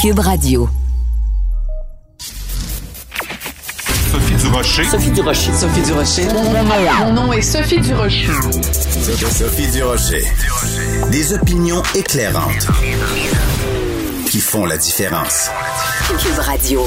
Cube 0.00 0.20
Radio. 0.20 0.66
Sophie 4.10 4.34
Durocher. 4.36 4.84
Sophie 4.84 5.10
Durocher. 5.10 5.52
Sophie 5.52 5.82
Durocher. 5.82 6.26
Mon 7.00 7.12
nom 7.12 7.30
est 7.34 7.42
Sophie 7.42 7.80
Durocher. 7.82 8.28
Sophie 9.30 9.70
Durocher. 9.72 10.24
Des 11.12 11.34
opinions 11.34 11.82
éclairantes 11.94 12.66
qui 14.24 14.40
font 14.40 14.64
la 14.64 14.78
différence. 14.78 15.50
Cube 16.18 16.38
Radio. 16.38 16.86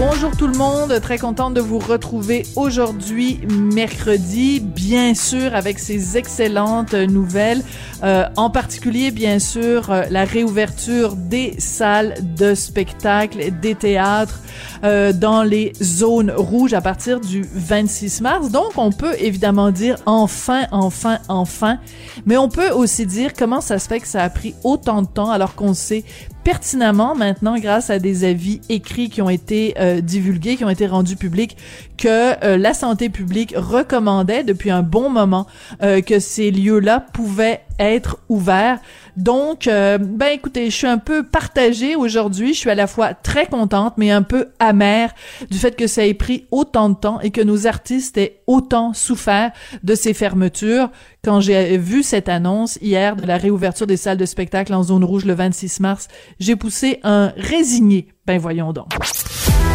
Bonjour 0.00 0.34
tout 0.34 0.46
le 0.46 0.56
monde, 0.56 0.98
très 1.02 1.18
contente 1.18 1.52
de 1.52 1.60
vous 1.60 1.78
retrouver 1.78 2.46
aujourd'hui, 2.56 3.38
mercredi, 3.46 4.58
bien 4.58 5.14
sûr 5.14 5.54
avec 5.54 5.78
ces 5.78 6.16
excellentes 6.16 6.94
nouvelles, 6.94 7.62
euh, 8.02 8.24
en 8.36 8.50
particulier 8.50 9.10
bien 9.10 9.38
sûr 9.38 9.90
euh, 9.90 10.04
la 10.10 10.24
réouverture 10.24 11.16
des 11.16 11.54
salles 11.58 12.14
de 12.36 12.54
spectacle, 12.54 13.38
des 13.60 13.74
théâtres 13.74 14.40
euh, 14.84 15.12
dans 15.12 15.42
les 15.42 15.72
zones 15.82 16.30
rouges 16.30 16.72
à 16.72 16.80
partir 16.80 17.20
du 17.20 17.44
26 17.52 18.20
mars. 18.22 18.50
Donc 18.50 18.72
on 18.76 18.92
peut 18.92 19.14
évidemment 19.18 19.70
dire 19.70 19.96
enfin, 20.06 20.66
enfin, 20.70 21.18
enfin, 21.28 21.78
mais 22.26 22.36
on 22.36 22.48
peut 22.48 22.70
aussi 22.70 23.06
dire 23.06 23.32
comment 23.36 23.60
ça 23.60 23.78
se 23.78 23.88
fait 23.88 24.00
que 24.00 24.08
ça 24.08 24.22
a 24.22 24.30
pris 24.30 24.54
autant 24.64 25.02
de 25.02 25.06
temps 25.06 25.30
alors 25.30 25.54
qu'on 25.54 25.74
sait 25.74 26.04
pertinemment 26.44 27.14
maintenant 27.14 27.58
grâce 27.58 27.90
à 27.90 27.98
des 27.98 28.24
avis 28.24 28.60
écrits 28.68 29.10
qui 29.10 29.22
ont 29.22 29.30
été 29.30 29.74
euh, 29.78 30.00
divulgués, 30.00 30.56
qui 30.56 30.64
ont 30.64 30.70
été 30.70 30.86
rendus 30.86 31.16
publics, 31.16 31.56
que 31.96 32.44
euh, 32.44 32.56
la 32.56 32.74
santé 32.74 33.08
publique 33.08 33.54
recommandait 33.56 34.44
depuis 34.44 34.70
un 34.70 34.82
bon 34.82 35.10
moment 35.10 35.46
euh, 35.82 36.00
que 36.00 36.18
ces 36.18 36.50
lieux-là 36.50 37.04
pouvaient 37.12 37.60
être 37.80 38.18
ouverts. 38.28 38.78
Donc, 39.16 39.64
ben 39.64 40.28
écoutez, 40.32 40.70
je 40.70 40.76
suis 40.76 40.86
un 40.86 40.98
peu 40.98 41.24
partagée 41.24 41.96
aujourd'hui. 41.96 42.54
Je 42.54 42.58
suis 42.58 42.70
à 42.70 42.74
la 42.74 42.86
fois 42.86 43.14
très 43.14 43.46
contente, 43.46 43.94
mais 43.96 44.10
un 44.10 44.22
peu 44.22 44.48
amère 44.58 45.12
du 45.50 45.58
fait 45.58 45.74
que 45.74 45.86
ça 45.86 46.06
ait 46.06 46.14
pris 46.14 46.46
autant 46.50 46.90
de 46.90 46.94
temps 46.94 47.20
et 47.20 47.30
que 47.30 47.40
nos 47.40 47.66
artistes 47.66 48.16
aient 48.18 48.42
autant 48.46 48.94
souffert 48.94 49.50
de 49.82 49.94
ces 49.94 50.14
fermetures. 50.14 50.90
Quand 51.24 51.40
j'ai 51.40 51.76
vu 51.76 52.02
cette 52.02 52.28
annonce 52.28 52.78
hier 52.80 53.16
de 53.16 53.26
la 53.26 53.36
réouverture 53.36 53.86
des 53.86 53.96
salles 53.96 54.16
de 54.18 54.26
spectacle 54.26 54.72
en 54.72 54.82
zone 54.82 55.04
rouge 55.04 55.24
le 55.24 55.34
26 55.34 55.80
mars, 55.80 56.08
j'ai 56.38 56.56
poussé 56.56 57.00
un 57.02 57.32
résigné. 57.36 58.08
Ben 58.26 58.38
voyons 58.38 58.72
donc. 58.72 58.86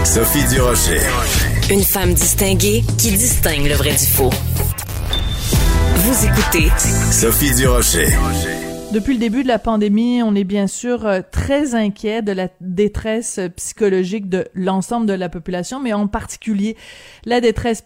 Sophie 0.03 0.47
Durocher. 0.47 1.01
Une 1.71 1.83
femme 1.83 2.13
distinguée 2.13 2.83
qui 2.97 3.11
distingue 3.11 3.67
le 3.67 3.75
vrai 3.75 3.91
du 3.91 4.05
faux. 4.05 4.29
Vous 6.05 6.23
écoutez 6.23 6.69
Sophie 7.11 7.55
Durocher. 7.55 8.15
Depuis 8.95 9.11
le 9.11 9.19
début 9.19 9.43
de 9.43 9.49
la 9.49 9.59
pandémie, 9.59 10.23
on 10.23 10.35
est 10.35 10.45
bien 10.45 10.67
sûr 10.67 11.05
euh, 11.05 11.19
très 11.29 11.75
inquiet 11.75 12.21
de 12.21 12.31
la 12.31 12.47
détresse 12.61 13.41
psychologique 13.57 14.29
de 14.29 14.47
l'ensemble 14.53 15.05
de 15.05 15.11
la 15.11 15.27
population, 15.27 15.81
mais 15.81 15.91
en 15.91 16.07
particulier 16.07 16.77
la 17.25 17.41
détresse 17.41 17.83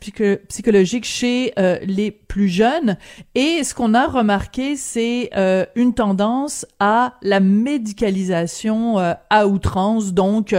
psychologique 0.50 1.06
chez 1.06 1.52
euh, 1.58 1.80
les 1.82 2.12
plus 2.12 2.48
jeunes. 2.48 2.96
Et 3.34 3.64
ce 3.64 3.74
qu'on 3.74 3.96
a 3.96 4.06
remarqué, 4.06 4.76
c'est 4.76 5.32
euh, 5.36 5.66
une 5.74 5.96
tendance 5.96 6.68
à 6.80 7.16
la 7.24 7.40
médicalisation 7.40 9.00
à 9.32 9.48
outrance. 9.48 10.14
Donc, 10.14 10.56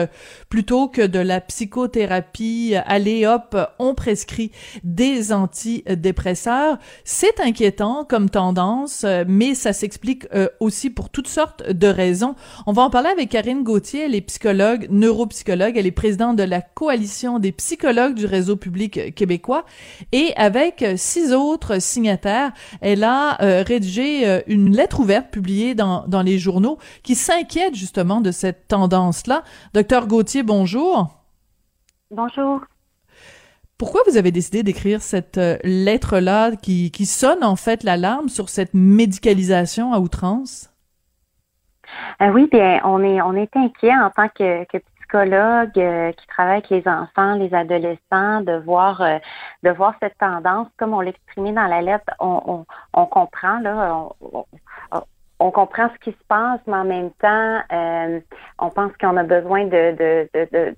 plutôt 0.48 0.89
que 0.89 1.03
de 1.03 1.21
la 1.21 1.41
psychothérapie, 1.41 2.75
allez 2.87 3.25
hop, 3.25 3.56
on 3.78 3.95
prescrit 3.95 4.51
des 4.83 5.33
antidépresseurs. 5.33 6.78
C'est 7.05 7.39
inquiétant 7.39 8.05
comme 8.05 8.28
tendance, 8.28 9.06
mais 9.28 9.55
ça 9.55 9.73
s'explique 9.73 10.27
euh, 10.41 10.48
aussi 10.60 10.91
pour 10.91 11.10
toutes 11.10 11.28
sortes 11.28 11.69
de 11.69 11.86
raisons. 11.86 12.34
On 12.66 12.72
va 12.72 12.83
en 12.83 12.91
parler 12.91 13.08
avec 13.08 13.28
Karine 13.28 13.62
Gauthier, 13.62 14.05
elle 14.05 14.14
est 14.14 14.20
psychologue, 14.20 14.86
neuropsychologue, 14.91 15.77
elle 15.77 15.86
est 15.86 15.91
présidente 15.91 16.36
de 16.36 16.42
la 16.42 16.60
coalition 16.60 17.38
des 17.38 17.52
psychologues 17.52 18.15
du 18.15 18.26
réseau 18.26 18.56
public 18.56 19.15
québécois 19.15 19.65
et 20.12 20.32
avec 20.37 20.84
six 20.97 21.32
autres 21.32 21.81
signataires, 21.81 22.53
elle 22.81 23.04
a 23.04 23.42
euh, 23.42 23.62
rédigé 23.66 24.26
euh, 24.26 24.41
une 24.47 24.75
lettre 24.75 25.00
ouverte 25.00 25.31
publiée 25.31 25.75
dans, 25.75 26.06
dans 26.06 26.22
les 26.22 26.38
journaux 26.38 26.78
qui 27.03 27.15
s'inquiète 27.15 27.75
justement 27.75 28.20
de 28.20 28.31
cette 28.31 28.69
tendance-là. 28.69 29.44
Docteur 29.75 30.06
Gauthier, 30.06 30.42
bonjour. 30.42 31.09
Bonjour. 32.10 32.60
Pourquoi 33.80 34.02
vous 34.06 34.18
avez 34.18 34.30
décidé 34.30 34.62
d'écrire 34.62 35.00
cette 35.00 35.38
euh, 35.38 35.56
lettre-là 35.64 36.50
qui, 36.54 37.06
sonne 37.06 37.42
en 37.42 37.56
fait 37.56 37.82
l'alarme 37.82 38.28
sur 38.28 38.50
cette 38.50 38.74
médicalisation 38.74 39.94
à 39.94 40.00
outrance? 40.00 40.68
Euh, 42.20 42.28
oui, 42.28 42.46
bien, 42.52 42.82
on 42.84 43.02
est 43.02 43.22
on 43.22 43.34
est 43.34 43.56
inquiet 43.56 43.94
en 43.94 44.10
tant 44.10 44.28
que, 44.28 44.64
psychologue 44.98 45.78
euh, 45.78 46.12
qui 46.12 46.26
travaille 46.26 46.58
avec 46.58 46.68
les 46.68 46.86
enfants, 46.86 47.36
les 47.36 47.54
adolescents, 47.54 48.42
de 48.42 48.62
voir 48.62 49.02
de 49.62 49.70
voir 49.70 49.94
cette 50.02 50.18
tendance, 50.18 50.68
comme 50.76 50.92
on 50.92 51.00
l'exprimait 51.00 51.52
dans 51.52 51.66
la 51.66 51.80
lettre, 51.80 52.12
on, 52.20 52.66
on, 52.92 53.06
comprend 53.06 53.60
là, 53.60 54.10
on, 55.38 55.50
comprend 55.50 55.88
ce 55.94 55.98
qui 56.04 56.10
se 56.10 56.24
passe, 56.28 56.60
mais 56.66 56.76
en 56.76 56.84
même 56.84 57.10
temps, 57.12 57.60
on 58.58 58.68
pense 58.68 58.92
qu'on 59.00 59.16
a 59.16 59.24
besoin 59.24 59.64
de, 59.64 59.97
de, 59.97 60.28
de, 60.34 60.76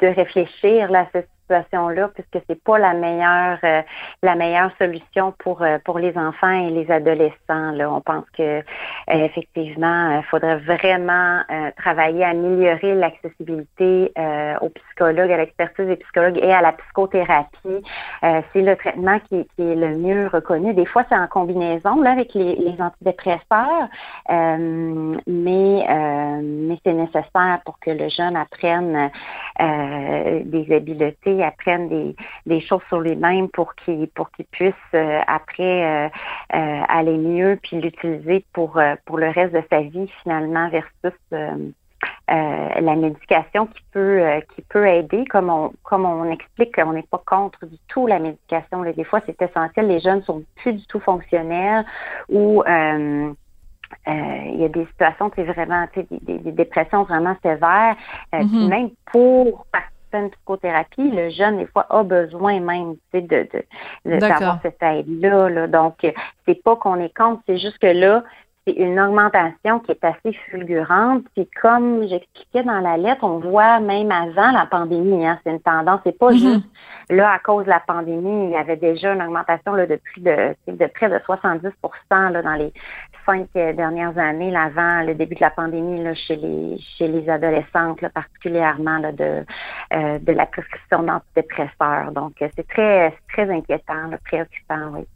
de, 0.00 0.06
réfléchir 0.06 0.90
là, 0.90 1.06
à 1.14 1.20
situation-là, 1.42 2.10
puisque 2.14 2.44
c'est 2.48 2.62
pas 2.62 2.78
la 2.78 2.94
meilleure 2.94 3.58
euh, 3.64 3.82
la 4.22 4.34
meilleure 4.34 4.70
solution 4.78 5.32
pour 5.38 5.62
euh, 5.62 5.78
pour 5.84 5.98
les 5.98 6.16
enfants 6.16 6.50
et 6.50 6.70
les 6.70 6.90
adolescents. 6.90 7.72
Là, 7.72 7.90
on 7.90 8.00
pense 8.00 8.24
que 8.36 8.42
euh, 8.42 8.62
effectivement, 9.08 10.18
il 10.18 10.24
faudrait 10.30 10.58
vraiment 10.58 11.40
travailler 11.76 12.24
à 12.24 12.28
améliorer 12.30 12.94
l'accessibilité 12.94 14.12
aux 14.60 14.68
psychologues, 14.68 15.30
à 15.30 15.36
l'expertise 15.36 15.86
des 15.86 15.96
psychologues 15.96 16.38
et 16.38 16.52
à 16.52 16.60
la 16.60 16.72
psychothérapie. 16.72 17.82
c'est 18.20 18.62
le 18.62 18.76
traitement 18.76 19.18
qui, 19.28 19.46
est 19.58 19.74
le 19.74 19.96
mieux 19.96 20.28
reconnu. 20.28 20.74
Des 20.74 20.86
fois, 20.86 21.04
c'est 21.08 21.16
en 21.16 21.26
combinaison 21.26 22.00
là 22.00 22.12
avec 22.12 22.34
les, 22.34 22.54
les 22.56 22.80
antidépresseurs, 22.80 23.88
mais 24.28 25.22
mais 25.26 26.78
c'est 26.84 26.92
nécessaire 26.92 27.60
pour 27.64 27.78
que 27.80 27.90
le 27.90 28.08
jeune 28.08 28.36
apprenne 28.36 29.10
des 29.58 30.74
habiletés 30.74 31.42
apprennent 31.42 31.88
des, 31.88 32.16
des 32.46 32.60
choses 32.60 32.82
sur 32.88 33.00
les 33.00 33.16
mêmes 33.16 33.48
pour 33.48 33.74
qu'ils 33.74 34.08
pour 34.08 34.30
qu'ils 34.30 34.46
puissent 34.46 34.74
euh, 34.94 35.20
après 35.26 35.84
euh, 35.84 36.08
euh, 36.54 36.82
aller 36.88 37.16
mieux 37.16 37.58
puis 37.62 37.80
l'utiliser 37.80 38.44
pour 38.52 38.80
pour 39.04 39.18
le 39.18 39.28
reste 39.28 39.54
de 39.54 39.62
sa 39.70 39.80
vie 39.80 40.10
finalement 40.22 40.68
versus 40.70 41.18
la 42.28 42.96
médication 42.96 43.66
qui 43.66 43.82
peut 43.92 44.22
qui 44.54 44.62
peut 44.62 44.86
aider. 44.86 45.24
Comme 45.26 45.50
on 45.50 45.72
comme 45.82 46.04
on 46.04 46.30
explique 46.30 46.74
on 46.78 46.92
n'est 46.92 47.02
pas 47.02 47.22
contre 47.24 47.66
du 47.66 47.76
tout 47.88 48.06
la 48.06 48.18
médication 48.18 48.82
des 48.82 49.04
fois 49.04 49.20
c'est 49.26 49.40
essentiel. 49.40 49.86
Les 49.86 50.00
jeunes 50.00 50.22
sont 50.22 50.42
plus 50.56 50.72
du 50.72 50.86
tout 50.86 51.00
fonctionnels 51.00 51.84
ou 52.28 52.62
il 54.06 54.60
y 54.60 54.64
a 54.64 54.68
des 54.68 54.86
situations, 54.86 55.30
c'est 55.34 55.44
vraiment, 55.44 55.86
des, 55.94 56.06
des, 56.10 56.38
des, 56.38 56.52
dépressions 56.52 57.04
vraiment 57.04 57.36
sévères, 57.42 57.96
mm-hmm. 58.32 58.68
même 58.68 58.90
pour 59.12 59.66
une 60.14 60.30
psychothérapie, 60.30 61.10
le 61.10 61.30
jeune, 61.30 61.58
des 61.58 61.66
fois, 61.66 61.86
a 61.88 62.02
besoin 62.02 62.60
même 62.60 62.96
de, 63.14 63.20
de, 63.20 63.48
de 64.04 64.18
d'avoir 64.18 64.60
cette 64.62 64.82
aide-là. 64.82 65.48
Là. 65.48 65.66
Donc, 65.66 66.06
c'est 66.46 66.62
pas 66.62 66.76
qu'on 66.76 67.00
est 67.00 67.14
contre, 67.16 67.42
c'est 67.46 67.58
juste 67.58 67.78
que 67.78 67.86
là, 67.86 68.22
c'est 68.66 68.74
une 68.74 69.00
augmentation 69.00 69.80
qui 69.80 69.90
est 69.90 70.04
assez 70.04 70.32
fulgurante. 70.50 71.24
Puis 71.34 71.48
comme 71.60 72.06
j'expliquais 72.06 72.62
dans 72.62 72.78
la 72.78 72.96
lettre, 72.96 73.24
on 73.24 73.38
voit 73.38 73.80
même 73.80 74.12
avant 74.12 74.52
la 74.52 74.66
pandémie, 74.66 75.26
hein, 75.26 75.38
c'est 75.42 75.50
une 75.50 75.60
tendance. 75.60 76.00
C'est 76.04 76.16
pas 76.16 76.30
mm-hmm. 76.30 76.38
juste 76.38 76.66
là 77.10 77.32
à 77.32 77.38
cause 77.40 77.64
de 77.64 77.70
la 77.70 77.80
pandémie, 77.80 78.46
il 78.46 78.50
y 78.50 78.56
avait 78.56 78.76
déjà 78.76 79.14
une 79.14 79.22
augmentation 79.22 79.74
là, 79.74 79.86
de 79.86 79.96
plus 79.96 80.20
de, 80.20 80.54
de 80.68 80.86
près 80.86 81.08
de 81.08 81.16
70% 81.16 81.72
là, 82.10 82.42
dans 82.42 82.54
les 82.54 82.72
cinq 83.26 83.48
euh, 83.56 83.72
dernières 83.72 84.16
années, 84.18 84.50
là, 84.50 84.64
avant 84.64 85.06
le 85.06 85.14
début 85.14 85.34
de 85.34 85.40
la 85.40 85.50
pandémie, 85.50 86.02
là, 86.02 86.14
chez 86.14 86.36
les 86.36 86.78
chez 86.96 87.08
les 87.08 87.28
adolescentes, 87.28 88.00
là, 88.00 88.10
particulièrement 88.10 88.98
là, 88.98 89.12
de 89.12 89.44
euh, 89.92 90.18
de 90.18 90.32
la 90.32 90.46
prescription 90.46 91.02
d'antidépresseurs. 91.02 92.12
Donc, 92.12 92.40
euh, 92.42 92.48
c'est 92.56 92.66
très 92.66 93.14
très 93.32 93.50
inquiétant, 93.50 94.10
préoccupant, 94.24 94.90
oui. 94.94 95.06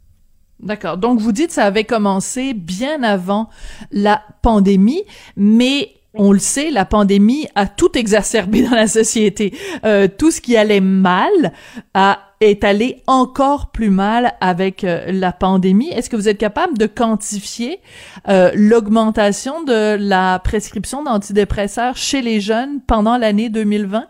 D'accord. 0.59 0.97
Donc, 0.97 1.19
vous 1.19 1.31
dites 1.31 1.47
que 1.47 1.53
ça 1.53 1.65
avait 1.65 1.83
commencé 1.83 2.53
bien 2.53 3.03
avant 3.03 3.49
la 3.91 4.21
pandémie, 4.41 5.03
mais 5.35 5.91
on 6.13 6.31
le 6.31 6.39
sait, 6.39 6.71
la 6.71 6.85
pandémie 6.85 7.47
a 7.55 7.67
tout 7.67 7.97
exacerbé 7.97 8.63
dans 8.63 8.75
la 8.75 8.87
société. 8.87 9.53
Euh, 9.85 10.07
tout 10.07 10.31
ce 10.31 10.41
qui 10.41 10.57
allait 10.57 10.81
mal 10.81 11.53
a 11.93 12.19
est 12.39 12.63
allé 12.63 13.01
encore 13.07 13.71
plus 13.71 13.89
mal 13.89 14.33
avec 14.41 14.83
euh, 14.83 15.05
la 15.07 15.31
pandémie. 15.31 15.89
Est-ce 15.89 16.09
que 16.09 16.15
vous 16.15 16.29
êtes 16.29 16.37
capable 16.37 16.77
de 16.77 16.85
quantifier 16.85 17.79
euh, 18.27 18.51
l'augmentation 18.53 19.63
de 19.63 19.97
la 19.99 20.39
prescription 20.39 21.03
d'antidépresseurs 21.03 21.95
chez 21.95 22.21
les 22.21 22.39
jeunes 22.39 22.81
pendant 22.87 23.17
l'année 23.17 23.49
2020? 23.49 24.05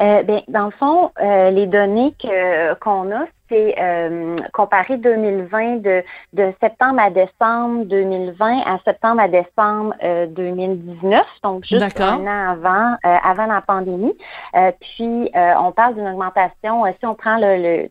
Euh, 0.00 0.22
ben, 0.24 0.42
dans 0.48 0.66
le 0.66 0.70
fond, 0.72 1.10
les 1.20 1.66
données 1.66 2.14
que 2.20 2.74
qu'on 2.80 3.12
a, 3.12 3.26
c'est 3.48 3.74
euh, 3.78 4.36
comparé 4.52 4.96
2020 4.96 5.76
de, 5.76 6.04
de 6.32 6.52
septembre 6.60 7.00
à 7.00 7.10
décembre 7.10 7.84
2020 7.84 8.60
à 8.66 8.78
septembre 8.84 9.20
à 9.20 9.28
décembre 9.28 9.94
2019, 10.28 11.26
donc 11.42 11.64
juste 11.64 12.00
un 12.00 12.26
an 12.26 12.50
avant, 12.50 12.96
avant 13.02 13.46
la 13.46 13.60
pandémie. 13.60 14.16
puis 14.80 15.30
on 15.34 15.72
parle 15.72 15.94
d'une 15.94 16.08
augmentation, 16.08 16.84
si 16.98 17.06
on 17.06 17.14
prend 17.14 17.38
le, 17.38 17.88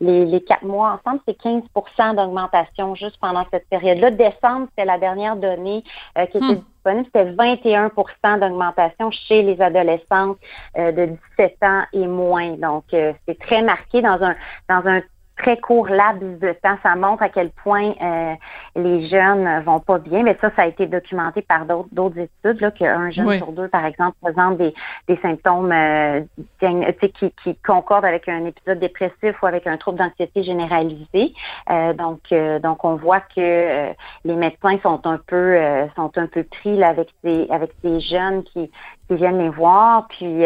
les, 0.00 0.24
les 0.26 0.40
quatre 0.42 0.64
mois 0.64 0.98
ensemble, 0.98 1.20
c'est 1.26 1.38
15% 1.40 2.16
d'augmentation 2.16 2.94
juste 2.94 3.18
pendant 3.20 3.44
cette 3.50 3.68
période-là. 3.68 4.10
Décembre, 4.10 4.66
c'était 4.70 4.84
la 4.84 4.98
dernière 4.98 5.36
donnée 5.36 5.82
qui 6.16 6.38
était 6.38 6.40
hmm 6.40 6.62
c'était 6.84 7.32
21% 7.32 8.40
d'augmentation 8.40 9.10
chez 9.10 9.42
les 9.42 9.60
adolescentes 9.60 10.38
euh, 10.76 10.92
de 10.92 11.16
17 11.38 11.56
ans 11.62 11.82
et 11.92 12.06
moins. 12.06 12.56
Donc, 12.56 12.84
euh, 12.92 13.12
c'est 13.26 13.38
très 13.38 13.62
marqué 13.62 14.02
dans 14.02 14.22
un 14.22 14.34
dans 14.68 14.86
un 14.86 15.00
très 15.42 15.56
court 15.56 15.88
laps 15.88 16.38
de 16.40 16.52
temps. 16.52 16.78
Ça 16.82 16.94
montre 16.94 17.22
à 17.22 17.28
quel 17.28 17.50
point 17.50 17.92
euh, 18.00 18.34
les 18.76 19.08
jeunes 19.08 19.62
vont 19.64 19.80
pas 19.80 19.98
bien. 19.98 20.22
Mais 20.22 20.36
ça, 20.40 20.50
ça 20.54 20.62
a 20.62 20.66
été 20.66 20.86
documenté 20.86 21.42
par 21.42 21.66
d'autres 21.66 22.18
études, 22.18 22.60
là, 22.60 22.70
qu'un 22.70 23.10
jeune 23.10 23.38
sur 23.38 23.52
deux, 23.52 23.68
par 23.68 23.84
exemple, 23.84 24.16
présente 24.22 24.58
des, 24.58 24.72
des 25.08 25.16
symptômes 25.16 25.72
euh, 25.72 26.20
qui, 26.60 27.32
qui 27.42 27.56
concordent 27.66 28.04
avec 28.04 28.28
un 28.28 28.46
épisode 28.46 28.78
dépressif 28.78 29.42
ou 29.42 29.46
avec 29.46 29.66
un 29.66 29.76
trouble 29.76 29.98
d'anxiété 29.98 30.42
généralisé. 30.42 31.34
Euh, 31.70 31.92
donc, 31.92 32.20
euh, 32.30 32.58
donc, 32.60 32.84
on 32.84 32.94
voit 32.94 33.20
que 33.20 33.92
les 34.24 34.36
médecins 34.36 34.78
sont 34.82 35.06
un 35.06 35.18
peu 35.26 35.58
sont 35.96 36.16
un 36.16 36.26
peu 36.26 36.44
pris 36.44 36.76
là, 36.76 36.88
avec 36.88 37.08
ces 37.24 37.46
avec 37.50 37.72
ces 37.82 38.00
jeunes 38.00 38.44
qui, 38.44 38.70
qui 39.08 39.16
viennent 39.16 39.38
les 39.38 39.48
voir. 39.48 40.06
Puis 40.08 40.44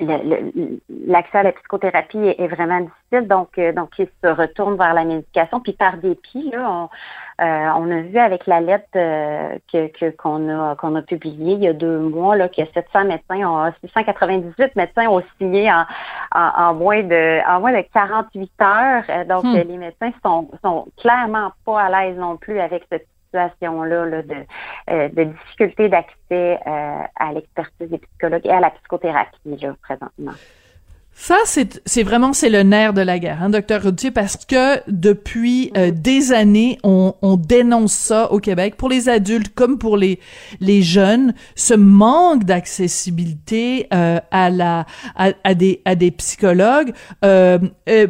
l'accès 0.00 1.38
à 1.38 1.42
la 1.42 1.52
psychothérapie 1.52 2.18
est, 2.18 2.46
vraiment 2.48 2.80
difficile, 2.80 3.28
donc 3.28 3.58
euh, 3.58 3.72
donc 3.72 3.90
ils 3.98 4.08
se 4.22 4.28
retournent 4.28 4.76
vers 4.76 4.94
la 4.94 5.04
médication. 5.04 5.60
Puis 5.60 5.72
par 5.72 5.96
dépit, 5.98 6.50
là, 6.50 6.70
on, 6.70 6.88
euh, 7.44 7.68
on 7.76 7.90
a 7.90 8.00
vu 8.02 8.18
avec 8.18 8.46
la 8.46 8.60
lettre 8.60 8.86
euh, 8.96 9.56
que 9.72 10.10
qu'on 10.10 10.48
a 10.48 10.76
qu'on 10.76 10.94
a 10.94 11.02
publiée 11.02 11.54
il 11.54 11.64
y 11.64 11.68
a 11.68 11.72
deux 11.72 11.98
mois 11.98 12.36
là 12.36 12.48
que 12.48 12.62
700 12.74 13.04
médecins 13.04 13.48
ont 13.48 13.72
698 13.82 14.76
médecins 14.76 15.08
ont 15.08 15.22
signé 15.38 15.70
en, 15.70 15.84
en, 16.34 16.74
moins 16.74 17.02
de 17.02 17.46
en 17.48 17.60
moins 17.60 17.72
de 17.72 17.84
48 17.92 18.50
heures. 18.62 19.26
Donc 19.26 19.44
hmm. 19.44 19.54
les 19.54 19.76
médecins 19.76 20.12
sont 20.24 20.48
sont 20.62 20.86
clairement 20.98 21.52
pas 21.64 21.82
à 21.82 21.90
l'aise 21.90 22.16
non 22.16 22.36
plus 22.36 22.60
avec 22.60 22.84
cette 22.90 23.06
situation-là 23.26 24.06
là, 24.06 24.22
de, 24.22 24.34
euh, 24.90 25.08
de 25.08 25.24
difficulté 25.24 25.88
d'accès 25.88 26.58
euh, 26.66 27.02
à 27.16 27.32
l'expertise 27.32 27.90
des 27.90 27.98
psychologues 27.98 28.46
et 28.46 28.50
à 28.50 28.60
la 28.60 28.70
psychothérapie 28.70 29.56
là, 29.60 29.74
présentement. 29.82 30.32
Ça, 31.18 31.38
c'est 31.46 32.02
vraiment 32.02 32.34
c'est 32.34 32.50
le 32.50 32.62
nerf 32.62 32.92
de 32.92 33.00
la 33.00 33.18
guerre, 33.18 33.42
hein, 33.42 33.48
docteur 33.48 33.82
Routier, 33.82 34.10
parce 34.10 34.36
que 34.36 34.78
depuis 34.86 35.72
euh, 35.76 35.90
des 35.90 36.30
années, 36.32 36.78
on, 36.84 37.14
on, 37.22 37.36
dénonce 37.36 37.94
ça 37.94 38.30
au 38.30 38.38
Québec 38.38 38.76
pour 38.76 38.90
les 38.90 39.08
adultes 39.08 39.52
comme 39.54 39.78
pour 39.78 39.96
les 39.96 40.20
les 40.60 40.82
jeunes, 40.82 41.32
ce 41.54 41.72
manque 41.72 42.44
d'accessibilité 42.44 43.88
euh, 43.94 44.20
à 44.30 44.50
la 44.50 44.86
à, 45.16 45.30
à, 45.42 45.54
des 45.54 45.80
à 45.86 45.94
des 45.94 46.10
psychologues, 46.10 46.92
euh, 47.24 47.58
euh 47.88 48.06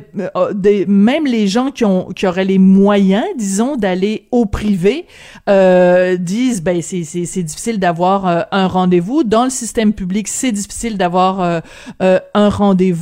des, 0.52 0.84
même 0.84 1.26
les 1.26 1.46
gens 1.46 1.70
qui 1.70 1.84
ont 1.84 2.08
qui 2.08 2.26
auraient 2.26 2.44
les 2.44 2.58
moyens, 2.58 3.24
disons, 3.38 3.76
d'aller 3.76 4.26
au 4.32 4.46
privé, 4.46 5.06
disent 5.46 6.62
ben 6.62 6.82
c'est 6.82 7.04
c'est 7.04 7.24
c'est 7.24 7.44
difficile 7.44 7.78
d'avoir 7.78 8.46
un 8.50 8.66
rendez-vous. 8.66 9.22
Dans 9.22 9.44
le 9.44 9.50
système 9.50 9.92
public, 9.92 10.26
c'est 10.26 10.52
difficile 10.52 10.98
d'avoir 10.98 11.62
un 12.00 12.48
rendez-vous 12.48 12.95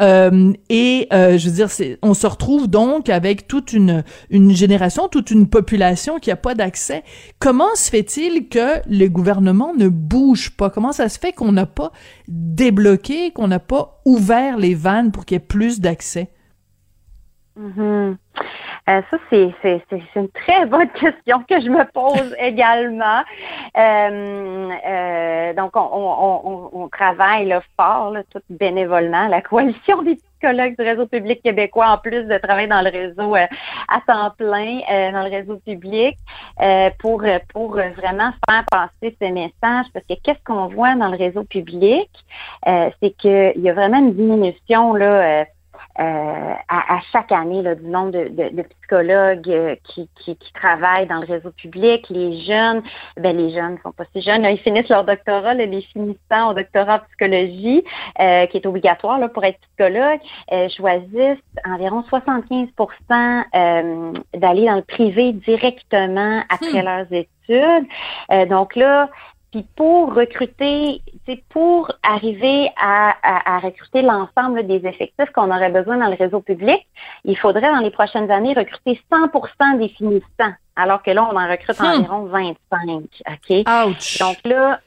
Euh, 0.00 0.52
et 0.68 1.08
euh, 1.12 1.38
je 1.38 1.48
veux 1.48 1.54
dire, 1.56 1.68
on 2.02 2.14
se 2.14 2.26
retrouve 2.26 2.68
donc 2.68 3.08
avec 3.08 3.48
toute 3.48 3.72
une, 3.72 4.04
une 4.30 4.54
génération, 4.54 5.08
toute 5.08 5.30
une 5.30 5.48
population 5.48 6.18
qui 6.18 6.30
n'a 6.30 6.36
pas 6.36 6.54
d'accès. 6.54 7.02
Comment 7.38 7.74
se 7.74 7.90
fait-il 7.90 8.48
que 8.48 8.80
le 8.88 9.08
gouvernement 9.08 9.74
ne 9.74 9.88
bouge 9.88 10.50
pas? 10.50 10.70
Comment 10.70 10.92
ça 10.92 11.08
se 11.08 11.18
fait 11.18 11.32
qu'on 11.32 11.52
n'a 11.52 11.66
pas 11.66 11.92
débloqué, 12.28 13.30
qu'on 13.32 13.48
n'a 13.48 13.58
pas 13.58 14.00
ouvert 14.04 14.56
les 14.58 14.74
vannes 14.74 15.12
pour 15.12 15.24
qu'il 15.24 15.36
y 15.36 15.38
ait 15.38 15.40
plus 15.40 15.80
d'accès? 15.80 16.28
Mm-hmm. 17.60 18.16
Euh, 18.88 19.02
ça, 19.10 19.18
c'est, 19.28 19.52
une 20.16 20.28
très 20.30 20.66
bonne 20.66 20.88
question 21.00 21.40
que 21.48 21.60
je 21.60 21.68
me 21.68 21.84
pose 21.92 22.34
également. 22.38 23.20
Euh, 23.76 24.70
euh, 24.86 25.54
donc, 25.54 25.76
on, 25.76 25.80
on, 25.80 26.40
on, 26.44 26.70
on, 26.72 26.88
travaille 26.88 27.46
là, 27.46 27.62
fort, 27.76 28.10
là, 28.10 28.22
tout 28.30 28.40
bénévolement, 28.48 29.28
la 29.28 29.42
coalition 29.42 30.02
des 30.02 30.16
psychologues 30.16 30.76
du 30.76 30.84
réseau 30.84 31.06
public 31.06 31.42
québécois, 31.42 31.90
en 31.90 31.98
plus 31.98 32.24
de 32.24 32.38
travailler 32.38 32.66
dans 32.66 32.80
le 32.80 32.90
réseau 32.90 33.34
à 33.34 34.00
temps 34.06 34.30
plein, 34.38 34.80
dans 35.12 35.22
le 35.22 35.30
réseau 35.30 35.58
public, 35.58 36.16
pour, 36.98 37.22
pour 37.52 37.72
vraiment 37.72 38.30
faire 38.48 38.64
passer 38.70 39.16
ces 39.20 39.30
messages. 39.30 39.86
Parce 39.92 40.06
que 40.08 40.14
qu'est-ce 40.24 40.42
qu'on 40.44 40.68
voit 40.68 40.94
dans 40.94 41.08
le 41.08 41.16
réseau 41.18 41.44
public? 41.44 42.08
c'est 42.64 43.10
qu'il 43.18 43.60
y 43.60 43.68
a 43.68 43.74
vraiment 43.74 43.98
une 43.98 44.14
diminution 44.14 44.94
là 44.94 45.44
euh, 45.98 46.54
à, 46.68 47.00
chaque 47.12 47.32
année 47.32 47.62
là, 47.62 47.74
du 47.74 47.86
nombre 47.86 48.12
de, 48.12 48.28
de, 48.28 48.62
psychologues 48.62 49.50
euh, 49.50 49.74
qui, 49.84 50.08
qui, 50.14 50.36
qui, 50.36 50.52
travaillent 50.52 51.08
dans 51.08 51.18
le 51.20 51.26
réseau 51.26 51.50
public. 51.50 52.06
Les 52.08 52.40
jeunes, 52.42 52.82
ben 53.16 53.36
les 53.36 53.52
jeunes 53.52 53.76
sont 53.82 53.90
pas 53.90 54.04
si 54.14 54.22
jeunes, 54.22 54.44
ils 54.44 54.58
finissent 54.58 54.88
leur 54.88 55.04
doctorat, 55.04 55.54
les 55.54 55.82
finissants 55.82 56.50
au 56.50 56.54
doctorat 56.54 56.96
en 56.96 56.98
psychologie, 57.00 57.84
euh, 58.20 58.46
qui 58.46 58.58
est 58.58 58.66
obligatoire 58.66 59.18
là, 59.18 59.28
pour 59.28 59.44
être 59.44 59.58
psychologue, 59.60 60.20
choisissent 60.76 61.38
environ 61.66 62.04
75% 62.10 62.68
d'aller 64.34 64.66
dans 64.66 64.76
le 64.76 64.82
privé 64.82 65.32
directement 65.32 66.42
après 66.48 66.82
hmm. 66.82 66.84
leurs 66.84 67.12
études. 67.12 68.48
donc 68.48 68.76
là, 68.76 69.10
puis 69.50 69.66
pour 69.74 70.14
recruter, 70.14 71.02
pour 71.48 71.90
arriver 72.02 72.70
à, 72.80 73.14
à, 73.22 73.58
recruter 73.58 74.02
l'ensemble 74.02 74.66
des 74.66 74.86
effectifs 74.86 75.30
qu'on 75.34 75.50
aurait 75.50 75.70
besoin 75.70 75.98
dans 75.98 76.06
le 76.06 76.14
réseau 76.14 76.40
public, 76.40 76.86
il 77.24 77.36
faudrait 77.36 77.72
dans 77.72 77.80
les 77.80 77.90
prochaines 77.90 78.30
années 78.30 78.54
recruter 78.54 79.00
100% 79.10 79.78
des 79.78 79.88
finissants, 79.88 80.54
alors 80.76 81.02
que 81.02 81.10
là, 81.10 81.28
on 81.30 81.36
en 81.36 81.48
recrute 81.48 81.80
hmm. 81.80 81.84
environ 81.84 82.24
25. 82.26 83.08
OK? 83.28 83.88
Ouch. 83.88 84.18
Donc 84.18 84.36
là, 84.44 84.80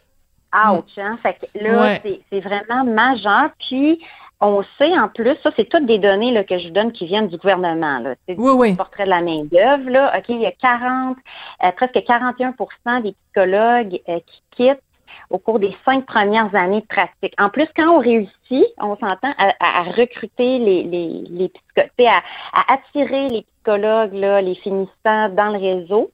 ouch, 0.54 0.98
hein? 0.98 1.18
Fait 1.22 1.34
que 1.34 1.64
là, 1.64 2.00
c'est 2.32 2.40
vraiment 2.40 2.86
majeur. 2.86 3.50
Puis, 3.60 4.00
on 4.44 4.64
sait 4.78 4.98
en 4.98 5.08
plus, 5.08 5.36
ça 5.42 5.52
c'est 5.56 5.70
toutes 5.70 5.86
des 5.86 6.00
données 6.00 6.32
là, 6.32 6.44
que 6.44 6.58
je 6.58 6.68
vous 6.68 6.74
donne 6.74 6.92
qui 6.92 7.06
viennent 7.06 7.28
du 7.28 7.38
gouvernement. 7.38 8.00
Là. 8.00 8.16
C'est 8.28 8.36
oui, 8.38 8.52
oui. 8.52 8.76
portrait 8.76 9.06
de 9.06 9.10
la 9.10 9.22
main 9.22 9.44
d'œuvre. 9.46 9.90
Là. 9.90 10.14
OK, 10.18 10.26
il 10.30 10.42
y 10.42 10.46
a 10.46 10.52
40, 10.52 11.18
euh, 11.64 11.72
presque 11.72 11.96
41% 11.96 13.02
des 13.02 13.14
psychologues 13.14 14.02
euh, 14.10 14.20
qui 14.26 14.42
quittent 14.52 14.84
au 15.30 15.40
cours 15.40 15.60
des 15.60 15.76
cinq 15.86 16.06
premières 16.06 16.54
années 16.54 16.82
de 16.82 16.86
pratique. 16.86 17.34
En 17.40 17.50
plus, 17.50 17.68
quand 17.76 17.88
on 17.88 18.00
réussit, 18.00 18.66
on 18.78 18.96
s'entend 18.98 19.34
à, 19.38 19.84
recruter 19.84 20.60
les, 20.60 20.84
les, 20.84 21.24
les 21.30 21.50
psychologues, 21.50 21.92
à, 22.02 22.22
à, 22.52 22.74
attirer 22.74 23.30
les 23.30 23.44
psychologues, 23.44 24.14
là, 24.14 24.42
les 24.42 24.56
finissants 24.56 25.30
dans 25.30 25.50
le 25.50 25.58
réseau, 25.58 26.12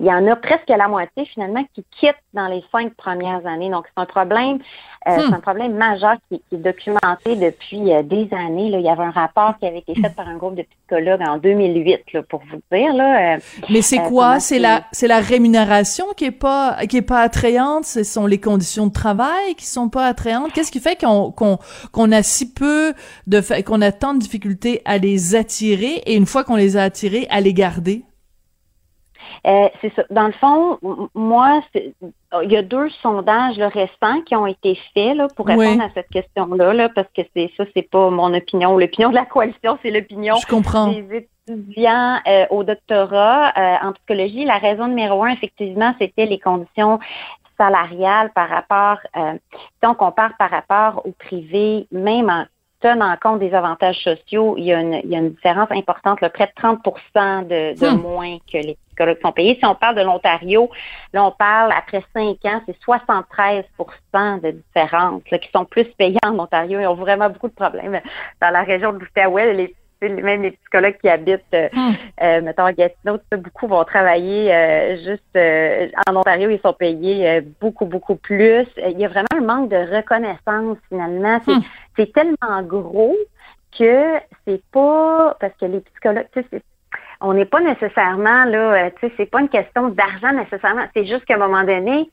il 0.00 0.06
y 0.06 0.12
en 0.12 0.26
a 0.26 0.36
presque 0.36 0.68
la 0.68 0.88
moitié 0.88 1.24
finalement 1.26 1.64
qui 1.74 1.84
quittent 1.98 2.16
dans 2.34 2.46
les 2.46 2.64
cinq 2.72 2.94
premières 2.94 3.46
années. 3.46 3.70
Donc 3.70 3.84
c'est 3.86 4.02
un 4.02 4.06
problème, 4.06 4.58
euh, 5.06 5.16
c'est 5.16 5.28
hmm. 5.28 5.34
un 5.34 5.40
problème 5.40 5.74
majeur 5.74 6.14
qui, 6.28 6.42
est 6.52 6.56
documenté 6.56 7.36
depuis 7.36 7.92
euh, 7.92 8.02
des 8.02 8.28
années. 8.32 8.70
Là. 8.70 8.78
Il 8.78 8.84
y 8.84 8.88
avait 8.88 9.02
un 9.02 9.10
rapport 9.10 9.54
qui 9.58 9.66
avait 9.66 9.78
été 9.78 9.94
fait 9.94 10.14
par 10.14 10.28
un 10.28 10.36
groupe 10.36 10.56
de 10.56 10.62
psychologues 10.62 11.22
en 11.26 11.38
2008, 11.38 12.00
là, 12.12 12.22
pour 12.22 12.42
vous 12.50 12.60
dire. 12.76 12.92
Là, 12.94 13.34
euh, 13.34 13.38
Mais 13.70 13.82
c'est 13.82 13.98
quoi? 13.98 14.40
C'est 14.40 14.58
la 14.58 14.84
c'est 14.92 15.08
la 15.08 15.20
rémunération 15.20 16.06
qui 16.16 16.26
est 16.26 16.30
pas 16.30 16.78
qui 16.88 16.96
est 16.96 17.02
pas 17.02 17.20
attrayante? 17.20 17.84
Ce 17.84 18.02
sont 18.02 18.26
les 18.26 18.40
conditions 18.40 18.86
de 18.86 18.92
travail 18.92 19.54
qui 19.56 19.66
sont 19.66 19.88
pas 19.88 20.06
attrayantes? 20.06 20.52
Qu'est-ce 20.52 20.72
qui 20.72 20.80
fait 20.80 21.00
qu'on 21.00 21.30
qu'on 21.30 21.58
qu'on 21.92 22.12
a 22.12 22.22
si 22.22 22.52
peu 22.52 22.94
de 23.26 23.40
qu'on 23.62 23.80
a 23.80 23.92
tant 23.92 24.14
de 24.14 24.18
difficultés 24.18 24.82
à 24.84 24.98
les 24.98 25.34
attirer 25.34 26.02
et 26.06 26.14
une 26.14 26.26
fois 26.26 26.44
qu'on 26.44 26.56
les 26.56 26.76
a 26.76 26.82
attirés 26.82 27.26
à 27.30 27.40
les 27.40 27.54
garder? 27.54 28.04
Euh, 29.46 29.68
c'est 29.80 29.92
ça. 29.94 30.04
Dans 30.10 30.26
le 30.26 30.32
fond, 30.32 30.78
moi, 31.14 31.62
il 31.74 32.50
y 32.50 32.56
a 32.56 32.62
deux 32.62 32.88
sondages 33.02 33.58
récents 33.58 34.20
qui 34.26 34.36
ont 34.36 34.46
été 34.46 34.78
faits 34.94 35.16
là, 35.16 35.28
pour 35.36 35.46
répondre 35.46 35.82
à 35.82 35.90
cette 35.94 36.08
question-là, 36.08 36.72
là, 36.72 36.88
parce 36.88 37.08
que 37.16 37.22
c'est 37.34 37.50
ça, 37.56 37.64
c'est 37.74 37.88
pas 37.88 38.10
mon 38.10 38.34
opinion. 38.34 38.76
L'opinion 38.76 39.10
de 39.10 39.14
la 39.14 39.26
coalition, 39.26 39.78
c'est 39.82 39.90
l'opinion 39.90 40.36
des 40.90 41.26
étudiants 41.48 42.18
euh, 42.26 42.46
au 42.50 42.64
doctorat 42.64 43.52
euh, 43.56 43.88
en 43.88 43.92
psychologie. 43.92 44.44
La 44.44 44.58
raison 44.58 44.88
numéro 44.88 45.24
un, 45.24 45.30
effectivement, 45.30 45.94
c'était 46.00 46.26
les 46.26 46.38
conditions 46.38 46.98
salariales 47.58 48.32
par 48.34 48.48
rapport, 48.48 48.98
si 49.14 49.86
on 49.86 49.94
compare 49.94 50.32
par 50.38 50.50
rapport 50.50 51.02
au 51.06 51.12
privé, 51.12 51.86
même 51.92 52.30
en 52.30 52.46
en 52.84 53.16
compte 53.16 53.38
des 53.38 53.54
avantages 53.54 54.02
sociaux, 54.02 54.54
il 54.58 54.64
y 54.64 54.72
a 54.72 54.80
une, 54.80 55.00
il 55.04 55.10
y 55.10 55.16
a 55.16 55.18
une 55.18 55.30
différence 55.30 55.70
importante, 55.70 56.20
là, 56.20 56.30
près 56.30 56.46
de 56.46 56.52
30 56.56 56.78
de, 56.84 57.78
de 57.78 57.90
Hmm. 57.92 58.00
moins 58.00 58.38
que 58.50 58.58
les 58.58 58.76
psychologues 58.92 59.20
sont 59.22 59.32
payés. 59.32 59.56
Si 59.58 59.66
on 59.66 59.74
parle 59.74 59.96
de 59.96 60.02
l'Ontario, 60.02 60.70
là, 61.12 61.24
on 61.24 61.30
parle 61.32 61.72
après 61.72 62.02
cinq 62.14 62.44
ans, 62.44 62.60
c'est 62.66 62.76
73% 62.80 64.40
de 64.40 64.50
différence 64.52 65.22
là, 65.30 65.38
qui 65.38 65.50
sont 65.50 65.64
plus 65.64 65.84
payants 65.98 66.18
en 66.24 66.38
Ontario. 66.38 66.80
Ils 66.80 66.86
ont 66.86 66.94
vraiment 66.94 67.28
beaucoup 67.28 67.48
de 67.48 67.54
problèmes 67.54 68.00
dans 68.40 68.50
la 68.50 68.62
région 68.62 68.92
de 68.92 68.98
l'Outaouais. 68.98 69.52
Les 69.54 69.74
même 70.08 70.42
les 70.42 70.50
psychologues 70.50 70.98
qui 71.00 71.08
habitent, 71.08 71.42
euh, 71.54 71.68
Hmm. 71.72 71.92
euh, 72.22 72.40
mettons, 72.40 72.64
à 72.64 72.72
Gatineau, 72.72 73.18
beaucoup 73.36 73.68
vont 73.68 73.84
travailler 73.84 74.52
euh, 74.52 74.96
juste 74.96 75.22
euh, 75.36 75.86
en 76.08 76.16
Ontario, 76.16 76.50
ils 76.50 76.58
sont 76.60 76.72
payés 76.72 77.40
beaucoup, 77.60 77.86
beaucoup 77.86 78.16
plus. 78.16 78.66
Il 78.78 78.98
y 78.98 79.04
a 79.04 79.08
vraiment 79.08 79.28
un 79.36 79.40
manque 79.42 79.70
de 79.70 79.76
reconnaissance, 79.76 80.76
finalement. 80.88 81.40
C'est 81.44 81.52
Hmm. 81.54 81.62
c'est 81.96 82.12
tellement 82.12 82.62
gros 82.62 83.14
que 83.78 84.18
c'est 84.44 84.62
pas 84.72 85.36
parce 85.40 85.52
que 85.60 85.66
les 85.66 85.80
psychologues, 85.80 86.26
tu 86.32 86.40
sais, 86.40 86.46
c'est- 86.50 86.62
on 87.22 87.34
n'est 87.34 87.44
pas 87.44 87.60
nécessairement 87.60 88.44
là, 88.44 88.86
euh, 88.86 88.90
tu 89.00 89.06
sais, 89.06 89.14
c'est 89.16 89.26
pas 89.30 89.40
une 89.40 89.48
question 89.48 89.88
d'argent 89.88 90.32
nécessairement. 90.32 90.82
C'est 90.94 91.06
juste 91.06 91.24
qu'à 91.24 91.34
un 91.34 91.38
moment 91.38 91.64
donné, 91.64 92.10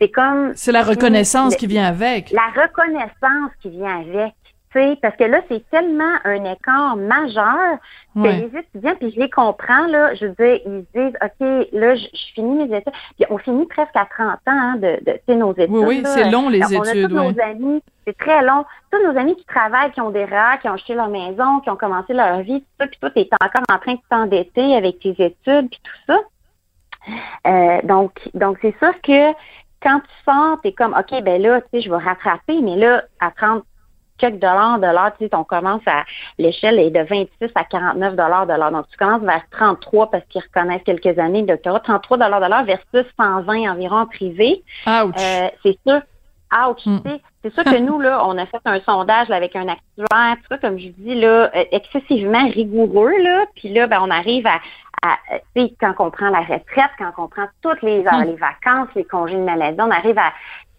c'est 0.00 0.10
comme 0.10 0.52
C'est 0.54 0.72
la 0.72 0.82
reconnaissance 0.82 1.56
qui 1.56 1.66
vient 1.66 1.86
avec. 1.86 2.30
la 2.30 2.48
reconnaissance 2.62 3.50
qui 3.60 3.70
vient 3.70 4.00
avec. 4.00 4.34
Parce 4.72 5.16
que 5.16 5.24
là, 5.24 5.40
c'est 5.48 5.68
tellement 5.70 6.14
un 6.24 6.44
écart 6.44 6.96
majeur 6.96 7.78
que 8.14 8.20
Ouais. 8.20 8.48
les 8.52 8.58
étudiants, 8.58 8.94
puis 8.98 9.12
je 9.12 9.20
les 9.20 9.30
comprends, 9.30 9.86
là, 9.86 10.14
je 10.14 10.26
veux 10.26 10.32
dire, 10.32 10.60
ils 10.66 10.84
se 10.92 10.98
disent, 11.00 11.16
OK, 11.22 11.68
là, 11.72 11.94
je, 11.94 12.02
je 12.12 12.32
finis 12.34 12.66
mes 12.66 12.76
études. 12.76 12.92
Puis 13.16 13.26
on 13.30 13.38
finit 13.38 13.66
presque 13.66 13.94
à 13.94 14.06
30 14.06 14.28
ans 14.28 14.36
hein, 14.46 14.76
de, 14.76 14.98
de 15.04 15.12
tu 15.12 15.20
sais, 15.28 15.34
nos 15.36 15.52
études. 15.52 15.70
Oui, 15.70 15.84
oui, 15.86 16.02
c'est 16.04 16.30
long, 16.30 16.48
les 16.48 16.62
on 16.62 16.82
a 16.82 16.90
études, 16.90 17.08
tous 17.08 17.14
ouais. 17.16 17.32
nos 17.32 17.40
amis, 17.40 17.82
c'est 18.06 18.16
très 18.18 18.42
long. 18.42 18.64
Tous 18.90 19.02
nos 19.02 19.16
amis 19.18 19.36
qui 19.36 19.44
travaillent, 19.46 19.92
qui 19.92 20.00
ont 20.00 20.10
des 20.10 20.24
RAC, 20.24 20.62
qui 20.62 20.68
ont 20.68 20.74
acheté 20.74 20.94
leur 20.94 21.08
maison, 21.08 21.60
qui 21.60 21.70
ont 21.70 21.76
commencé 21.76 22.12
leur 22.12 22.40
vie, 22.40 22.60
tout 22.60 22.66
ça, 22.80 22.86
puis 22.86 22.98
toi, 23.00 23.10
tu 23.10 23.20
es 23.20 23.28
encore 23.40 23.62
en 23.72 23.78
train 23.78 23.94
de 23.94 24.00
t'endetter 24.10 24.76
avec 24.76 24.98
tes 24.98 25.10
études, 25.10 25.70
puis 25.70 25.80
tout 25.82 26.12
ça. 26.12 26.18
Euh, 27.46 27.80
donc, 27.84 28.12
donc 28.34 28.58
c'est 28.60 28.76
sûr 28.78 28.92
que 29.02 29.32
quand 29.80 30.00
tu 30.00 30.24
sors, 30.24 30.60
tu 30.60 30.68
es 30.68 30.72
comme, 30.72 30.92
OK, 30.94 31.22
ben 31.22 31.40
là, 31.40 31.60
tu 31.60 31.68
sais, 31.72 31.80
je 31.82 31.90
vais 31.90 32.02
rattraper, 32.02 32.60
mais 32.60 32.76
là, 32.76 33.04
à 33.20 33.30
30 33.30 33.62
quelques 34.18 34.40
dollars 34.40 34.78
de 34.78 34.86
l'heure, 34.86 35.12
tu 35.18 35.24
sais, 35.26 35.34
on 35.34 35.44
commence 35.44 35.82
à, 35.86 36.04
l'échelle 36.38 36.78
est 36.78 36.90
de 36.90 37.00
26 37.00 37.50
à 37.54 37.64
49 37.64 38.14
dollars 38.16 38.46
de 38.46 38.52
l'heure. 38.54 38.70
Donc, 38.72 38.86
tu 38.90 38.96
commences 38.98 39.22
vers 39.22 39.42
33 39.50 40.10
parce 40.10 40.24
qu'ils 40.28 40.42
reconnaissent 40.42 40.82
quelques 40.84 41.18
années 41.18 41.42
de 41.42 41.46
doctorat, 41.48 41.80
33 41.80 42.18
dollars 42.18 42.40
de 42.40 42.46
l'heure 42.46 42.64
versus 42.64 43.10
120 43.18 43.70
environ 43.70 43.96
en 43.98 44.06
privé. 44.06 44.62
Euh, 45.18 45.48
c'est 45.62 45.78
sûr. 45.86 46.00
Ouch, 46.50 46.86
Mm. 46.86 47.00
c'est 47.42 47.52
sûr 47.52 47.62
que 47.62 47.78
nous, 47.78 48.00
là, 48.00 48.22
on 48.24 48.38
a 48.38 48.46
fait 48.46 48.60
un 48.64 48.80
sondage 48.80 49.28
là, 49.28 49.36
avec 49.36 49.54
un 49.54 49.68
actuaire, 49.68 50.36
tout 50.38 50.46
ça, 50.48 50.56
comme 50.56 50.78
je 50.78 50.88
dis, 50.88 51.14
là, 51.14 51.50
euh, 51.54 51.64
excessivement 51.72 52.48
rigoureux, 52.48 53.12
là, 53.22 53.44
puis 53.54 53.68
là, 53.68 53.86
ben, 53.86 53.98
on 54.02 54.10
arrive 54.10 54.46
à, 54.46 54.54
à 55.02 55.18
euh, 55.34 55.38
tu 55.54 55.62
sais, 55.66 55.74
quand 55.78 55.92
on 55.98 56.10
prend 56.10 56.30
la 56.30 56.40
retraite, 56.40 56.90
quand 56.98 57.12
on 57.18 57.28
prend 57.28 57.44
toutes 57.62 57.82
les, 57.82 58.00
Mm. 58.02 58.24
les 58.24 58.36
vacances, 58.36 58.88
les 58.94 59.04
congés 59.04 59.34
de 59.36 59.42
maladie, 59.42 59.78
on 59.78 59.90
arrive 59.90 60.18
à 60.18 60.32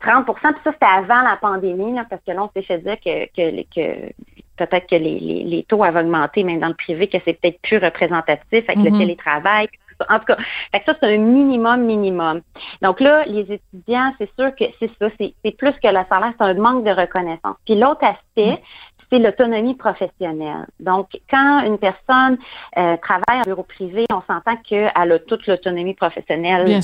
30% 0.03 0.23
puis 0.25 0.61
ça, 0.63 0.71
c'était 0.71 0.85
avant 0.85 1.21
la 1.21 1.37
pandémie, 1.41 1.93
là, 1.93 2.05
parce 2.09 2.21
que 2.25 2.31
là, 2.31 2.43
on 2.43 2.49
s'est 2.53 2.65
fait 2.65 2.79
dire 2.79 2.97
que, 2.99 3.25
que, 3.35 3.63
que 3.75 4.11
peut-être 4.57 4.87
que 4.87 4.95
les, 4.95 5.19
les, 5.19 5.43
les 5.43 5.63
taux 5.63 5.83
avaient 5.83 6.01
augmenté, 6.01 6.43
même 6.43 6.59
dans 6.59 6.67
le 6.67 6.73
privé, 6.73 7.07
que 7.07 7.17
c'est 7.25 7.33
peut-être 7.39 7.61
plus 7.61 7.77
représentatif 7.77 8.63
avec 8.67 8.77
le 8.77 8.91
Mhm. 8.91 8.99
télétravail. 8.99 9.69
En 10.09 10.19
tout 10.19 10.25
cas, 10.25 10.37
fait 10.71 10.79
que 10.79 10.85
ça, 10.85 10.95
c'est 11.01 11.13
un 11.13 11.17
minimum, 11.17 11.81
minimum. 11.83 12.41
Donc 12.81 13.01
là, 13.01 13.25
les 13.25 13.41
étudiants, 13.51 14.13
c'est 14.17 14.29
sûr 14.39 14.55
que 14.55 14.63
c'est 14.79 14.89
ça, 14.97 15.09
c'est 15.19 15.33
c'est 15.43 15.57
plus 15.57 15.73
que 15.73 15.87
le 15.87 15.99
salaire, 16.09 16.33
c'est 16.37 16.45
un 16.45 16.53
manque 16.53 16.85
de 16.85 16.91
reconnaissance. 16.91 17.57
Puis 17.65 17.75
l'autre 17.75 18.05
aspect, 18.05 18.61
c'est 19.09 19.19
l'autonomie 19.19 19.75
professionnelle. 19.75 20.67
Donc, 20.79 21.19
quand 21.29 21.63
une 21.65 21.77
personne 21.77 22.37
euh, 22.77 22.95
travaille 22.97 23.39
en 23.39 23.43
bureau 23.43 23.63
privé, 23.63 24.05
on 24.11 24.21
s'entend 24.21 24.55
qu'elle 24.57 24.91
a 24.93 25.19
toute 25.19 25.45
l'autonomie 25.47 25.93
professionnelle 25.93 26.81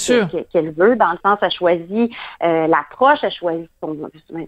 qu'elle 0.52 0.72
veut, 0.72 0.96
dans 0.96 1.12
le 1.12 1.18
sens, 1.24 1.38
elle 1.42 1.52
choisit 1.52 2.12
euh, 2.44 2.68
l'approche, 2.68 3.20
elle 3.24 3.32
choisit 3.32 3.70
son, 3.82 3.98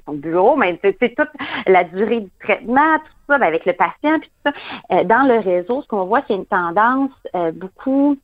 son 0.06 0.14
bureau, 0.14 0.56
mais 0.56 0.80
c'est 0.84 0.98
c'est 1.00 1.16
toute 1.16 1.30
la 1.66 1.84
durée 1.84 2.22
du 2.22 2.32
traitement, 2.42 2.98
tout 3.00 3.14
ça, 3.30 3.38
ben, 3.38 3.48
avec 3.48 3.66
le 3.66 3.74
patient, 3.74 4.20
puis 4.20 4.30
tout 4.30 4.52
ça. 4.52 4.96
Euh, 4.96 5.04
dans 5.04 5.28
le 5.28 5.40
réseau, 5.40 5.82
ce 5.82 5.88
qu'on 5.88 6.06
voit, 6.06 6.22
c'est 6.28 6.36
une 6.36 6.46
tendance 6.46 7.12
euh, 7.36 7.52
beaucoup 7.52 8.18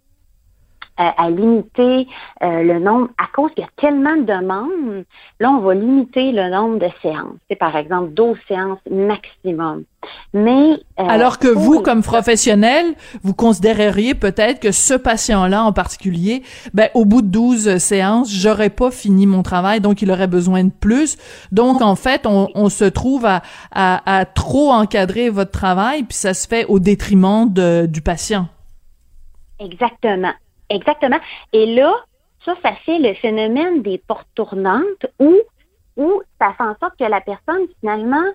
euh, 1.00 1.04
à 1.18 1.30
limiter 1.30 2.08
euh, 2.44 2.64
le 2.64 2.80
nombre, 2.80 3.10
à 3.18 3.26
cause 3.34 3.52
qu'il 3.56 3.64
y 3.64 3.68
a 3.68 3.70
tellement 3.78 4.16
de 4.16 4.24
demandes, 4.24 5.06
là, 5.40 5.50
on 5.52 5.60
va 5.60 5.74
limiter 5.74 6.32
le 6.32 6.50
nombre 6.50 6.80
de 6.80 6.90
séances. 7.02 7.36
C'est 7.50 7.56
par 7.56 7.76
exemple 7.76 8.12
12 8.14 8.38
séances 8.48 8.80
maximum. 8.92 9.84
Mais 10.34 10.74
euh, 11.00 11.04
Alors 11.08 11.40
que 11.40 11.48
vous, 11.48 11.76
les- 11.76 11.82
comme 11.82 12.04
professionnel, 12.04 12.86
vous 13.24 13.34
considéreriez 13.34 14.14
peut-être 14.16 14.60
que 14.60 14.72
ce 14.72 14.94
patient-là 14.94 15.64
en 15.64 15.72
particulier, 15.72 16.44
ben, 16.74 16.90
au 16.94 17.06
bout 17.06 17.22
de 17.22 17.28
12 17.28 17.78
séances, 17.78 18.30
j'aurais 18.32 18.70
pas 18.70 18.92
fini 18.92 19.26
mon 19.26 19.44
travail, 19.44 19.80
donc 19.80 20.02
il 20.02 20.12
aurait 20.12 20.28
besoin 20.28 20.64
de 20.66 20.72
plus. 20.72 21.18
Donc, 21.52 21.82
en 21.82 21.96
fait, 21.96 22.28
on, 22.28 22.50
on 22.54 22.70
se 22.70 22.84
trouve 22.86 23.26
à, 23.26 23.42
à, 23.72 24.20
à 24.20 24.26
trop 24.26 24.72
encadrer 24.72 25.30
votre 25.30 25.52
travail, 25.52 26.04
puis 26.04 26.18
ça 26.18 26.34
se 26.34 26.48
fait 26.48 26.66
au 26.66 26.80
détriment 26.80 27.48
de, 27.52 27.86
du 27.86 28.02
patient. 28.02 28.48
Exactement. 29.60 30.34
Exactement. 30.74 31.20
Et 31.52 31.66
là, 31.76 31.94
ça, 32.46 32.56
ça 32.64 32.74
fait 32.86 33.00
le 33.00 33.14
phénomène 33.16 33.82
des 33.82 33.98
portes 33.98 34.28
tournantes 34.36 35.06
où, 35.20 35.36
où 35.98 36.22
ça 36.40 36.54
fait 36.54 36.64
en 36.64 36.76
sorte 36.80 36.98
que 37.00 37.06
la 37.06 37.22
personne, 37.22 37.68
finalement, 37.80 38.26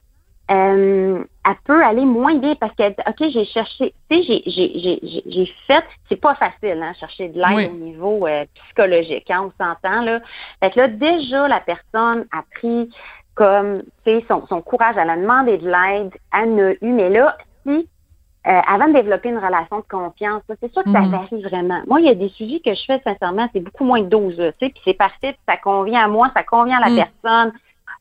euh, 0.50 1.23
elle 1.45 1.57
peut 1.64 1.85
aller 1.85 2.07
moins 2.07 2.37
bien 2.37 2.54
parce 2.54 2.75
que, 2.75 2.88
OK, 2.88 3.30
j'ai 3.30 3.45
cherché, 3.45 3.92
tu 4.11 4.16
sais, 4.16 4.23
j'ai, 4.23 4.42
j'ai, 4.47 4.78
j'ai, 4.80 4.99
j'ai- 5.02 5.23
j'ai 5.26 5.54
fait, 5.66 5.85
c'est 6.09 6.16
pas 6.21 6.35
facile, 6.37 6.83
hein, 6.83 6.95
chercher 6.99 7.28
de 7.28 7.38
l'aide 7.38 7.54
Oui. 7.54 7.66
au 7.66 7.85
niveau 7.85 8.26
euh, 8.26 8.47
psychologique, 8.54 9.30
hein, 9.30 9.50
on 9.50 9.62
s'entend, 9.62 10.00
là. 10.02 10.21
Fait 10.61 10.71
que 10.71 10.78
là, 10.80 10.88
déjà, 10.88 11.49
la 11.49 11.61
personne 11.61 12.26
a 12.33 12.42
pris 12.54 12.88
comme, 13.35 13.83
tu 14.04 14.11
sais, 14.21 14.25
son, 14.26 14.47
son 14.47 14.62
courage, 14.62 14.97
elle 14.99 15.11
a 15.11 15.16
demandé 15.16 15.59
de 15.59 15.66
l'aide, 15.68 16.14
elle 16.33 16.49
en 16.54 16.59
a 16.59 16.71
eu, 16.73 16.92
mais 16.92 17.11
là, 17.11 17.37
si 17.66 17.87
euh, 18.49 18.61
avant 18.67 18.88
de 18.88 18.95
développer 18.95 19.28
une 19.28 19.38
relation 19.38 19.78
de 19.78 19.85
confiance, 19.90 20.43
c'est 20.61 20.73
sûr 20.73 20.83
que 20.83 20.90
ça 20.90 21.00
Mhm. 21.00 21.11
varie 21.11 21.43
vraiment. 21.43 21.83
Moi, 21.87 22.00
il 22.00 22.07
y 22.07 22.11
a 22.11 22.14
des 22.14 22.31
sujets 22.31 22.61
que 22.64 22.75
je 22.75 22.85
fais 22.87 23.00
sincèrement, 23.05 23.49
c'est 23.52 23.61
beaucoup 23.61 23.85
moins 23.85 24.00
de 24.00 24.09
12, 24.09 24.38
là, 24.38 24.52
tu 24.52 24.67
sais, 24.67 24.73
puis 24.73 24.81
c'est 24.85 24.95
parfait, 24.95 25.37
ça 25.47 25.57
convient 25.59 26.05
à 26.05 26.09
moi, 26.09 26.31
ça 26.35 26.43
convient 26.43 26.78
à 26.78 26.88
la 26.88 26.90
Mhm. 26.90 27.05
personne. 27.23 27.52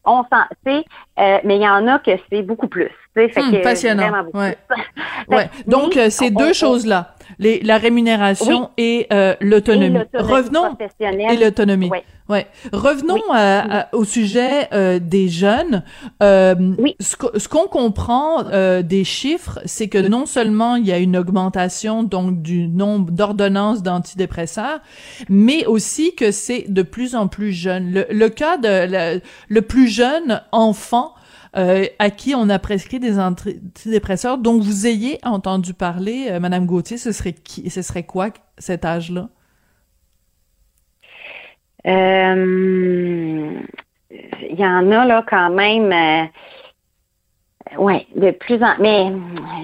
On 0.05 0.23
s'en, 0.23 0.43
tu 0.65 0.71
sais, 0.71 0.85
euh, 1.19 1.39
mais 1.43 1.57
il 1.57 1.61
y 1.61 1.67
en 1.67 1.85
a 1.87 1.99
que 1.99 2.11
c'est 2.29 2.43
beaucoup 2.43 2.67
plus, 2.69 2.91
fait 3.29 3.41
Hmm, 3.41 3.51
que 3.51 3.63
passionnant, 3.63 4.11
ouais. 4.33 4.57
Ouais. 5.29 5.49
Donc, 5.65 5.97
euh, 5.97 6.09
ces 6.09 6.29
deux 6.31 6.53
choses-là, 6.53 7.15
les, 7.39 7.59
la 7.61 7.77
rémunération 7.77 8.69
et 8.77 9.07
euh, 9.11 9.35
l'autonomie. 9.41 9.99
Revenons 10.13 10.77
et 11.29 11.35
l'autonomie. 11.37 11.89
Ouais. 11.89 12.03
Ouais. 12.29 12.47
Revenons 12.73 13.15
Oui. 13.15 13.21
à- 13.31 13.79
à- 13.81 13.95
au 13.95 14.03
sujet 14.03 14.67
euh, 14.73 14.99
des 14.99 15.27
jeunes. 15.29 15.83
Euh, 16.23 16.55
Oui. 16.77 16.95
Ce 16.99 17.15
qu'on 17.15 17.29
ce 17.37 17.47
qu'on 17.49 17.67
comprend 17.67 18.45
euh, 18.51 18.81
des 18.81 19.03
chiffres, 19.03 19.59
c'est 19.65 19.87
que 19.87 19.97
non 19.97 20.25
seulement 20.25 20.75
il 20.75 20.85
y 20.85 20.91
a 20.91 20.97
une 20.99 21.17
augmentation 21.17 22.03
donc 22.03 22.41
du 22.41 22.67
nombre 22.67 23.11
d'ordonnances 23.11 23.81
d'antidépresseurs, 23.83 24.79
mais 25.29 25.65
aussi 25.65 26.15
que 26.15 26.31
c'est 26.31 26.65
de 26.67 26.81
plus 26.81 27.15
en 27.15 27.27
plus 27.27 27.51
jeune. 27.53 27.91
Le, 27.91 28.05
le 28.09 28.29
cas 28.29 28.57
de 28.57 29.19
le 29.49 29.61
plus 29.61 29.87
jeune 29.87 30.41
enfant 30.51 31.13
euh, 31.57 31.85
à 31.99 32.09
qui 32.09 32.35
on 32.35 32.49
a 32.49 32.59
prescrit 32.59 32.99
des 32.99 33.19
antidépresseurs 33.19 34.37
dont 34.37 34.59
vous 34.59 34.85
ayez 34.87 35.19
entendu 35.23 35.73
parler, 35.73 36.27
euh, 36.29 36.39
Madame 36.39 36.65
Gauthier, 36.65 36.97
ce 36.97 37.11
serait 37.11 37.33
qui, 37.33 37.69
ce 37.69 37.81
serait 37.81 38.03
quoi 38.03 38.29
cet 38.57 38.85
âge-là? 38.85 39.29
Euh, 41.87 43.59
Il 44.11 44.59
y 44.59 44.65
en 44.65 44.91
a 44.91 45.05
là 45.05 45.23
quand 45.27 45.49
même. 45.49 45.91
Euh, 45.91 47.77
ouais, 47.77 48.05
de 48.15 48.31
plus 48.31 48.61
en 48.63 48.75
mais 48.79 49.11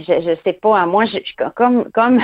je, 0.08 0.22
je 0.22 0.36
sais 0.44 0.54
pas. 0.54 0.80
hein, 0.80 0.86
Moi, 0.86 1.06
je, 1.06 1.18
comme 1.56 1.92
comme 1.92 2.22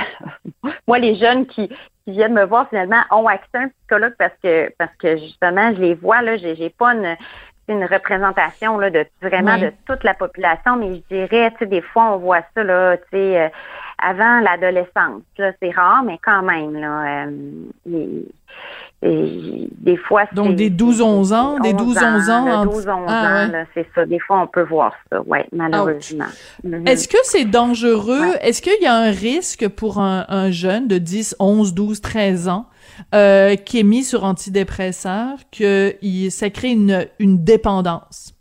moi, 0.88 0.98
les 0.98 1.16
jeunes 1.16 1.46
qui, 1.46 1.68
viennent 2.06 2.34
me 2.34 2.44
voir 2.44 2.68
finalement 2.68 3.02
ont 3.10 3.26
accès 3.26 3.48
à 3.54 3.60
un 3.60 3.68
psychologue 3.68 4.14
parce 4.18 4.34
que 4.42 4.72
parce 4.78 4.94
que 4.96 5.16
justement, 5.16 5.74
je 5.74 5.80
les 5.80 5.94
vois 5.94 6.22
là. 6.22 6.36
J'ai 6.36 6.70
pas 6.70 6.94
une 6.94 7.16
une 7.70 7.84
représentation 7.84 8.78
là 8.78 8.90
de 8.90 9.04
vraiment 9.22 9.58
de 9.58 9.72
toute 9.86 10.04
la 10.04 10.14
population, 10.14 10.76
mais 10.76 11.02
je 11.10 11.16
dirais, 11.16 11.50
tu 11.52 11.58
sais, 11.60 11.66
des 11.66 11.80
fois 11.80 12.12
on 12.14 12.18
voit 12.18 12.42
ça 12.54 12.62
là, 12.64 12.96
tu 12.96 13.02
sais, 13.12 13.40
euh, 13.40 13.48
avant 14.02 14.40
l'adolescence. 14.40 15.22
Là, 15.38 15.52
c'est 15.62 15.70
rare, 15.70 16.02
mais 16.04 16.18
quand 16.24 16.42
même 16.42 16.74
là, 16.74 17.26
euh, 17.26 18.20
et 19.02 19.68
des 19.78 19.96
fois 19.96 20.24
Donc, 20.32 20.56
des 20.56 20.68
12-11 20.68 21.32
ans, 21.32 21.58
des 21.60 21.72
12-11 21.72 22.30
ans, 22.30 22.44
là, 22.44 22.58
en- 22.60 22.66
12 22.66 22.86
11 22.86 23.04
Ah, 23.08 23.46
ouais. 23.50 23.64
c'est 23.72 23.86
ça. 23.94 24.04
Des 24.04 24.18
fois 24.18 24.40
on 24.42 24.46
peut 24.46 24.62
voir 24.62 24.92
ça, 25.10 25.22
ouais, 25.22 25.46
malheureusement. 25.52 26.26
Est-ce 26.86 27.08
que 27.08 27.16
c'est 27.22 27.46
dangereux? 27.46 28.20
Ouais. 28.20 28.38
Est-ce 28.42 28.60
qu'il 28.60 28.82
y 28.82 28.86
a 28.86 28.94
un 28.94 29.10
risque 29.10 29.68
pour 29.68 30.00
un, 30.00 30.26
un 30.28 30.50
jeune 30.50 30.86
de 30.86 30.98
10, 30.98 31.34
11, 31.38 31.72
12, 31.74 32.00
13 32.02 32.48
ans 32.48 32.66
euh, 33.14 33.56
qui 33.56 33.80
est 33.80 33.84
mis 33.84 34.04
sur 34.04 34.24
antidépresseurs 34.24 35.38
que 35.50 35.96
ça 36.30 36.50
crée 36.50 36.70
une, 36.72 37.06
dépendance? 37.18 38.34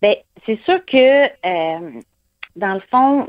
Bien, 0.00 0.14
c'est 0.44 0.60
sûr 0.64 0.84
que, 0.84 1.24
euh, 1.26 2.00
dans 2.56 2.74
le 2.74 2.82
fond, 2.90 3.26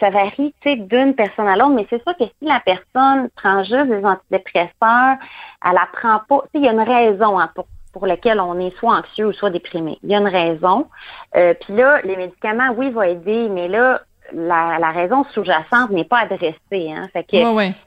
ça, 0.00 0.10
varie 0.10 0.54
d'une 0.64 1.14
personne 1.14 1.48
à 1.48 1.56
l'autre, 1.56 1.74
mais 1.74 1.86
c'est 1.90 2.02
sûr 2.02 2.16
que 2.16 2.24
si 2.24 2.48
la 2.48 2.60
personne 2.60 3.28
prend 3.36 3.62
juste 3.62 3.86
des 3.86 4.04
antidépresseurs, 4.04 5.16
elle 5.64 5.72
la 5.72 5.88
prend 5.92 6.20
pas. 6.28 6.44
Il 6.54 6.64
y 6.64 6.68
a 6.68 6.72
une 6.72 6.80
raison 6.80 7.38
hein, 7.38 7.50
pour, 7.54 7.66
pour 7.92 8.06
laquelle 8.06 8.40
on 8.40 8.58
est 8.58 8.76
soit 8.76 8.98
anxieux 8.98 9.26
ou 9.26 9.32
soit 9.32 9.50
déprimé. 9.50 9.98
Il 10.02 10.10
y 10.10 10.14
a 10.14 10.18
une 10.18 10.28
raison. 10.28 10.88
Euh, 11.36 11.54
Puis 11.54 11.74
là, 11.74 12.00
les 12.02 12.16
médicaments, 12.16 12.70
oui, 12.76 12.90
vont 12.90 13.02
aider, 13.02 13.48
mais 13.48 13.68
là, 13.68 14.02
la, 14.32 14.78
la 14.78 14.90
raison 14.90 15.24
sous-jacente 15.32 15.90
n'est 15.90 16.04
pas 16.04 16.20
adressée. 16.20 16.92
Hein. 16.92 17.08
Fait 17.12 17.24
que, 17.24 17.36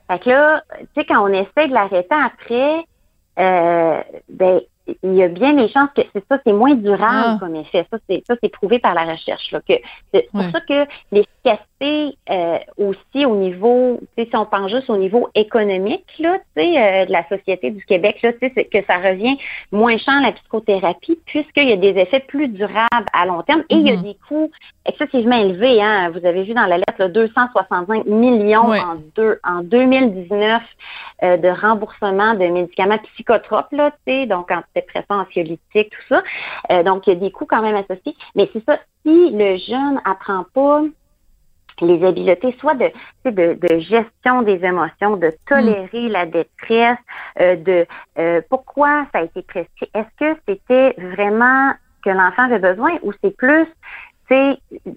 fait 0.09 0.19
que 0.19 0.29
là, 0.29 0.63
tu 0.79 0.85
sais, 0.95 1.05
quand 1.05 1.23
on 1.23 1.33
essaie 1.33 1.67
de 1.67 1.73
l'arrêter 1.73 2.15
après, 2.15 2.85
euh, 3.39 4.01
ben, 4.29 4.61
il 5.01 5.13
y 5.13 5.23
a 5.23 5.27
bien 5.29 5.53
des 5.53 5.69
chances 5.69 5.89
que 5.95 6.01
c'est 6.13 6.23
ça, 6.29 6.39
c'est 6.45 6.51
moins 6.51 6.75
durable 6.75 7.35
ah. 7.35 7.37
comme 7.39 7.55
effet. 7.55 7.85
Ça, 7.89 7.97
c'est 8.09 8.23
ça, 8.27 8.35
c'est 8.41 8.49
prouvé 8.49 8.79
par 8.79 8.93
la 8.93 9.03
recherche. 9.03 9.51
Là, 9.51 9.61
que 9.67 9.73
c'est 10.13 10.29
pour 10.31 10.43
ça 10.43 10.59
que 10.61 10.85
l'efficacité 11.11 11.63
euh, 12.29 12.59
aussi 12.77 13.25
au 13.25 13.35
niveau, 13.35 13.99
si 14.17 14.29
on 14.33 14.45
pense 14.45 14.71
juste 14.71 14.89
au 14.89 14.97
niveau 14.97 15.27
économique 15.35 16.05
là, 16.19 16.37
euh, 16.57 17.05
de 17.05 17.11
la 17.11 17.27
société 17.27 17.71
du 17.71 17.83
Québec, 17.85 18.21
là, 18.23 18.31
c'est 18.39 18.65
que 18.65 18.83
ça 18.85 18.97
revient 18.97 19.37
moins 19.71 19.97
cher 19.97 20.21
la 20.21 20.31
psychothérapie 20.31 21.19
puisqu'il 21.25 21.67
y 21.67 21.73
a 21.73 21.77
des 21.77 21.99
effets 21.99 22.21
plus 22.21 22.47
durables 22.47 23.07
à 23.11 23.25
long 23.25 23.41
terme 23.41 23.63
et 23.69 23.75
il 23.75 23.87
y 23.87 23.91
a 23.91 23.95
mm-hmm. 23.95 24.03
des 24.03 24.17
coûts 24.27 24.51
excessivement 24.85 25.35
élevés. 25.35 25.81
Hein. 25.81 26.09
Vous 26.11 26.25
avez 26.25 26.43
vu 26.43 26.53
dans 26.53 26.65
la 26.65 26.77
lettre 26.77 26.95
là, 26.99 27.09
265 27.09 28.05
millions 28.05 28.71
en, 28.71 28.95
deux, 29.15 29.39
en 29.43 29.61
2019 29.63 30.61
euh, 31.23 31.37
de 31.37 31.49
remboursement 31.49 32.33
de 32.33 32.47
médicaments 32.47 32.99
psychotropes, 33.13 33.71
là, 33.71 33.91
donc 34.27 34.51
antidépressants, 34.51 35.21
anxiolytiques, 35.21 35.91
tout 35.91 36.15
ça. 36.69 36.83
Donc, 36.83 37.07
il 37.07 37.13
y 37.13 37.15
a 37.17 37.19
des 37.19 37.31
coûts 37.31 37.45
quand 37.45 37.61
même 37.61 37.75
associés. 37.75 38.15
Mais 38.35 38.49
c'est 38.53 38.63
ça, 38.65 38.79
si 39.05 39.31
le 39.31 39.57
jeune 39.57 40.01
apprend 40.05 40.45
pas 40.53 40.83
les 41.83 42.05
habiletés, 42.05 42.55
soit 42.59 42.75
de, 42.75 42.91
de, 43.25 43.53
de 43.53 43.79
gestion 43.79 44.41
des 44.41 44.63
émotions, 44.63 45.17
de 45.17 45.31
tolérer 45.47 46.09
la 46.09 46.25
détresse, 46.25 46.97
euh, 47.39 47.55
de 47.55 47.85
pourquoi 48.49 49.05
ça 49.13 49.19
a 49.19 49.23
été 49.23 49.41
prescrit. 49.41 49.89
Est-ce 49.93 50.17
que 50.19 50.39
c'était 50.47 50.95
vraiment 51.15 51.71
que 52.03 52.09
l'enfant 52.09 52.43
avait 52.43 52.59
besoin 52.59 52.91
ou 53.03 53.11
c'est 53.23 53.35
plus 53.35 53.67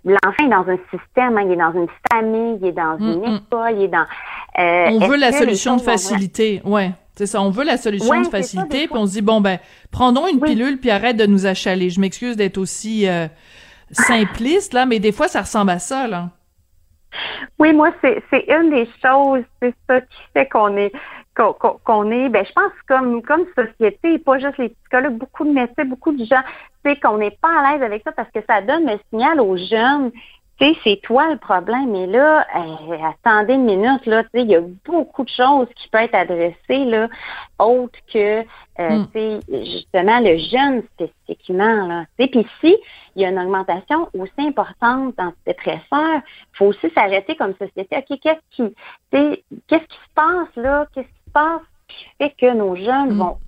l'enfant 0.05 0.45
est 0.45 0.49
dans 0.49 0.69
un 0.69 0.79
système, 0.91 1.37
hein, 1.37 1.43
il 1.47 1.53
est 1.53 1.57
dans 1.57 1.73
une 1.73 1.89
famille, 2.11 2.59
il 2.61 2.69
est 2.69 2.73
dans 2.73 2.99
une 2.99 3.25
école, 3.25 3.75
il 3.77 3.83
est 3.83 3.89
dans. 3.89 4.07
Euh, 4.59 4.99
on 5.01 5.07
veut 5.07 5.17
la 5.17 5.33
solution 5.33 5.77
de 5.77 5.83
facilité, 5.83 6.61
ouais. 6.65 6.93
C'est 7.15 7.27
ça, 7.27 7.41
on 7.41 7.49
veut 7.49 7.65
la 7.65 7.79
solution 7.79 8.21
de 8.21 8.27
facilité, 8.27 8.89
puis 8.89 8.97
on 8.97 9.07
se 9.07 9.13
dit 9.13 9.23
bon 9.23 9.41
ben, 9.41 9.59
prenons 9.91 10.29
une 10.29 10.41
pilule 10.41 10.79
puis 10.79 10.91
arrête 10.91 11.17
de 11.17 11.25
nous 11.25 11.47
achaler. 11.47 11.89
Je 11.89 11.99
m'excuse 11.99 12.37
d'être 12.37 12.59
aussi 12.59 13.09
euh, 13.09 13.27
simpliste 13.91 14.75
là, 14.75 14.85
mais 14.85 14.99
des 14.99 15.13
fois 15.13 15.27
ça 15.27 15.41
ressemble 15.41 15.71
à 15.71 15.79
ça 15.79 16.07
là. 16.07 16.31
Oui, 17.59 17.73
moi 17.73 17.91
c'est 18.03 18.23
une 18.49 18.71
des 18.71 18.89
choses, 19.03 19.45
c'est 19.61 19.75
ça 19.89 20.01
qui 20.01 20.19
fait 20.35 20.49
qu'on 20.49 20.77
est 20.77 20.93
qu'on 21.37 22.11
est, 22.11 22.29
ben 22.31 22.47
je 22.47 22.53
pense 22.53 22.73
comme 22.89 23.23
comme 23.23 23.45
société, 23.55 24.19
pas 24.19 24.39
juste 24.39 24.57
les 24.59 24.71
psychologues, 24.71 25.19
beaucoup 25.19 25.45
de 25.45 25.53
métiers, 25.53 25.85
beaucoup 25.85 26.13
de 26.13 26.25
gens, 26.25 26.43
c'est 26.85 26.99
qu'on 27.01 27.19
n'est 27.19 27.37
pas 27.43 27.61
à 27.61 27.73
l'aise 27.73 27.83
avec 27.83 28.03
ça 28.05 28.13
parce 28.13 28.31
que 28.31 28.41
ça 28.49 28.63
donne 28.63 28.87
le 28.87 28.99
signal 29.11 29.41
aux 29.41 29.57
jeunes 29.57 30.13
tu 30.59 30.65
sais, 30.65 30.79
c'est 30.85 31.01
toi 31.03 31.31
le 31.31 31.39
problème. 31.39 31.91
Mais 31.91 32.07
là, 32.07 32.47
euh, 32.57 32.97
attendez 33.03 33.55
une 33.55 33.65
minute, 33.65 34.07
là, 34.07 34.25
tu 34.25 34.31
sais, 34.35 34.43
il 34.43 34.51
y 34.51 34.57
a 34.57 34.63
beaucoup 34.85 35.25
de 35.25 35.29
choses 35.29 35.69
qui 35.77 35.89
peuvent 35.89 36.03
être 36.03 36.15
adressées, 36.15 36.85
là, 36.85 37.09
autres 37.59 37.99
que, 38.13 38.41
euh, 38.41 38.45
hmm. 38.79 39.07
tu 39.13 39.19
sais, 39.19 39.41
justement, 39.65 40.21
le 40.21 40.39
jeune 40.39 40.83
spécifiquement, 40.95 41.87
là. 41.87 42.05
Tu 42.19 42.25
sais, 42.25 42.31
puis 42.31 42.47
si 42.61 42.77
il 43.15 43.23
y 43.23 43.25
a 43.25 43.31
une 43.31 43.39
augmentation 43.39 44.09
aussi 44.15 44.49
importante 44.49 45.15
d'antidépresseurs, 45.17 46.23
il 46.23 46.57
faut 46.57 46.67
aussi 46.67 46.91
s'arrêter 46.95 47.37
comme 47.37 47.55
société. 47.57 47.97
OK, 47.97 48.19
qu'est-ce 48.21 48.57
qui, 48.57 48.75
qu'est-ce 49.11 49.85
qui 49.85 49.97
se 49.97 50.15
passe, 50.15 50.57
là? 50.57 50.87
Qu'est-ce 50.95 51.07
qui 51.07 51.25
se 51.27 51.33
passe 51.33 51.63
qui 51.89 52.07
fait 52.19 52.35
que 52.39 52.53
nos 52.53 52.77
jeunes 52.77 53.15
hmm. 53.15 53.19
vont 53.19 53.39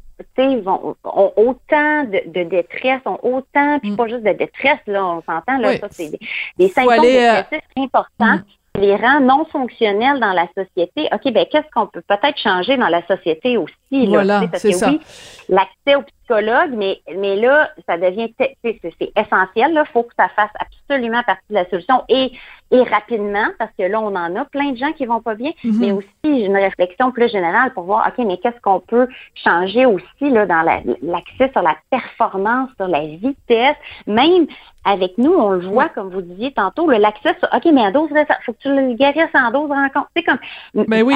vont, 0.62 0.96
ont 1.04 1.32
autant 1.36 2.04
de, 2.04 2.22
de, 2.26 2.44
détresse, 2.44 3.00
ont 3.04 3.18
autant, 3.22 3.78
puis 3.80 3.90
mm. 3.90 3.96
pas 3.96 4.08
juste 4.08 4.24
de 4.24 4.32
détresse, 4.32 4.80
là, 4.86 5.04
on 5.04 5.22
s'entend, 5.22 5.58
là, 5.58 5.76
ça, 5.78 5.88
c'est 5.90 6.10
des, 6.10 6.20
des 6.58 6.68
symptômes 6.68 7.04
euh, 7.04 7.36
dépressifs 7.36 7.68
importants. 7.76 8.36
Mm. 8.36 8.80
les 8.80 8.96
rend 8.96 9.20
non 9.20 9.44
fonctionnels 9.46 10.20
dans 10.20 10.32
la 10.32 10.46
société. 10.56 11.08
OK, 11.12 11.32
ben 11.32 11.46
qu'est-ce 11.50 11.70
qu'on 11.74 11.86
peut 11.86 12.02
peut-être 12.06 12.38
changer 12.38 12.76
dans 12.76 12.88
la 12.88 13.06
société 13.06 13.56
aussi? 13.56 14.06
Là, 14.06 14.06
voilà, 14.08 14.42
c'est. 14.54 14.86
Oui, 14.86 15.00
l'accès 15.48 15.96
au 15.96 16.02
psychologue, 16.28 16.72
mais, 16.76 17.00
mais 17.16 17.36
là, 17.36 17.70
ça 17.86 17.96
devient 17.96 18.32
c'est 18.38 19.12
essentiel. 19.16 19.72
Il 19.72 19.82
faut 19.92 20.02
que 20.02 20.14
ça 20.18 20.28
fasse 20.28 20.50
absolument 20.58 21.22
partie 21.22 21.44
de 21.50 21.54
la 21.54 21.68
solution 21.68 22.04
et 22.08 22.32
et 22.70 22.82
rapidement, 22.82 23.46
parce 23.58 23.70
que 23.78 23.84
là, 23.84 24.00
on 24.00 24.14
en 24.14 24.36
a 24.36 24.44
plein 24.44 24.72
de 24.72 24.76
gens 24.76 24.92
qui 24.92 25.06
vont 25.06 25.22
pas 25.22 25.34
bien, 25.34 25.52
mhm. 25.64 25.78
mais 25.80 25.92
aussi 25.92 26.44
une 26.44 26.56
réflexion 26.56 27.12
plus 27.12 27.30
générale 27.30 27.72
pour 27.72 27.84
voir, 27.84 28.06
OK, 28.06 28.24
mais 28.26 28.36
qu'est-ce 28.38 28.60
qu'on 28.60 28.80
peut 28.80 29.08
changer 29.34 29.86
aussi 29.86 30.30
là, 30.30 30.44
dans 30.44 30.62
l'accès 31.02 31.50
sur 31.52 31.62
la 31.62 31.76
performance, 31.90 32.68
sur 32.76 32.88
la 32.88 33.00
vitesse, 33.00 33.76
même 34.06 34.46
avec 34.84 35.18
nous, 35.18 35.32
on 35.32 35.50
le 35.50 35.66
voit, 35.66 35.88
comme 35.88 36.10
vous 36.10 36.22
disiez 36.22 36.52
tantôt, 36.52 36.90
l'accès 36.90 37.34
sur, 37.38 37.48
OK, 37.54 37.72
mais 37.72 37.84
à 37.84 37.90
dose, 37.90 38.08
il 38.10 38.26
faut 38.44 38.52
que 38.52 38.58
tu 38.58 38.68
le 38.68 38.94
guérisses 38.94 39.34
en 39.34 39.50
dose 39.50 39.70
rencontre. 39.70 40.08
C'est 40.16 40.22
comme, 40.22 40.38
mais 40.74 40.84
ben 40.86 41.02
oui, 41.02 41.14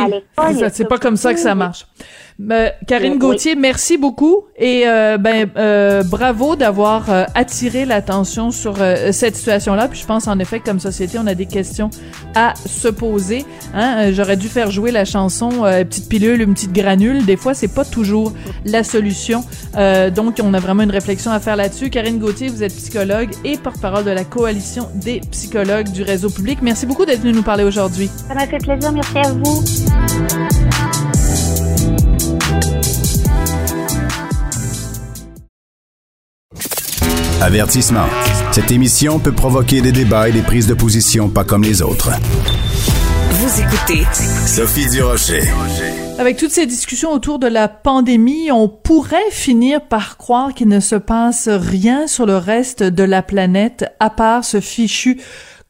c'est 0.71 0.89
pas 0.89 0.99
comme 0.99 1.17
ça 1.17 1.33
que 1.35 1.41
ça 1.41 1.55
marche. 1.55 1.87
Mais, 2.39 2.75
Karine 2.89 3.19
Gauthier, 3.19 3.55
merci 3.57 3.99
beaucoup 3.99 4.47
et 4.57 4.89
euh, 4.89 5.02
ben 5.19 5.49
euh, 5.57 6.03
bravo 6.03 6.57
d'avoir 6.57 7.11
euh, 7.11 7.25
attiré 7.35 7.85
l'attention 7.85 8.51
sur 8.51 8.77
cette 9.13 9.37
situation-là. 9.37 9.89
Puis 9.89 10.01
je 10.01 10.07
pense 10.07 10.29
en 10.29 10.39
effet 10.39 10.61
que 10.61 10.65
comme 10.65 10.81
société, 10.81 11.19
on 11.19 11.27
a 11.27 11.35
des 11.35 11.47
questions 11.47 11.91
à 12.35 12.55
se 12.67 12.89
poser. 12.89 13.45
Hein? 13.75 14.13
J'aurais 14.13 14.37
dû 14.37 14.49
faire 14.49 14.71
jouer 14.71 14.91
la 14.91 15.05
chanson 15.05 15.63
petite 15.63 16.09
pilule, 16.09 16.43
une 16.43 16.55
petite 16.55 16.73
granule. 16.73 17.25
Des 17.25 17.37
fois, 17.37 17.55
c'est 17.55 17.73
pas 17.73 17.85
toujours 17.85 18.33
la 18.65 18.85
solution. 18.85 19.45
donc, 20.15 20.41
on 20.43 20.55
a 20.55 20.61
vraiment 20.61 20.83
une 20.83 20.91
réflexion 20.91 21.31
à 21.31 21.41
faire 21.41 21.57
là-dessus. 21.57 21.91
Karine 21.91 22.19
Gauthier, 22.19 22.49
vous 22.49 22.63
êtes 22.63 22.75
psychologue 22.75 23.31
et 23.45 23.57
porte-parole 23.57 24.05
de 24.05 24.11
la 24.11 24.25
coalition 24.25 24.89
des 24.95 25.21
psychologues 25.31 25.91
du 25.91 26.03
réseau 26.03 26.31
public. 26.31 26.59
Merci 26.63 26.87
beaucoup 26.87 27.05
d'être 27.05 27.21
venu 27.21 27.33
nous 27.33 27.43
parler 27.43 27.65
aujourd'hui. 27.65 28.11
Ça 28.29 28.35
m'a 28.35 28.47
fait 28.47 28.59
plaisir. 28.59 28.93
Merci 28.93 29.19
à 29.19 29.33
vous. 29.33 30.72
Avertissement. 37.43 38.07
Cette 38.53 38.71
émission 38.71 39.19
peut 39.19 39.33
provoquer 39.33 39.81
des 39.81 39.91
débats 39.91 40.29
et 40.29 40.33
des 40.33 40.43
prises 40.43 40.69
de 40.69 40.75
position 40.75 41.29
pas 41.29 41.43
comme 41.43 41.65
les 41.65 41.83
autres. 41.83 42.11
Vous 43.33 43.61
écoutez 43.61 44.07
Sophie 44.47 44.89
Durocher. 44.89 45.43
Avec 46.21 46.37
toutes 46.37 46.53
ces 46.53 46.67
discussions 46.67 47.11
autour 47.11 47.41
de 47.41 47.49
la 47.49 47.67
pandémie, 47.67 48.53
on 48.53 48.69
pourrait 48.69 49.33
finir 49.33 49.81
par 49.81 50.19
croire 50.19 50.55
qu'il 50.55 50.69
ne 50.69 50.79
se 50.79 50.95
passe 50.95 51.49
rien 51.49 52.07
sur 52.07 52.27
le 52.27 52.37
reste 52.37 52.85
de 52.85 53.03
la 53.03 53.23
planète 53.23 53.87
à 53.99 54.09
part 54.09 54.45
ce 54.45 54.61
fichu 54.61 55.21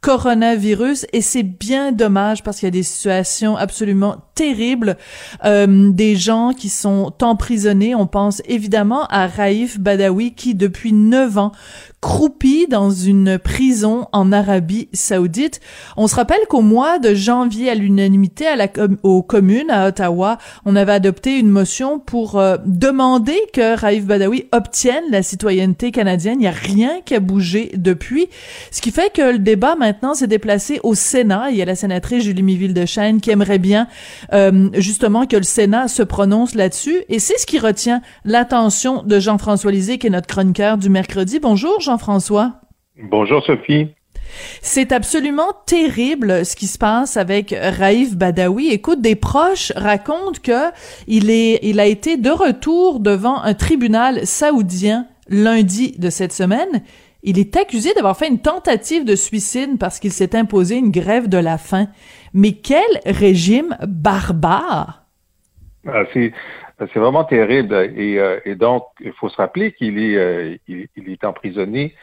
coronavirus 0.03 1.07
et 1.12 1.21
c'est 1.21 1.45
bien 1.45 1.93
dommage 1.93 2.43
parce 2.43 2.59
qu'il 2.59 2.67
y 2.67 2.69
a 2.69 2.73
des 2.73 2.83
situations 2.83 3.57
absolument 3.57 4.17
terribles, 4.35 4.97
euh, 5.45 5.91
des 5.93 6.17
gens 6.17 6.53
qui 6.53 6.69
sont 6.69 7.15
emprisonnés. 7.23 7.95
On 7.95 8.09
pense 8.09 8.43
évidemment 8.47 9.05
à 9.07 9.29
Raif 9.29 9.79
Badawi 9.79 10.35
qui 10.35 10.57
depuis 10.57 10.93
neuf 10.93 11.38
ans 11.38 11.53
croupi 12.03 12.67
dans 12.69 12.91
une 12.91 13.38
prison 13.38 14.09
en 14.12 14.33
Arabie 14.33 14.88
Saoudite. 14.93 15.61
On 15.97 16.09
se 16.09 16.17
rappelle 16.17 16.45
qu'au 16.49 16.61
mois 16.61 16.99
de 16.99 17.15
janvier, 17.15 17.71
à 17.71 17.77
l'unanimité, 17.77 18.45
à 18.49 18.57
la 18.57 18.67
aux 19.05 19.23
communes 19.23 19.71
à 19.71 19.87
Ottawa, 19.87 20.38
on 20.65 20.75
avait 20.75 20.93
adopté 20.93 21.38
une 21.38 21.49
motion 21.49 22.01
pour 22.01 22.41
euh, 22.41 22.57
demander 22.67 23.38
que 23.53 23.79
Raif 23.79 24.05
Badawi 24.05 24.49
obtienne 24.51 25.05
la 25.11 25.23
citoyenneté 25.23 25.93
canadienne. 25.93 26.38
Il 26.38 26.43
n'y 26.43 26.49
a 26.49 26.51
rien 26.51 27.01
qui 27.05 27.15
a 27.15 27.21
bougé 27.21 27.71
depuis, 27.77 28.27
ce 28.73 28.81
qui 28.81 28.91
fait 28.91 29.12
que 29.12 29.33
le 29.33 29.38
débat 29.38 29.77
s'est 30.14 30.26
déplacé 30.26 30.81
au 30.83 30.94
Sénat. 30.94 31.50
Il 31.50 31.57
y 31.57 31.62
a 31.62 31.64
la 31.64 31.74
sénatrice 31.74 32.24
Julie 32.24 32.42
Miville 32.42 32.74
de 32.74 32.87
Chêne 32.87 33.20
qui 33.20 33.31
aimerait 33.31 33.59
bien 33.59 33.87
euh, 34.33 34.68
justement 34.74 35.26
que 35.26 35.37
le 35.37 35.42
Sénat 35.42 35.88
se 35.88 36.02
prononce 36.02 36.55
là-dessus, 36.55 37.05
et 37.09 37.18
c'est 37.18 37.38
ce 37.38 37.46
qui 37.46 37.59
retient 37.59 38.02
l'attention 38.24 39.02
de 39.02 39.18
Jean-François 39.18 39.72
Lisée, 39.72 39.98
qui 39.98 40.07
est 40.07 40.11
notre 40.11 40.26
chroniqueur 40.26 40.78
du 40.78 40.88
mercredi. 40.90 41.40
Bonjour, 41.40 41.81
Jean 41.81 41.98
françois 41.98 42.61
Bonjour 43.11 43.42
Sophie. 43.44 43.88
C'est 44.62 44.92
absolument 44.92 45.52
terrible 45.66 46.44
ce 46.44 46.57
qui 46.57 46.66
se 46.66 46.78
passe 46.78 47.16
avec 47.16 47.55
Raif 47.59 48.16
Badawi. 48.16 48.68
Écoute, 48.68 49.00
des 49.00 49.16
proches 49.16 49.72
racontent 49.76 50.40
que 50.42 50.70
il 51.07 51.31
est, 51.31 51.61
il 51.62 51.81
a 51.81 51.87
été 51.87 52.16
de 52.16 52.31
retour 52.31 53.00
devant 53.00 53.42
un 53.42 53.55
tribunal 53.55 54.26
saoudien 54.26 55.07
lundi 55.28 55.92
de 55.98 56.11
cette 56.11 56.33
semaine. 56.33 56.83
Il 57.23 57.39
est 57.39 57.57
accusé 57.57 57.95
d'avoir 57.95 58.17
fait 58.17 58.29
une 58.29 58.41
tentative 58.41 59.05
de 59.05 59.15
suicide 59.15 59.79
parce 59.79 60.01
qu'il 60.01 60.13
s'est 60.13 60.35
imposé 60.35 60.77
une 60.77 60.91
grève 60.91 61.29
de 61.29 61.39
la 61.39 61.57
faim. 61.57 61.87
Mais 62.35 62.53
quel 62.53 62.83
régime 63.07 63.77
barbare! 63.87 65.05
Ah, 65.87 66.03
C'est 66.13 66.33
vraiment 66.97 67.25
terrible. 67.25 67.75
Et, 67.97 68.19
et, 68.45 68.55
donc, 68.57 68.85
il 69.01 69.13
faut 69.13 69.29
se 69.29 69.37
rappeler 69.37 69.73
qu'il 69.73 69.99
est, 69.99 70.61
il, 70.67 70.89
est 70.97 71.25
emprisonné 71.25 71.95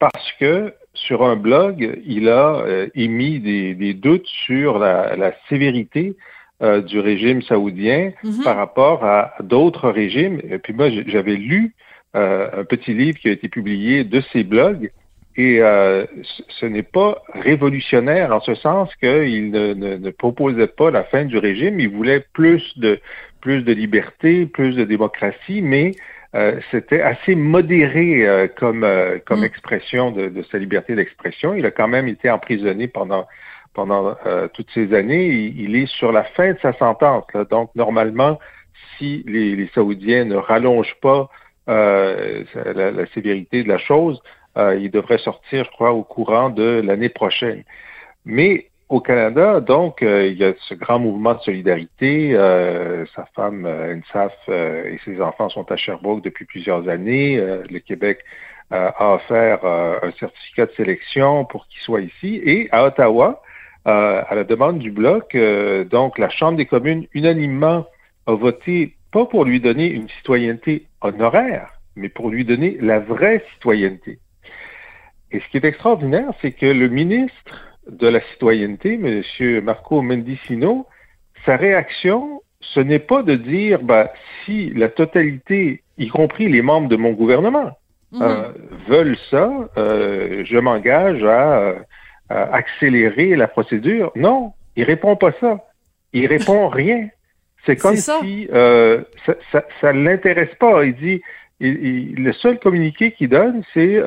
parce 0.00 0.32
que 0.40 0.74
sur 0.92 1.24
un 1.24 1.36
blog, 1.36 2.00
il 2.04 2.28
a 2.28 2.64
émis 2.96 3.38
des, 3.38 3.74
des, 3.74 3.94
doutes 3.94 4.26
sur 4.26 4.78
la, 4.78 5.14
la 5.14 5.32
sévérité 5.48 6.16
du 6.60 6.98
régime 6.98 7.42
saoudien 7.42 8.12
mm-hmm. 8.24 8.42
par 8.42 8.56
rapport 8.56 9.04
à 9.04 9.34
d'autres 9.40 9.90
régimes. 9.90 10.40
Et 10.48 10.58
puis 10.58 10.72
moi, 10.72 10.88
j'avais 11.06 11.36
lu 11.36 11.74
un 12.14 12.64
petit 12.64 12.94
livre 12.94 13.18
qui 13.18 13.28
a 13.28 13.32
été 13.32 13.48
publié 13.48 14.04
de 14.04 14.22
ces 14.32 14.44
blogs 14.44 14.90
et 15.36 15.60
euh, 15.60 16.06
ce 16.48 16.66
n'est 16.66 16.84
pas 16.84 17.22
révolutionnaire 17.32 18.32
en 18.32 18.40
ce 18.40 18.54
sens 18.54 18.94
qu'il 18.96 19.50
ne, 19.50 19.74
ne, 19.74 19.96
ne, 19.96 20.10
proposait 20.10 20.68
pas 20.68 20.92
la 20.92 21.02
fin 21.04 21.24
du 21.24 21.38
régime, 21.38 21.80
il 21.80 21.88
voulait 21.88 22.24
plus 22.32 22.78
de 22.78 23.00
plus 23.40 23.62
de 23.62 23.72
liberté, 23.72 24.46
plus 24.46 24.76
de 24.76 24.84
démocratie, 24.84 25.60
mais 25.60 25.90
euh, 26.34 26.60
c'était 26.70 27.02
assez 27.02 27.34
modéré 27.34 28.26
euh, 28.26 28.46
comme 28.46 28.86
comme 29.26 29.40
mm. 29.40 29.44
expression 29.44 30.12
de, 30.12 30.28
de, 30.28 30.42
sa 30.42 30.58
liberté 30.58 30.94
d'expression. 30.94 31.54
Il 31.54 31.66
a 31.66 31.72
quand 31.72 31.88
même 31.88 32.06
été 32.06 32.30
emprisonné 32.30 32.86
pendant 32.86 33.26
pendant 33.72 34.16
toutes 34.52 34.70
ces 34.72 34.94
années. 34.94 35.26
Il, 35.32 35.74
est 35.74 35.86
sur 35.86 36.12
la 36.12 36.22
fin 36.22 36.52
de 36.52 36.58
sa 36.62 36.72
sentence. 36.74 37.24
Là. 37.34 37.44
Donc 37.44 37.70
normalement, 37.74 38.38
si 38.96 39.24
les, 39.26 39.56
les 39.56 39.68
Saoudiens 39.74 40.24
ne 40.24 40.36
rallongent 40.36 40.96
pas 41.02 41.28
la, 41.66 42.90
la 42.90 43.06
sévérité 43.14 43.62
de 43.62 43.68
la 43.68 43.78
chose, 43.78 44.20
euh, 44.56 44.76
il 44.76 44.90
devrait 44.90 45.18
sortir, 45.18 45.64
je 45.64 45.70
crois, 45.70 45.92
au 45.92 46.04
courant 46.04 46.50
de 46.50 46.82
l'année 46.84 47.08
prochaine. 47.08 47.64
Mais 48.24 48.68
au 48.88 49.00
Canada, 49.00 49.60
donc, 49.60 50.02
euh, 50.02 50.28
il 50.28 50.38
y 50.38 50.44
a 50.44 50.52
ce 50.68 50.74
grand 50.74 50.98
mouvement 50.98 51.34
de 51.34 51.40
solidarité. 51.40 52.34
Euh, 52.34 53.04
sa 53.16 53.26
femme, 53.34 53.66
Nsaf, 53.66 54.32
et 54.48 54.98
ses 55.04 55.20
enfants 55.20 55.48
sont 55.48 55.70
à 55.72 55.76
Sherbrooke 55.76 56.22
depuis 56.22 56.44
plusieurs 56.44 56.88
années. 56.88 57.36
le 57.36 57.78
Québec 57.80 58.20
a 58.70 59.14
offert 59.14 59.64
un 59.64 60.10
certificat 60.18 60.66
de 60.66 60.72
sélection 60.72 61.44
pour 61.44 61.66
qu'il 61.68 61.80
soit 61.82 62.00
ici. 62.00 62.40
Et 62.44 62.68
à 62.72 62.84
Ottawa, 62.84 63.42
à 63.84 64.34
la 64.34 64.44
demande 64.44 64.78
du 64.78 64.90
Bloc, 64.90 65.36
donc, 65.90 66.18
la 66.18 66.28
Chambre 66.30 66.56
des 66.56 66.66
communes, 66.66 67.06
unanimement, 67.12 67.86
a 68.26 68.32
voté 68.32 68.96
pas 69.14 69.26
pour 69.26 69.44
lui 69.44 69.60
donner 69.60 69.86
une 69.86 70.08
citoyenneté 70.08 70.86
honoraire, 71.00 71.68
mais 71.94 72.08
pour 72.08 72.30
lui 72.30 72.44
donner 72.44 72.76
la 72.80 72.98
vraie 72.98 73.44
citoyenneté. 73.52 74.18
Et 75.30 75.38
ce 75.38 75.48
qui 75.48 75.56
est 75.58 75.64
extraordinaire, 75.64 76.30
c'est 76.42 76.50
que 76.50 76.66
le 76.66 76.88
ministre 76.88 77.54
de 77.88 78.08
la 78.08 78.20
citoyenneté, 78.32 78.94
M. 78.94 79.22
Marco 79.62 80.02
Mendicino, 80.02 80.88
sa 81.46 81.56
réaction, 81.56 82.42
ce 82.60 82.80
n'est 82.80 82.98
pas 82.98 83.22
de 83.22 83.36
dire 83.36 83.82
bah, 83.84 84.12
si 84.44 84.70
la 84.70 84.88
totalité, 84.88 85.84
y 85.96 86.08
compris 86.08 86.48
les 86.48 86.62
membres 86.62 86.88
de 86.88 86.96
mon 86.96 87.12
gouvernement, 87.12 87.70
mhm. 88.10 88.20
euh, 88.20 88.52
veulent 88.88 89.18
ça, 89.30 89.48
euh, 89.76 90.42
je 90.44 90.58
m'engage 90.58 91.22
à, 91.22 91.74
accélérer 92.30 93.36
la 93.36 93.46
procédure. 93.46 94.10
Non, 94.16 94.54
il 94.74 94.82
répond 94.82 95.14
pas 95.14 95.30
ça. 95.40 95.64
Il 96.12 96.26
répond 96.26 96.68
rien. 96.68 97.10
C'est 97.66 97.76
comme 97.76 97.96
si 97.96 98.48
euh, 98.52 99.02
ça 99.80 99.92
ne 99.92 100.04
l'intéresse 100.04 100.54
pas. 100.58 100.84
Il 100.84 100.94
dit, 100.96 101.22
le 101.60 102.32
seul 102.32 102.58
communiqué 102.58 103.12
qu'il 103.12 103.30
donne, 103.30 103.62
c'est 103.72 104.02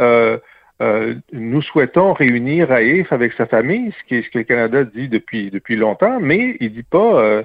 euh, 0.82 1.16
nous 1.32 1.62
souhaitons 1.64 2.14
réunir 2.14 2.68
Raif 2.68 3.12
avec 3.12 3.34
sa 3.34 3.48
famille, 3.48 3.92
ce, 4.00 4.04
qui 4.08 4.22
ce 4.22 4.30
que 4.30 4.38
le 4.40 4.44
Canada 4.44 4.84
dit 4.84 5.10
depuis, 5.10 5.50
depuis 5.50 5.76
longtemps, 5.76 6.20
mais 6.20 6.56
il 6.60 6.72
dit 6.72 6.84
pas, 6.84 7.20
euh, 7.20 7.44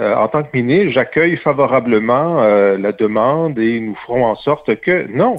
euh, 0.00 0.14
en 0.16 0.26
tant 0.26 0.42
que 0.42 0.48
ministre, 0.56 0.90
j'accueille 0.90 1.36
favorablement 1.36 2.42
la 2.76 2.92
demande 2.92 3.58
et 3.58 3.80
nous 3.80 3.94
ferons 3.94 4.24
en 4.24 4.34
sorte 4.34 4.80
que 4.80 5.06
non. 5.08 5.36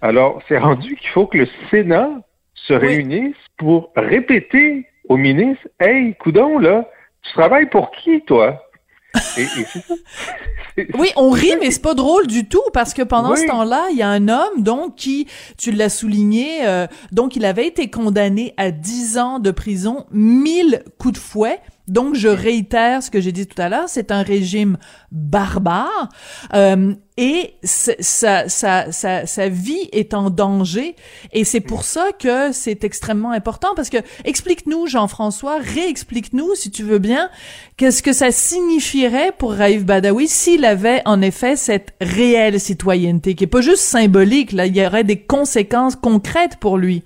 Alors, 0.00 0.42
c'est 0.48 0.58
rendu 0.58 0.96
qu'il 0.96 1.10
faut 1.10 1.26
que 1.26 1.38
le 1.38 1.48
Sénat 1.70 2.10
se 2.54 2.72
réunisse 2.72 3.36
pour 3.58 3.92
répéter 3.94 4.86
au 5.08 5.16
ministre, 5.16 5.66
hey, 5.80 6.14
coudon, 6.14 6.58
là, 6.58 6.88
tu 7.22 7.32
travailles 7.32 7.68
pour 7.68 7.90
qui, 7.90 8.22
toi? 8.22 8.63
Oui, 10.94 11.10
on 11.16 11.30
rit, 11.30 11.54
mais 11.60 11.70
c'est 11.70 11.82
pas 11.82 11.94
drôle 11.94 12.26
du 12.26 12.46
tout 12.46 12.62
parce 12.72 12.94
que 12.94 13.02
pendant 13.02 13.36
ce 13.36 13.46
temps-là, 13.46 13.88
il 13.90 13.96
y 13.96 14.02
a 14.02 14.08
un 14.08 14.28
homme 14.28 14.62
donc 14.62 14.96
qui, 14.96 15.26
tu 15.56 15.70
l'as 15.70 15.88
souligné, 15.88 16.66
euh, 16.66 16.86
donc 17.12 17.36
il 17.36 17.44
avait 17.44 17.66
été 17.66 17.90
condamné 17.90 18.54
à 18.56 18.70
10 18.70 19.18
ans 19.18 19.38
de 19.38 19.50
prison, 19.50 20.06
1000 20.10 20.82
coups 20.98 21.14
de 21.14 21.18
fouet. 21.18 21.60
Donc, 21.86 22.14
je 22.14 22.28
réitère 22.28 23.02
ce 23.02 23.10
que 23.10 23.20
j'ai 23.20 23.32
dit 23.32 23.46
tout 23.46 23.60
à 23.60 23.68
l'heure, 23.68 23.88
c'est 23.88 24.10
un 24.10 24.22
régime 24.22 24.78
barbare 25.12 26.08
euh, 26.54 26.94
et 27.18 27.54
sa, 27.62 28.48
sa, 28.48 28.90
sa, 28.90 29.26
sa, 29.26 29.48
vie 29.48 29.88
est 29.92 30.14
en 30.14 30.30
danger. 30.30 30.96
Et 31.32 31.44
c'est 31.44 31.60
pour 31.60 31.84
ça 31.84 32.06
que 32.18 32.52
c'est 32.52 32.84
extrêmement 32.84 33.32
important 33.32 33.68
parce 33.76 33.90
que, 33.90 33.98
explique-nous, 34.24 34.86
Jean-François, 34.86 35.58
réexplique-nous, 35.58 36.54
si 36.54 36.70
tu 36.70 36.82
veux 36.84 36.98
bien, 36.98 37.28
qu'est-ce 37.76 38.02
que 38.02 38.14
ça 38.14 38.32
signifierait 38.32 39.32
pour 39.36 39.52
Raif 39.52 39.84
Badawi 39.84 40.26
s'il 40.26 40.64
avait 40.64 41.02
en 41.04 41.20
effet 41.20 41.54
cette 41.54 41.92
réelle 42.00 42.58
citoyenneté, 42.58 43.34
qui 43.34 43.44
est 43.44 43.48
pas 43.48 43.60
juste 43.60 43.82
symbolique, 43.82 44.52
là, 44.52 44.64
il 44.64 44.76
y 44.76 44.84
aurait 44.84 45.04
des 45.04 45.20
conséquences 45.20 45.96
concrètes 45.96 46.56
pour 46.56 46.78
lui? 46.78 47.02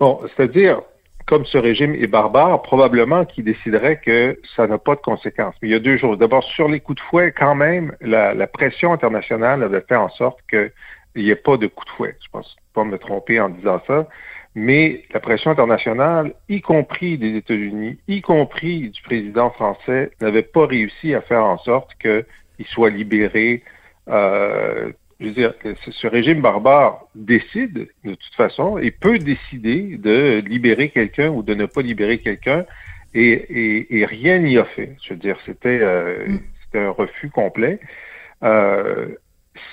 Bon, 0.00 0.20
c'est-à-dire, 0.36 0.80
comme 1.26 1.46
ce 1.46 1.56
régime 1.56 1.94
est 1.94 2.06
barbare, 2.06 2.60
probablement 2.62 3.24
qu'il 3.24 3.44
déciderait 3.44 3.98
que 3.98 4.38
ça 4.56 4.66
n'a 4.66 4.78
pas 4.78 4.94
de 4.94 5.00
conséquences. 5.00 5.54
Mais 5.62 5.68
il 5.68 5.70
y 5.72 5.74
a 5.74 5.80
deux 5.80 5.96
choses. 5.96 6.18
D'abord, 6.18 6.44
sur 6.44 6.68
les 6.68 6.80
coups 6.80 7.00
de 7.00 7.06
fouet, 7.06 7.32
quand 7.32 7.54
même, 7.54 7.94
la, 8.00 8.46
pression 8.46 8.92
internationale 8.92 9.62
avait 9.62 9.80
fait 9.80 9.96
en 9.96 10.10
sorte 10.10 10.38
qu'il 10.50 10.70
n'y 11.16 11.30
ait 11.30 11.36
pas 11.36 11.56
de 11.56 11.66
coups 11.66 11.86
de 11.86 11.96
fouet. 11.96 12.16
Je 12.22 12.28
pense 12.30 12.56
pas 12.74 12.84
me 12.84 12.98
tromper 12.98 13.40
en 13.40 13.48
disant 13.48 13.80
ça. 13.86 14.06
Mais 14.54 15.02
la 15.12 15.18
pression 15.18 15.50
internationale, 15.50 16.34
y 16.48 16.60
compris 16.60 17.18
des 17.18 17.36
États-Unis, 17.36 17.98
y 18.06 18.20
compris 18.20 18.90
du 18.90 19.02
président 19.02 19.50
français, 19.50 20.12
n'avait 20.20 20.42
pas 20.42 20.66
réussi 20.66 21.14
à 21.14 21.22
faire 21.22 21.44
en 21.44 21.58
sorte 21.58 21.90
qu'il 22.00 22.66
soit 22.66 22.90
libéré 22.90 23.64
euh, 24.08 24.92
je 25.20 25.26
veux 25.26 25.32
dire, 25.32 25.54
ce 25.90 26.06
régime 26.06 26.40
barbare 26.40 27.06
décide 27.14 27.88
de 28.04 28.14
toute 28.14 28.34
façon 28.36 28.78
et 28.78 28.90
peut 28.90 29.18
décider 29.18 29.96
de 29.96 30.42
libérer 30.46 30.90
quelqu'un 30.90 31.28
ou 31.28 31.42
de 31.42 31.54
ne 31.54 31.66
pas 31.66 31.82
libérer 31.82 32.18
quelqu'un 32.18 32.64
et, 33.14 34.06
rien 34.08 34.38
n'y 34.38 34.58
a 34.58 34.64
fait. 34.64 34.96
Je 35.02 35.14
veux 35.14 35.20
dire, 35.20 35.38
c'était 35.46 35.78
euh, 35.80 36.26
mm. 36.26 36.78
un 36.78 36.90
refus 36.90 37.30
complet. 37.30 37.78
Euh, 38.42 39.08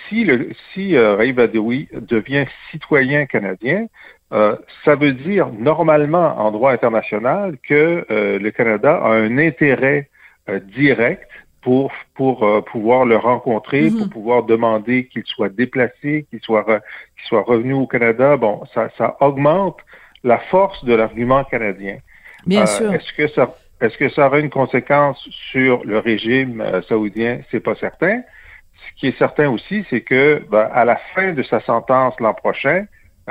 si 0.07 0.23
le 0.23 0.51
si 0.73 0.95
euh, 0.95 1.15
Ray 1.15 1.33
Badawi 1.33 1.89
devient 1.93 2.45
citoyen 2.69 3.25
canadien, 3.25 3.87
euh, 4.31 4.55
ça 4.85 4.95
veut 4.95 5.13
dire 5.13 5.49
normalement 5.51 6.37
en 6.37 6.51
droit 6.51 6.71
international 6.71 7.57
que 7.67 8.05
le 8.09 8.49
Canada 8.51 8.95
a 8.95 9.09
un 9.13 9.37
intérêt 9.37 10.09
direct 10.73 11.29
pour, 11.61 11.91
pour 12.15 12.43
euh, 12.43 12.61
pouvoir 12.61 13.05
le 13.05 13.17
rencontrer, 13.17 13.89
pour 13.89 14.01
mhm. 14.01 14.09
pouvoir 14.09 14.43
demander 14.43 15.07
qu'il 15.07 15.23
soit 15.25 15.49
déplacé, 15.49 16.25
qu'il 16.29 16.39
soit, 16.41 16.63
qu'il 16.63 17.25
soit 17.27 17.43
revenu 17.43 17.73
au 17.73 17.87
Canada. 17.87 18.37
Bon, 18.37 18.63
ça, 18.73 18.89
ça 18.97 19.17
augmente 19.19 19.77
la 20.23 20.39
force 20.39 20.83
de 20.83 20.93
l'argument 20.93 21.43
canadien. 21.43 21.97
Bien 22.45 22.63
euh, 22.63 22.65
sûr. 22.65 22.93
Est-ce 22.93 23.13
que 23.13 23.27
ça 23.27 23.55
est-ce 23.81 23.97
que 23.97 24.09
ça 24.09 24.27
aura 24.27 24.39
une 24.39 24.51
conséquence 24.51 25.27
sur 25.51 25.83
le 25.83 25.97
régime 25.97 26.61
euh, 26.61 26.83
saoudien? 26.83 27.41
C'est 27.49 27.59
pas 27.59 27.73
certain. 27.75 28.21
Ce 28.75 28.99
qui 28.99 29.07
est 29.07 29.17
certain 29.17 29.49
aussi, 29.49 29.83
c'est 29.89 30.01
que 30.01 30.43
ben, 30.51 30.69
à 30.71 30.85
la 30.85 30.97
fin 31.15 31.33
de 31.33 31.41
sa 31.41 31.61
sentence 31.61 32.13
l'an 32.19 32.35
prochain, 32.35 32.85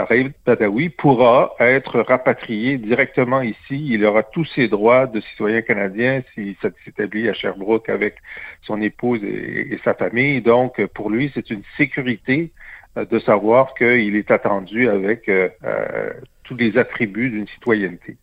Raif 0.05 0.33
Badawi 0.47 0.89
pourra 0.91 1.55
être 1.61 2.01
rapatrié 2.01 2.79
directement 2.79 3.43
ici. 3.43 3.87
Il 3.89 4.05
aura 4.05 4.23
tous 4.23 4.45
ses 4.55 4.69
droits 4.69 5.07
de 5.07 5.21
citoyen 5.21 5.63
canadien 5.63 6.23
s'il 6.35 6.57
s'établit 6.85 7.29
à 7.29 7.35
Sherbrooke 7.35 7.89
avec 7.89 8.17
son 8.63 8.81
épouse 8.81 9.23
et, 9.25 9.79
sa 9.85 9.95
famille. 9.95 10.41
Donc, 10.41 10.85
pour 10.95 11.11
lui, 11.11 11.31
c'est 11.35 11.51
une 11.51 11.63
sécurité 11.77 12.53
euh, 12.97 13.05
de 13.05 13.19
savoir 13.21 13.75
qu'il 13.75 14.17
est 14.17 14.31
attendu 14.31 14.89
avec 14.89 15.29
euh, 15.29 15.49
euh, 15.65 16.11
tous 16.45 16.57
les 16.57 16.77
attributs 16.77 17.31
d'une 17.31 17.47
citoyenneté. 17.47 18.17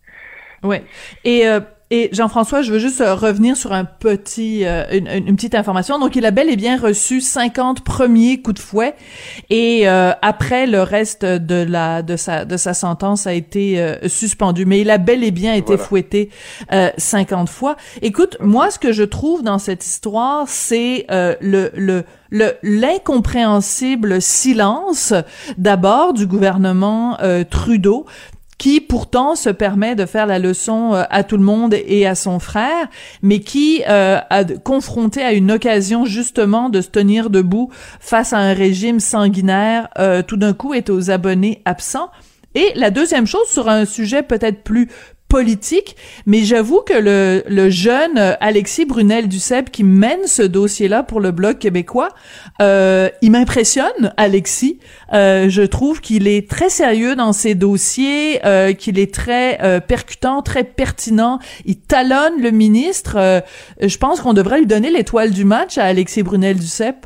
Oui. 0.64 0.78
Et 1.24 1.44
et 1.90 2.10
Jean-François, 2.12 2.62
je 2.64 2.74
veux 2.74 2.80
juste 2.80 3.00
euh, 3.00 3.16
revenir 3.16 3.56
sur 3.56 3.72
un 3.72 3.86
petit, 3.86 4.66
euh, 4.66 4.84
une, 4.92 5.38
petite 5.38 5.56
information. 5.56 6.00
Donc, 6.00 6.18
il 6.18 6.26
a 6.26 6.32
bel 6.32 6.50
et 6.50 6.58
bien 6.58 6.78
reçu 6.78 7.22
50 7.22 7.82
premiers 7.82 8.42
coups 8.42 8.56
de 8.56 8.60
fouet, 8.60 8.94
et 9.50 9.88
euh, 9.88 10.12
après 10.22 10.68
le 10.68 10.82
reste 10.82 11.24
de 11.24 11.64
la 11.64 12.02
de 12.02 12.18
sa 12.18 12.44
de 12.44 12.58
sa 12.58 12.74
sentence 12.74 13.26
a 13.26 13.34
été 13.34 13.98
suspendu. 14.08 14.66
Mais 14.66 14.82
il 14.82 14.90
a 14.90 14.98
bel 14.98 15.24
et 15.24 15.32
bien 15.32 15.54
été 15.54 15.78
fouetté 15.78 16.30
50 16.98 17.50
fois. 17.50 17.78
Écoute, 18.02 18.38
moi, 18.42 18.70
ce 18.70 18.80
que 18.80 18.92
je 18.92 19.04
trouve 19.04 19.44
dans 19.44 19.60
cette 19.60 19.86
histoire, 19.86 20.48
c'est 20.48 21.06
le 21.10 21.72
le 21.74 22.04
le 22.30 22.54
l'incompréhensible 22.64 24.22
silence 24.22 25.14
d'abord 25.58 26.14
du 26.14 26.28
gouvernement 26.28 27.18
Trudeau 27.50 28.06
qui 28.58 28.82
pourtant 28.82 29.36
se 29.36 29.50
permet 29.50 29.96
de 29.96 30.06
faire 30.06 30.26
la 30.26 30.40
leçon 30.40 30.94
euh, 30.94 31.04
à 31.10 31.24
tout 31.24 31.38
le 31.38 31.44
monde 31.44 31.74
et 31.74 32.08
à 32.08 32.16
son 32.16 32.40
frère, 32.40 32.88
mais 33.22 33.40
qui 33.40 33.84
euh, 33.88 34.20
a 34.30 34.44
confronté 34.44 35.22
à 35.22 35.34
une 35.34 35.52
occasion 35.52 36.06
justement 36.06 36.70
de 36.70 36.82
se 36.82 36.90
tenir 36.90 37.30
debout 37.30 37.70
face 38.00 38.34
à 38.34 38.38
un 38.38 38.54
régime 38.54 39.00
sanguinaire, 39.00 39.90
euh, 40.00 40.22
tout 40.24 40.38
d'un 40.38 40.54
coup 40.54 40.74
est 40.74 40.90
aux 40.90 41.12
abonnés 41.12 41.62
absents. 41.66 42.10
Et 42.56 42.72
la 42.76 42.90
deuxième 42.90 43.28
chose, 43.28 43.48
sur 43.48 43.70
un 43.70 43.86
sujet 43.86 44.24
peut-être 44.24 44.64
plus 44.64 44.90
politique, 45.28 45.96
mais 46.26 46.40
j'avoue 46.44 46.82
que 46.82 46.94
le, 46.94 47.44
le 47.48 47.70
jeune 47.70 48.18
euh, 48.18 48.34
Alexis 48.40 48.86
Brunel 48.86 49.28
Duceppe 49.28 49.72
qui 49.72 49.84
mène 49.84 50.26
ce 50.26 50.42
dossier-là 50.42 51.04
pour 51.04 51.20
le 51.20 51.32
Bloc 51.32 51.60
québécois, 51.60 52.10
euh, 52.62 53.10
il 53.22 53.32
m'impressionne, 53.32 54.14
Alexis. 54.16 54.80
Euh, 55.14 55.50
je 55.50 55.64
trouve 55.64 56.00
qu'il 56.00 56.28
est 56.28 56.50
très 56.50 56.70
sérieux 56.70 57.16
dans 57.16 57.34
ses 57.34 57.56
dossiers, 57.56 58.46
euh, 58.46 58.74
qu'il 58.74 59.00
est 59.00 59.14
très 59.14 59.62
euh, 59.62 59.80
percutant, 59.80 60.42
très 60.42 60.64
pertinent. 60.64 61.40
Il 61.66 61.80
talonne 61.80 62.42
le 62.42 62.52
ministre. 62.52 63.18
Euh, 63.18 63.42
je 63.82 63.98
pense 63.98 64.22
qu'on 64.22 64.34
devrait 64.34 64.60
lui 64.60 64.68
donner 64.68 64.90
l'étoile 64.90 65.32
du 65.32 65.44
match 65.44 65.78
à 65.78 65.86
Alexis 65.86 66.24
Brunel 66.24 66.58
Duceppe. 66.58 67.06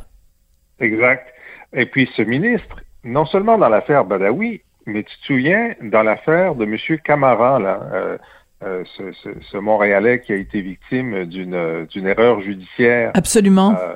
Exact. 0.79 1.27
Et 1.73 1.85
puis 1.85 2.09
ce 2.15 2.21
ministre, 2.21 2.81
non 3.03 3.25
seulement 3.25 3.57
dans 3.57 3.69
l'affaire 3.69 4.05
Badawi, 4.05 4.61
mais 4.85 5.03
tu 5.03 5.17
te 5.19 5.25
souviens, 5.25 5.73
dans 5.81 6.03
l'affaire 6.03 6.55
de 6.55 6.65
M. 6.65 6.77
Camara, 7.03 7.59
là, 7.59 7.79
euh, 7.93 8.17
euh, 8.63 8.83
ce, 8.97 9.11
ce, 9.13 9.29
ce, 9.41 9.57
Montréalais 9.57 10.21
qui 10.21 10.33
a 10.33 10.35
été 10.35 10.61
victime 10.61 11.25
d'une 11.25 12.07
erreur 12.07 12.41
judiciaire? 12.41 13.11
Absolument. 13.13 13.75
Euh, 13.79 13.95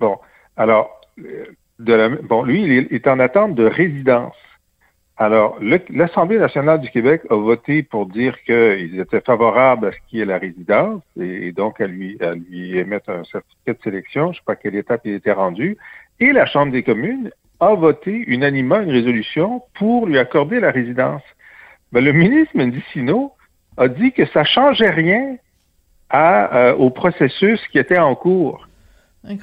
bon, 0.00 0.18
alors, 0.56 1.00
de 1.78 1.94
la, 1.94 2.08
bon, 2.10 2.42
lui, 2.42 2.62
il 2.62 2.94
est 2.94 3.06
en 3.08 3.18
attente 3.18 3.54
de 3.54 3.64
résidence. 3.64 4.36
Alors, 5.18 5.58
l'Assemblée 5.90 6.38
nationale 6.38 6.80
du 6.80 6.90
Québec 6.90 7.22
a 7.30 7.36
voté 7.36 7.82
pour 7.82 8.06
dire 8.06 8.36
qu'ils 8.42 8.98
étaient 8.98 9.20
favorables 9.20 9.86
à 9.86 9.92
ce 9.92 9.98
qui 10.08 10.20
est 10.20 10.24
la 10.24 10.38
résidence 10.38 11.02
et, 11.20 11.48
et, 11.48 11.52
donc 11.52 11.80
à 11.80 11.86
lui, 11.86 12.16
à 12.20 12.34
lui 12.34 12.76
émettre 12.78 13.10
un 13.10 13.22
certificat 13.24 13.74
de 13.74 13.82
sélection. 13.84 14.24
Je 14.26 14.30
ne 14.30 14.34
sais 14.34 14.40
pas 14.44 14.52
à 14.54 14.56
quelle 14.56 14.74
étape 14.74 15.02
il 15.04 15.14
était 15.14 15.32
rendu. 15.32 15.76
Et 16.18 16.32
la 16.32 16.46
Chambre 16.46 16.72
des 16.72 16.82
communes 16.82 17.30
a 17.62 17.74
voté 17.76 18.24
unanimement 18.26 18.80
une 18.80 18.90
résolution 18.90 19.62
pour 19.74 20.06
lui 20.06 20.18
accorder 20.18 20.58
la 20.58 20.72
résidence. 20.72 21.22
Ben, 21.92 22.04
le 22.04 22.12
ministre 22.12 22.56
Mendicino 22.56 23.32
a 23.76 23.86
dit 23.86 24.12
que 24.12 24.26
ça 24.26 24.42
changeait 24.42 24.90
rien 24.90 25.36
à, 26.10 26.56
euh, 26.56 26.74
au 26.74 26.90
processus 26.90 27.60
qui 27.68 27.78
était 27.78 27.98
en 27.98 28.16
cours. 28.16 28.68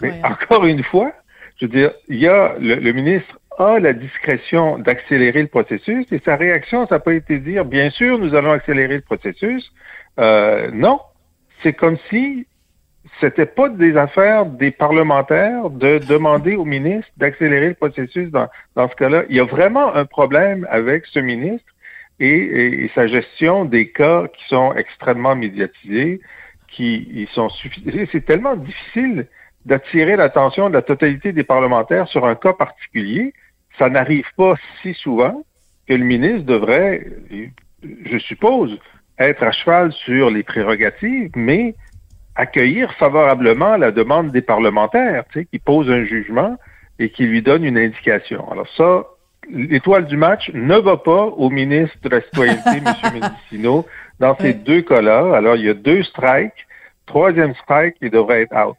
Mais 0.01 0.19
encore 0.25 0.65
une 0.65 0.83
fois, 0.83 1.13
je 1.57 1.65
veux 1.65 1.71
dire, 1.71 1.91
il 2.09 2.19
y 2.19 2.27
a 2.27 2.55
le, 2.59 2.75
le 2.75 2.91
ministre 2.91 3.39
a 3.57 3.79
la 3.79 3.93
discrétion 3.93 4.77
d'accélérer 4.79 5.41
le 5.41 5.47
processus 5.47 6.05
et 6.11 6.19
sa 6.25 6.35
réaction, 6.35 6.87
ça 6.87 6.95
n'a 6.95 6.99
pas 6.99 7.13
été 7.13 7.39
de 7.39 7.43
dire 7.43 7.65
bien 7.65 7.89
sûr 7.89 8.17
nous 8.19 8.35
allons 8.35 8.51
accélérer 8.51 8.95
le 8.95 9.01
processus. 9.01 9.71
Euh, 10.19 10.69
non, 10.73 10.99
c'est 11.63 11.73
comme 11.73 11.97
si 12.09 12.47
c'était 13.19 13.45
pas 13.45 13.69
des 13.69 13.97
affaires 13.97 14.45
des 14.45 14.71
parlementaires 14.71 15.69
de 15.69 15.99
demander 15.99 16.55
au 16.55 16.65
ministre 16.65 17.09
d'accélérer 17.17 17.69
le 17.69 17.73
processus 17.73 18.29
dans, 18.31 18.47
dans 18.75 18.89
ce 18.89 18.95
cas-là. 18.95 19.23
Il 19.29 19.35
y 19.35 19.39
a 19.39 19.45
vraiment 19.45 19.93
un 19.93 20.05
problème 20.05 20.67
avec 20.69 21.05
ce 21.07 21.19
ministre 21.19 21.67
et, 22.19 22.83
et, 22.83 22.91
sa 22.95 23.07
gestion 23.07 23.65
des 23.65 23.91
cas 23.91 24.27
qui 24.27 24.45
sont 24.47 24.73
extrêmement 24.73 25.35
médiatisés, 25.35 26.21
qui 26.67 27.07
ils 27.13 27.27
sont. 27.29 27.49
C'est 28.11 28.25
tellement 28.25 28.55
difficile 28.55 29.27
d'attirer 29.65 30.15
l'attention 30.15 30.69
de 30.69 30.73
la 30.73 30.81
totalité 30.81 31.31
des 31.31 31.43
parlementaires 31.43 32.07
sur 32.07 32.25
un 32.25 32.35
cas 32.35 32.53
particulier. 32.53 33.33
Ça 33.77 33.89
n'arrive 33.89 34.25
pas 34.35 34.55
si 34.81 34.93
souvent 34.93 35.43
que 35.87 35.93
le 35.93 36.03
ministre 36.03 36.45
devrait, 36.45 37.05
je 37.81 38.17
suppose, 38.17 38.77
être 39.17 39.43
à 39.43 39.51
cheval 39.51 39.91
sur 39.91 40.29
les 40.29 40.43
prérogatives, 40.43 41.31
mais 41.35 41.75
accueillir 42.39 42.93
favorablement 42.93 43.75
la 43.75 43.91
demande 43.91 44.31
des 44.31 44.41
parlementaires, 44.41 45.25
tu 45.31 45.39
sais, 45.39 45.45
qui 45.45 45.59
posent 45.59 45.89
un 45.89 46.05
jugement 46.05 46.55
et 46.97 47.09
qui 47.09 47.25
lui 47.25 47.41
donnent 47.41 47.65
une 47.65 47.77
indication. 47.77 48.49
Alors 48.49 48.67
ça, 48.77 49.03
l'étoile 49.51 50.05
du 50.05 50.15
match 50.15 50.49
ne 50.53 50.77
va 50.77 50.95
pas 50.95 51.25
au 51.25 51.49
ministre 51.49 51.97
de 52.01 52.09
la 52.09 52.21
Citoyenneté, 52.21 52.69
M. 52.85 52.93
Medicino, 53.13 53.85
dans 54.19 54.37
ces 54.37 54.53
deux 54.53 54.81
cas-là. 54.81 55.35
Alors, 55.35 55.57
il 55.57 55.65
y 55.65 55.69
a 55.69 55.73
deux 55.73 56.03
strikes. 56.03 56.65
Troisième 57.05 57.53
strike, 57.55 57.95
il 58.01 58.09
devrait 58.09 58.43
être 58.43 58.55
out. 58.55 58.77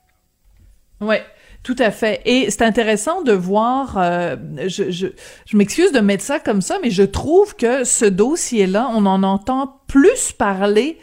Ouais. 1.01 1.23
Tout 1.62 1.77
à 1.79 1.90
fait. 1.90 2.23
Et 2.25 2.51
c'est 2.51 2.62
intéressant 2.62 3.20
de 3.20 3.33
voir, 3.33 3.99
euh, 3.99 4.37
je, 4.66 4.90
je, 4.90 5.09
je 5.44 5.57
m'excuse 5.59 5.92
de 5.92 6.01
mettre 6.01 6.25
ça 6.25 6.40
comme 6.40 6.62
ça, 6.62 6.79
mais 6.83 6.88
je 6.88 7.03
trouve 7.03 7.55
que 7.55 7.85
ce 7.85 8.07
dossier-là, 8.07 8.88
on 8.94 9.05
en 9.05 9.23
entend 9.23 9.80
plus 9.90 10.31
parler. 10.31 10.98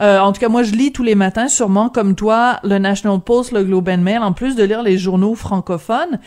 Euh, 0.00 0.18
en 0.18 0.32
tout 0.32 0.40
cas, 0.40 0.48
moi, 0.48 0.64
je 0.64 0.72
lis 0.72 0.90
tous 0.90 1.04
les 1.04 1.14
matins, 1.14 1.46
sûrement 1.46 1.88
comme 1.88 2.16
toi, 2.16 2.58
le 2.64 2.78
National 2.78 3.20
Post, 3.20 3.52
le 3.52 3.62
Globe 3.62 3.88
and 3.88 3.98
Mail, 3.98 4.18
en 4.18 4.32
plus 4.32 4.56
de 4.56 4.64
lire 4.64 4.82
les 4.82 4.98
journaux 4.98 5.36
francophones. 5.36 6.18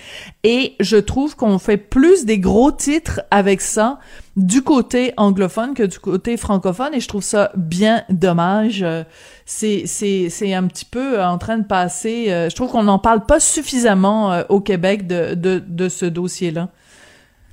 Et 0.45 0.75
je 0.79 0.95
trouve 0.95 1.35
qu'on 1.35 1.59
fait 1.59 1.75
plus 1.75 2.23
des 2.25 2.39
gros 2.39 2.71
titres 2.71 3.19
avec 3.31 3.59
ça 3.59 3.99
du 4.37 4.61
côté 4.61 5.13
anglophone 5.17 5.73
que 5.73 5.83
du 5.83 5.99
côté 5.99 6.37
francophone. 6.37 6.93
Et 6.93 7.01
je 7.01 7.07
trouve 7.09 7.23
ça 7.23 7.51
bien 7.57 8.03
dommage. 8.09 8.81
Euh, 8.81 9.03
c'est, 9.45 9.83
c'est, 9.85 10.29
c'est 10.29 10.53
un 10.53 10.67
petit 10.67 10.85
peu 10.85 11.21
en 11.21 11.37
train 11.37 11.57
de 11.57 11.67
passer. 11.67 12.27
Euh, 12.29 12.49
je 12.49 12.55
trouve 12.55 12.71
qu'on 12.71 12.83
n'en 12.83 12.99
parle 12.99 13.25
pas 13.25 13.41
suffisamment 13.41 14.41
au 14.47 14.61
Québec 14.61 15.05
de, 15.05 15.33
de, 15.33 15.61
de 15.67 15.89
ce 15.89 16.05
dossier-là. 16.05 16.69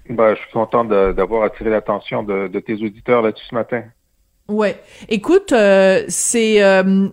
Ben, 0.08 0.34
je 0.34 0.40
suis 0.40 0.52
content 0.52 0.84
d'avoir 0.84 1.42
attiré 1.42 1.70
l'attention 1.70 2.22
de, 2.22 2.46
de 2.46 2.60
tes 2.60 2.74
auditeurs 2.74 3.22
là-dessus 3.22 3.46
ce 3.50 3.54
matin. 3.56 3.82
Ouais. 4.48 4.82
Écoute, 5.08 5.52
euh, 5.52 6.04
c'est. 6.08 6.62
Euh, 6.62 7.08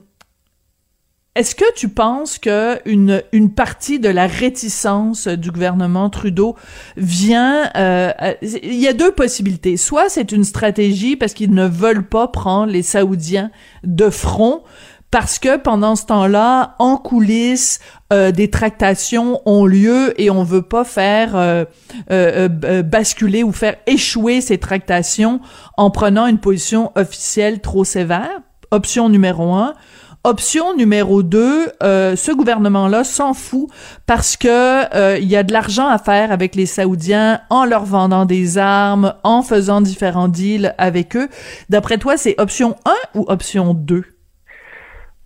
est-ce 1.35 1.55
que 1.55 1.73
tu 1.75 1.87
penses 1.87 2.37
que 2.37 2.79
une, 2.85 3.23
une 3.31 3.53
partie 3.53 3.99
de 3.99 4.09
la 4.09 4.27
réticence 4.27 5.27
du 5.27 5.51
gouvernement 5.51 6.09
Trudeau 6.09 6.55
vient 6.97 7.69
euh, 7.77 8.11
il 8.41 8.75
y 8.75 8.87
a 8.87 8.93
deux 8.93 9.11
possibilités. 9.11 9.77
Soit 9.77 10.09
c'est 10.09 10.31
une 10.31 10.43
stratégie 10.43 11.15
parce 11.15 11.33
qu'ils 11.33 11.53
ne 11.53 11.65
veulent 11.65 12.05
pas 12.05 12.27
prendre 12.27 12.71
les 12.71 12.81
Saoudiens 12.81 13.51
de 13.83 14.09
front 14.09 14.63
parce 15.11 15.39
que 15.39 15.57
pendant 15.57 15.95
ce 15.95 16.05
temps-là, 16.05 16.75
en 16.77 16.97
coulisses, 16.97 17.79
euh, 18.13 18.31
des 18.31 18.49
tractations 18.49 19.41
ont 19.45 19.65
lieu 19.65 20.19
et 20.21 20.29
on 20.29 20.43
veut 20.43 20.61
pas 20.61 20.83
faire 20.83 21.35
euh, 21.35 21.65
euh, 22.11 22.83
basculer 22.83 23.43
ou 23.43 23.51
faire 23.51 23.75
échouer 23.87 24.41
ces 24.41 24.59
tractations 24.59 25.39
en 25.77 25.89
prenant 25.89 26.27
une 26.27 26.39
position 26.39 26.91
officielle 26.95 27.59
trop 27.59 27.83
sévère. 27.83 28.41
Option 28.71 29.09
numéro 29.09 29.53
un. 29.53 29.73
Option 30.25 30.75
numéro 30.75 31.23
deux, 31.23 31.71
ce 31.81 32.35
gouvernement-là 32.35 33.05
s'en 33.05 33.33
fout 33.33 33.69
parce 34.05 34.35
que 34.35 35.17
il 35.17 35.27
y 35.27 35.37
a 35.37 35.43
de 35.43 35.53
l'argent 35.53 35.87
à 35.87 35.97
faire 35.97 36.33
avec 36.33 36.55
les 36.55 36.65
Saoudiens 36.65 37.39
en 37.49 37.63
leur 37.63 37.85
vendant 37.85 38.25
des 38.25 38.57
armes, 38.57 39.13
en 39.23 39.43
faisant 39.43 39.79
différents 39.79 40.27
deals 40.27 40.75
avec 40.77 41.15
eux. 41.15 41.29
D'après 41.69 41.97
toi, 41.97 42.17
c'est 42.17 42.35
option 42.37 42.75
1 42.85 43.19
ou 43.19 43.25
option 43.29 43.73
2? 43.73 44.18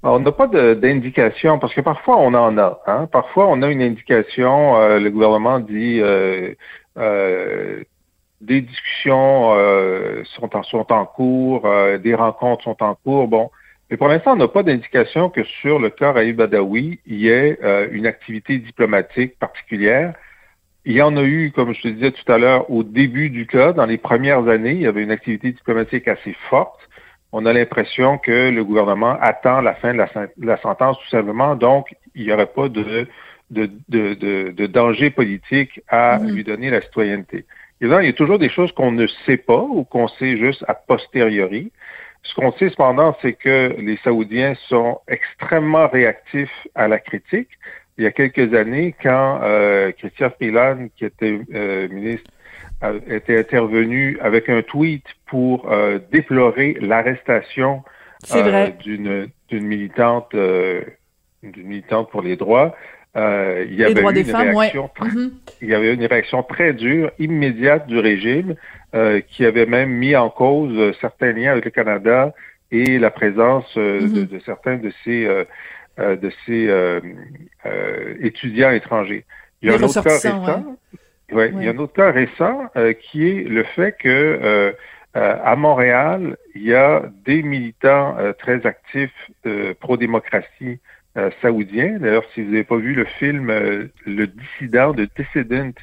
On 0.05 0.19
n'a 0.19 0.33
pas 0.33 0.47
d'indication, 0.47 1.59
parce 1.59 1.73
que 1.73 1.79
parfois 1.79 2.17
on 2.17 2.33
en 2.33 2.57
a. 2.57 2.81
Hein? 2.87 3.07
Parfois 3.09 3.47
on 3.47 3.61
a 3.61 3.69
une 3.71 3.81
indication, 3.81 4.75
euh, 4.77 4.99
le 4.99 5.09
gouvernement 5.09 5.59
dit 5.59 6.01
euh, 6.01 6.53
euh, 6.97 7.81
des 8.41 8.59
discussions 8.59 9.53
euh, 9.55 10.23
sont, 10.25 10.53
en, 10.57 10.63
sont 10.63 10.91
en 10.91 11.05
cours, 11.05 11.65
euh, 11.65 11.97
des 11.97 12.15
rencontres 12.15 12.65
sont 12.65 12.83
en 12.83 12.95
cours. 12.95 13.29
Bon, 13.29 13.49
mais 13.89 13.95
pour 13.95 14.09
l'instant, 14.09 14.33
on 14.33 14.35
n'a 14.35 14.49
pas 14.49 14.63
d'indication 14.63 15.29
que 15.29 15.45
sur 15.45 15.79
le 15.79 15.89
cas 15.89 16.11
Raïb 16.11 16.35
Badawi, 16.35 16.99
il 17.05 17.15
y 17.15 17.29
ait 17.29 17.57
une 17.91 18.05
activité 18.05 18.57
diplomatique 18.57 19.39
particulière. 19.39 20.13
Il 20.83 20.93
y 20.93 21.01
en 21.01 21.15
a 21.15 21.23
eu, 21.23 21.51
comme 21.55 21.73
je 21.73 21.81
te 21.81 21.87
disais 21.87 22.11
tout 22.11 22.29
à 22.29 22.37
l'heure, 22.37 22.69
au 22.69 22.83
début 22.83 23.29
du 23.29 23.47
cas, 23.47 23.71
dans 23.71 23.85
les 23.85 23.97
premières 23.97 24.49
années, 24.49 24.73
il 24.73 24.81
y 24.81 24.87
avait 24.87 25.03
une 25.03 25.11
activité 25.11 25.53
diplomatique 25.53 26.09
assez 26.09 26.35
forte 26.49 26.81
on 27.34 27.48
a 27.48 27.52
l'impression 27.52 28.19
que 28.19 28.52
le 28.52 28.63
gouvernement 28.63 29.17
attend 29.19 29.60
la 29.60 29.74
fin 29.74 29.93
de 29.93 29.98
la, 30.46 30.58
sentence 30.58 30.98
tout 31.00 31.10
simplement, 31.10 31.56
donc 31.56 31.93
il 32.13 32.26
n'y 32.26 32.32
aurait 32.32 32.46
pas 32.46 32.69
de, 32.69 33.08
de, 33.50 33.72
de, 33.89 34.13
de, 34.13 34.52
de 34.52 34.65
danger 34.67 35.10
politique 35.10 35.82
à 35.89 36.19
mmh. 36.19 36.28
lui 36.32 36.43
donner 36.43 36.69
la 36.69 36.82
citoyenneté. 36.82 37.46
Et 37.82 37.88
là, 37.88 38.04
il 38.04 38.06
y 38.06 38.10
a 38.10 38.13
toujours 38.13 38.38
des 38.38 38.50
choses 38.50 38.72
qu'on 38.72 38.91
ne 38.91 39.08
sait 39.26 39.38
pas 39.38 39.62
ou 39.62 39.84
qu'on 39.84 40.08
sait 40.08 40.38
juste 40.38 40.63
a 40.67 40.76
posteriori. 40.76 41.72
Ce 42.22 42.36
qu'on 42.36 42.52
sait 42.54 42.69
cependant, 42.69 43.17
c'est 43.22 43.34
que 43.34 43.76
les 43.80 43.98
Saoudiens 44.04 44.54
sont 44.69 45.00
extrêmement 45.08 45.88
réactifs 45.88 46.67
à 46.76 46.88
la 46.88 47.00
critique. 47.00 47.50
Il 47.98 48.04
y 48.04 48.08
a 48.08 48.12
quelques 48.12 48.54
années, 48.54 48.96
quand 49.02 49.41
euh, 49.43 49.91
Christian 49.91 50.30
Freeland, 50.30 50.88
qui 50.96 51.06
était 51.06 51.39
euh, 51.54 51.89
ministre 51.89 52.30
était 53.08 53.39
intervenu 53.39 54.17
avec 54.22 54.50
un 54.50 54.62
tweet 54.62 55.04
pour 55.34 55.72
euh, 55.72 55.98
déplorer 56.12 56.78
l'arrestation 56.80 57.82
euh, 58.36 58.69
d'une 58.80 59.67
militante 59.67 60.30
euh, 60.36 60.84
d'une 61.41 61.67
militante 61.69 62.12
pour 62.12 62.22
les 62.22 62.36
droits. 62.36 62.76
euh, 63.17 63.65
il 63.67 63.74
y 63.74 63.84
avait 63.84 64.00
eu 64.00 64.22
une 64.22 64.36
réaction, 64.36 64.91
mm-hmm. 65.00 65.32
il 65.63 65.69
y 65.69 65.74
avait 65.74 65.96
une 65.96 66.06
réaction 66.06 66.43
très 66.43 66.74
dure, 66.74 67.10
immédiate 67.17 67.88
du 67.88 67.98
régime, 67.98 68.54
qui 69.28 69.43
avait 69.43 69.65
même 69.65 69.89
mis 69.89 70.15
en 70.15 70.30
cause 70.30 70.96
certains 71.02 71.32
liens 71.32 71.54
avec 71.54 71.65
le 71.65 71.72
Canada 71.72 72.32
et 72.69 73.00
la 73.00 73.10
présence 73.10 73.76
mm-hmm. 73.76 74.28
de, 74.28 74.39
certains 74.46 74.78
de 74.78 74.91
ces 75.04 75.26
de 75.98 76.32
ces 76.46 76.60
étudiants 78.22 78.69
étrangers. 78.69 79.26
Il 79.63 79.69
y 79.69 79.72
a 79.72 79.78
un 79.78 79.82
autre 79.82 80.04
cas 80.04 80.12
récent. 80.12 80.78
Ouais. 81.32 81.52
Il 81.56 81.63
y 81.63 81.67
a 81.67 81.72
un 81.72 81.78
autre 81.80 81.93
cas 81.93 82.12
récent 82.12 82.69
qui 83.02 83.28
est 83.28 83.50
le 83.50 83.63
fait 83.63 83.98
que 83.98 84.76
à 85.15 85.56
Montréal, 85.56 86.38
il 86.56 86.63
y 86.63 86.73
a 86.73 87.04
des 87.26 87.43
militants 87.43 88.17
très 88.39 88.65
actifs 88.65 89.32
pro-démocratie 89.80 90.80
euh, 91.15 91.30
saoudien. 91.43 91.99
D'ailleurs, 91.99 92.23
si 92.34 92.41
vous 92.41 92.49
n'avez 92.49 92.63
pas 92.63 92.78
vu 92.78 92.95
le 92.95 93.06
film 93.06 93.52
euh, 93.52 93.86
Le 94.08 94.26
dissident 94.26 94.93
de 94.93 95.08
Dissident 95.15 95.73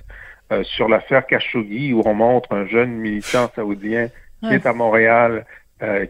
euh, 0.50 0.64
sur 0.64 0.88
l'affaire 0.88 1.24
Khashoggi, 1.24 1.92
où 1.92 2.02
on 2.04 2.14
montre 2.14 2.52
un 2.52 2.66
jeune 2.66 2.94
militant 2.96 3.48
saoudien 3.54 4.08
qui 4.42 4.54
est 4.54 4.66
à 4.66 4.72
Montréal, 4.72 5.44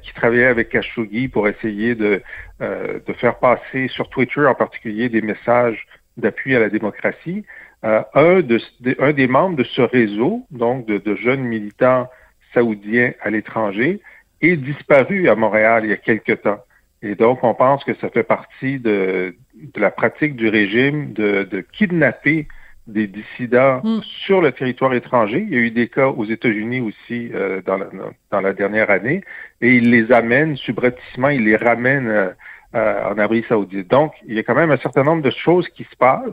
qui 0.02 0.14
travaillait 0.14 0.46
avec 0.46 0.68
Khashoggi 0.68 1.26
pour 1.28 1.48
essayer 1.48 1.96
de, 1.96 2.22
de 2.60 3.12
faire 3.14 3.38
passer 3.38 3.88
sur 3.88 4.08
Twitter 4.08 4.46
en 4.46 4.54
particulier 4.54 5.08
des 5.08 5.20
messages 5.20 5.84
d'appui 6.16 6.54
à 6.54 6.60
la 6.60 6.68
démocratie. 6.68 7.44
un, 7.82 8.40
de, 8.40 8.60
un 9.00 9.12
des 9.12 9.26
membres 9.26 9.56
de 9.56 9.64
ce 9.64 9.82
réseau, 9.82 10.46
donc 10.52 10.86
de, 10.86 10.98
de 10.98 11.16
jeunes 11.16 11.42
militants 11.42 12.08
saoudiens 12.54 13.12
à 13.20 13.30
l'étranger, 13.30 14.00
est 14.40 14.56
disparu 14.56 15.28
à 15.28 15.34
Montréal 15.34 15.84
il 15.84 15.90
y 15.90 15.92
a 15.92 15.96
quelque 15.96 16.32
temps. 16.32 16.60
Et 17.02 17.14
donc, 17.14 17.42
on 17.42 17.54
pense 17.54 17.82
que 17.84 17.94
ça 17.94 18.10
fait 18.10 18.22
partie 18.22 18.78
de, 18.78 19.34
de 19.54 19.80
la 19.80 19.90
pratique 19.90 20.36
du 20.36 20.48
régime 20.48 21.12
de, 21.12 21.44
de 21.44 21.60
kidnapper 21.60 22.46
des 22.86 23.06
dissidents 23.06 23.80
hmm. 23.82 24.00
sur 24.24 24.40
le 24.40 24.52
territoire 24.52 24.92
étranger. 24.94 25.44
Il 25.46 25.54
y 25.54 25.56
a 25.56 25.60
eu 25.60 25.70
des 25.70 25.88
cas 25.88 26.08
aux 26.08 26.24
États-Unis 26.24 26.80
aussi 26.80 27.30
euh, 27.34 27.62
dans, 27.62 27.76
la, 27.76 27.86
dans, 28.30 28.40
la, 28.40 28.52
dernière 28.52 28.90
année, 28.90 29.22
et 29.60 29.76
ils 29.76 29.90
les 29.90 30.12
amènent 30.12 30.56
subrepticement, 30.56 31.28
ils 31.28 31.44
les 31.44 31.56
ramènent 31.56 32.08
euh, 32.08 32.32
en 33.10 33.18
Arabie 33.18 33.44
saoudite. 33.48 33.88
Donc, 33.88 34.12
il 34.26 34.34
y 34.34 34.38
a 34.38 34.42
quand 34.42 34.54
même 34.54 34.70
un 34.70 34.78
certain 34.78 35.04
nombre 35.04 35.22
de 35.22 35.30
choses 35.30 35.68
qui 35.68 35.84
se 35.84 35.96
passent. 35.96 36.30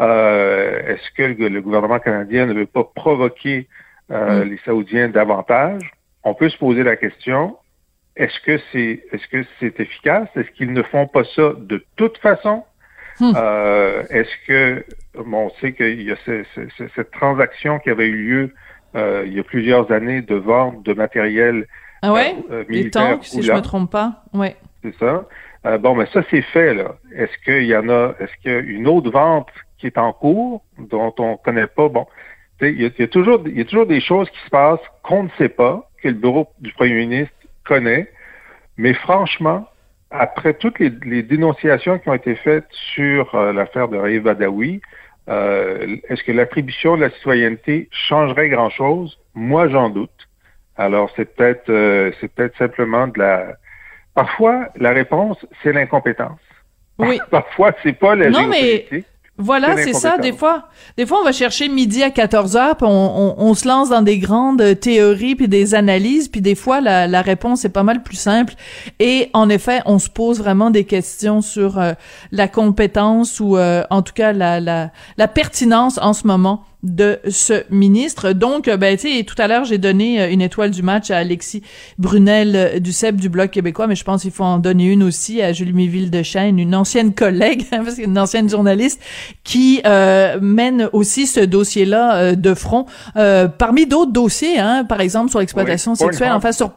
Euh, 0.00 0.94
Est-ce 0.94 1.10
que 1.12 1.22
le, 1.22 1.48
le, 1.48 1.60
gouvernement 1.60 1.98
canadien 1.98 2.46
ne 2.46 2.54
veut 2.54 2.66
pas 2.66 2.84
provoquer 2.84 3.68
euh, 4.10 4.44
hmm. 4.44 4.48
les 4.48 4.58
Saoudiens 4.64 5.08
davantage? 5.08 5.92
On 6.24 6.34
peut 6.34 6.48
se 6.48 6.58
poser 6.58 6.82
la 6.82 6.96
question, 6.96 7.56
est-ce 8.16 8.38
que 8.40 8.58
c'est 8.72 9.04
est-ce 9.12 9.26
que 9.28 9.44
c'est 9.58 9.80
efficace? 9.80 10.28
Est-ce 10.36 10.50
qu'ils 10.50 10.72
ne 10.72 10.82
font 10.82 11.06
pas 11.06 11.24
ça 11.24 11.52
de 11.58 11.84
toute 11.96 12.18
façon? 12.18 12.64
Hmm. 13.20 13.32
Euh, 13.36 14.02
est-ce 14.10 14.30
que 14.46 14.84
bon, 15.14 15.46
on 15.46 15.50
sait 15.60 15.72
qu'il 15.72 16.02
y 16.02 16.12
a 16.12 16.16
cette 16.94 17.10
transaction 17.10 17.78
qui 17.78 17.90
avait 17.90 18.06
eu 18.06 18.16
lieu 18.16 18.54
euh, 18.94 19.24
il 19.26 19.34
y 19.34 19.40
a 19.40 19.42
plusieurs 19.42 19.90
années 19.90 20.20
de 20.20 20.34
vente 20.34 20.82
de 20.82 20.92
matériel 20.92 21.66
ah 22.02 22.12
ouais? 22.12 22.34
Euh, 22.50 22.64
Les 22.68 22.90
tanks, 22.90 23.24
si 23.24 23.42
je 23.42 23.52
me 23.52 23.60
trompe 23.60 23.90
pas. 23.90 24.24
Ouais. 24.34 24.56
C'est 24.82 24.94
ça. 24.98 25.78
bon, 25.78 25.94
mais 25.94 26.06
ça 26.12 26.22
c'est 26.30 26.42
fait 26.42 26.74
là. 26.74 26.96
Est-ce 27.14 27.36
qu'il 27.44 27.64
y 27.64 27.76
en 27.76 27.88
a 27.88 28.14
Est-ce 28.18 28.32
qu'il 28.42 28.50
y 28.50 28.54
a 28.54 28.58
une 28.58 28.88
autre 28.88 29.10
vente 29.10 29.48
qui 29.78 29.86
est 29.86 29.98
en 29.98 30.12
cours 30.12 30.64
dont 30.78 31.14
on 31.18 31.36
connaît 31.36 31.68
pas? 31.68 31.88
Bon, 31.88 32.06
il 32.70 32.80
y, 32.80 32.84
a, 32.84 32.90
il 32.96 33.00
y 33.00 33.02
a 33.02 33.08
toujours 33.08 33.42
il 33.46 33.58
y 33.58 33.60
a 33.60 33.64
toujours 33.64 33.86
des 33.86 34.00
choses 34.00 34.28
qui 34.30 34.38
se 34.44 34.50
passent 34.50 34.80
qu'on 35.02 35.24
ne 35.24 35.28
sait 35.38 35.48
pas 35.48 35.88
que 36.02 36.08
le 36.08 36.14
bureau 36.14 36.48
du 36.60 36.72
premier 36.72 36.94
ministre 36.94 37.34
connaît. 37.64 38.08
Mais 38.76 38.94
franchement, 38.94 39.68
après 40.10 40.54
toutes 40.54 40.78
les, 40.78 41.22
dénonciations 41.22 41.98
qui 41.98 42.08
ont 42.08 42.14
été 42.14 42.34
faites 42.36 42.66
sur 42.94 43.34
euh, 43.34 43.52
l'affaire 43.52 43.88
de 43.88 43.96
Raïf 43.96 44.22
Badawi, 44.22 44.80
euh, 45.28 45.96
est-ce 46.08 46.22
que 46.22 46.32
l'attribution 46.32 46.96
de 46.96 47.02
la 47.02 47.10
citoyenneté 47.10 47.88
changerait 47.90 48.48
grand-chose? 48.48 49.18
Moi, 49.34 49.68
j'en 49.68 49.88
doute. 49.88 50.10
Alors, 50.76 51.10
c'est 51.16 51.34
peut-être 51.34 51.68
euh, 51.70 52.10
c'est 52.20 52.32
peut-être 52.32 52.56
simplement 52.58 53.06
de 53.06 53.18
la... 53.18 53.56
Parfois, 54.14 54.68
la 54.76 54.90
réponse, 54.90 55.38
c'est 55.62 55.72
l'incompétence. 55.72 56.40
Oui. 56.98 57.20
Parfois, 57.30 57.72
c'est 57.82 57.98
pas 57.98 58.14
la 58.14 58.30
non, 58.30 58.50
voilà, 59.38 59.76
c'est 59.78 59.94
ça. 59.94 60.18
Des 60.18 60.32
fois, 60.32 60.68
des 60.96 61.06
fois, 61.06 61.18
on 61.20 61.24
va 61.24 61.32
chercher 61.32 61.68
midi 61.68 62.02
à 62.02 62.10
14 62.10 62.54
heures, 62.56 62.76
puis 62.76 62.86
on, 62.86 63.42
on, 63.42 63.54
se 63.54 63.66
lance 63.66 63.88
dans 63.88 64.02
des 64.02 64.18
grandes 64.18 64.78
théories 64.78 65.34
puis 65.34 65.48
des 65.48 65.74
analyses, 65.74 66.28
puis 66.28 66.42
des 66.42 66.54
fois, 66.54 66.80
la, 66.80 67.06
la, 67.06 67.22
réponse 67.22 67.64
est 67.64 67.70
pas 67.70 67.82
mal 67.82 68.02
plus 68.02 68.16
simple. 68.16 68.54
Et 69.00 69.30
en 69.32 69.48
effet, 69.48 69.80
on 69.86 69.98
se 69.98 70.10
pose 70.10 70.38
vraiment 70.38 70.70
des 70.70 70.84
questions 70.84 71.40
sur 71.40 71.78
euh, 71.78 71.94
la 72.30 72.46
compétence 72.46 73.40
ou, 73.40 73.56
euh, 73.56 73.84
en 73.88 74.02
tout 74.02 74.12
cas, 74.12 74.32
la, 74.32 74.60
la, 74.60 74.90
la 75.16 75.28
pertinence 75.28 75.98
en 75.98 76.12
ce 76.12 76.26
moment 76.26 76.64
de 76.82 77.20
ce 77.28 77.62
ministre. 77.70 78.32
Donc, 78.32 78.66
euh, 78.66 78.76
ben, 78.76 78.96
tu 78.96 79.18
sais, 79.18 79.22
tout 79.22 79.36
à 79.38 79.46
l'heure, 79.46 79.64
j'ai 79.64 79.78
donné 79.78 80.20
euh, 80.20 80.30
une 80.30 80.40
étoile 80.40 80.70
du 80.70 80.82
match 80.82 81.12
à 81.12 81.18
Alexis 81.18 81.62
Brunel 81.98 82.56
euh, 82.56 82.78
du 82.80 82.92
CEP 82.92 83.16
du 83.16 83.28
Bloc 83.28 83.52
québécois, 83.52 83.86
mais 83.86 83.94
je 83.94 84.02
pense 84.02 84.22
qu'il 84.22 84.32
faut 84.32 84.42
en 84.42 84.58
donner 84.58 84.86
une 84.86 85.04
aussi 85.04 85.40
à 85.42 85.52
Julie 85.52 85.72
Méville 85.72 86.10
de 86.10 86.22
Chêne, 86.24 86.58
une 86.58 86.74
ancienne 86.74 87.14
collègue, 87.14 87.64
parce 87.70 87.98
une 87.98 88.18
ancienne 88.18 88.48
journaliste, 88.48 89.00
qui 89.44 89.80
mène 90.40 90.88
aussi 90.92 91.26
ce 91.26 91.40
dossier-là 91.40 92.34
de 92.34 92.54
front, 92.54 92.86
parmi 93.14 93.86
d'autres 93.86 94.12
dossiers, 94.12 94.58
hein, 94.58 94.84
par 94.84 95.00
exemple 95.00 95.30
sur 95.30 95.40
l'exploitation 95.40 95.94
sexuelle, 95.94 96.32
enfin 96.32 96.52
sur 96.52 96.72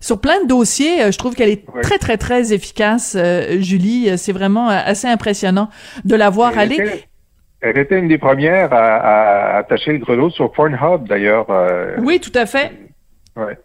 sur 0.00 0.20
plein 0.20 0.42
de 0.42 0.46
dossiers, 0.46 1.10
je 1.10 1.16
trouve 1.16 1.34
qu'elle 1.34 1.48
est 1.48 1.64
très, 1.82 1.98
très, 1.98 2.18
très 2.18 2.52
efficace, 2.52 3.16
Julie. 3.60 4.10
C'est 4.18 4.32
vraiment 4.32 4.68
assez 4.68 5.08
impressionnant 5.08 5.70
de 6.04 6.16
la 6.16 6.28
voir 6.28 6.58
aller. 6.58 7.08
Elle 7.60 7.78
était 7.78 7.98
une 7.98 8.08
des 8.08 8.18
premières 8.18 8.72
à, 8.72 9.58
attacher 9.58 9.92
le 9.92 9.98
grelot 9.98 10.30
sur 10.30 10.50
Pornhub, 10.52 11.06
d'ailleurs. 11.06 11.50
Euh, 11.50 11.96
oui, 11.98 12.20
tout 12.20 12.32
à 12.34 12.46
fait. 12.46 12.72
Ouais. 13.36 13.58